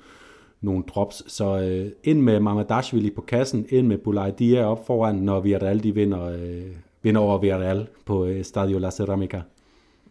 nogle 0.60 0.84
drops. 0.94 1.22
Så 1.26 1.58
øh, 1.58 1.92
ind 2.04 2.20
med 2.20 2.40
Mamadashvili 2.40 3.10
på 3.10 3.20
kassen, 3.20 3.66
ind 3.70 3.86
med 3.86 3.98
Bulai 3.98 4.30
Dia 4.30 4.64
op 4.64 4.86
foran, 4.86 5.14
når 5.14 5.40
Villarreal 5.40 5.82
de 5.82 5.94
vinder, 5.94 6.24
øh, 6.24 6.62
vinder 7.02 7.20
over 7.20 7.38
Villarreal 7.38 7.86
på 8.06 8.24
øh, 8.24 8.44
Stadio 8.44 8.78
La 8.78 8.90
Ceramica. 8.90 9.40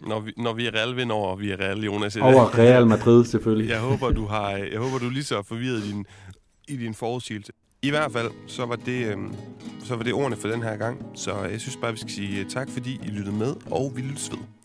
Når, 0.07 0.19
vi, 0.19 0.33
når 0.37 0.53
Villarreal 0.53 0.95
vinder 0.95 1.15
over 1.15 1.35
Villarreal, 1.35 1.83
Jonas. 1.83 2.17
Over 2.17 2.57
Real 2.57 2.87
Madrid, 2.87 3.25
selvfølgelig. 3.25 3.69
jeg 3.69 3.79
håber, 3.79 4.11
du 4.11 4.25
har, 4.25 4.49
jeg 4.51 4.79
håber, 4.79 4.97
du 4.97 5.09
lige 5.09 5.23
så 5.23 5.41
forvirret 5.43 5.83
din, 5.83 6.05
i 6.67 6.77
din 6.77 6.93
forudsigelse. 6.93 7.51
I 7.81 7.89
hvert 7.89 8.11
fald, 8.11 8.31
så 8.47 8.65
var, 8.65 8.75
det, 8.75 9.05
øh, 9.05 9.17
så 9.83 9.95
var 9.95 10.03
det 10.03 10.13
ordene 10.13 10.35
for 10.35 10.47
den 10.47 10.61
her 10.61 10.77
gang. 10.77 11.05
Så 11.15 11.31
jeg 11.51 11.61
synes 11.61 11.77
bare, 11.81 11.91
vi 11.91 11.97
skal 11.97 12.11
sige 12.11 12.45
tak, 12.49 12.69
fordi 12.69 12.99
I 13.03 13.07
lyttede 13.07 13.35
med, 13.35 13.55
og 13.71 13.93
vi 13.95 14.01
lyttes 14.01 14.31
ved. 14.31 14.56